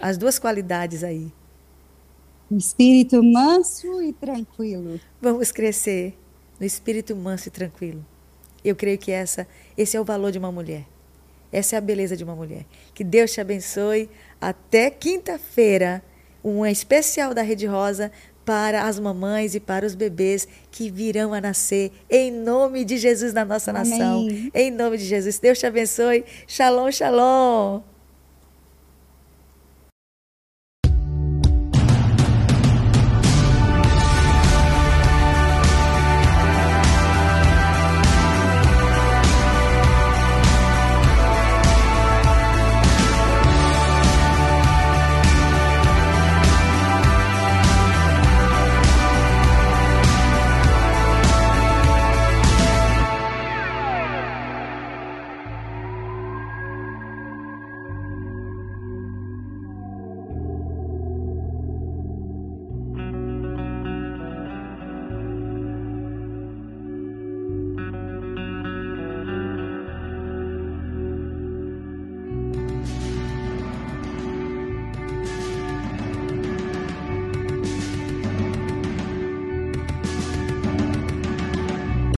as 0.00 0.16
duas 0.16 0.38
qualidades 0.38 1.02
aí. 1.04 1.32
espírito 2.50 3.22
manso 3.22 4.02
e 4.02 4.12
tranquilo. 4.12 5.00
Vamos 5.20 5.50
crescer 5.52 6.18
no 6.60 6.66
espírito 6.66 7.14
manso 7.16 7.48
e 7.48 7.50
tranquilo. 7.50 8.04
Eu 8.64 8.76
creio 8.76 8.98
que 8.98 9.10
essa, 9.10 9.46
esse 9.76 9.96
é 9.96 10.00
o 10.00 10.04
valor 10.04 10.30
de 10.30 10.38
uma 10.38 10.52
mulher. 10.52 10.86
Essa 11.50 11.76
é 11.76 11.78
a 11.78 11.80
beleza 11.82 12.16
de 12.16 12.24
uma 12.24 12.34
mulher. 12.34 12.64
Que 12.94 13.02
Deus 13.04 13.32
te 13.32 13.40
abençoe. 13.40 14.08
Até 14.40 14.90
quinta-feira, 14.90 16.02
um 16.42 16.64
especial 16.64 17.34
da 17.34 17.42
Rede 17.42 17.66
Rosa 17.66 18.10
para 18.44 18.84
as 18.84 18.98
mamães 18.98 19.54
e 19.54 19.60
para 19.60 19.86
os 19.86 19.94
bebês 19.94 20.46
que 20.70 20.90
virão 20.90 21.32
a 21.32 21.40
nascer, 21.40 21.92
em 22.10 22.30
nome 22.30 22.84
de 22.84 22.96
Jesus 22.96 23.32
na 23.32 23.44
nossa 23.44 23.70
Amém. 23.70 23.90
nação. 23.90 24.28
Em 24.54 24.70
nome 24.70 24.98
de 24.98 25.04
Jesus. 25.04 25.38
Deus 25.38 25.58
te 25.58 25.66
abençoe. 25.66 26.24
Shalom, 26.46 26.90
shalom. 26.90 27.82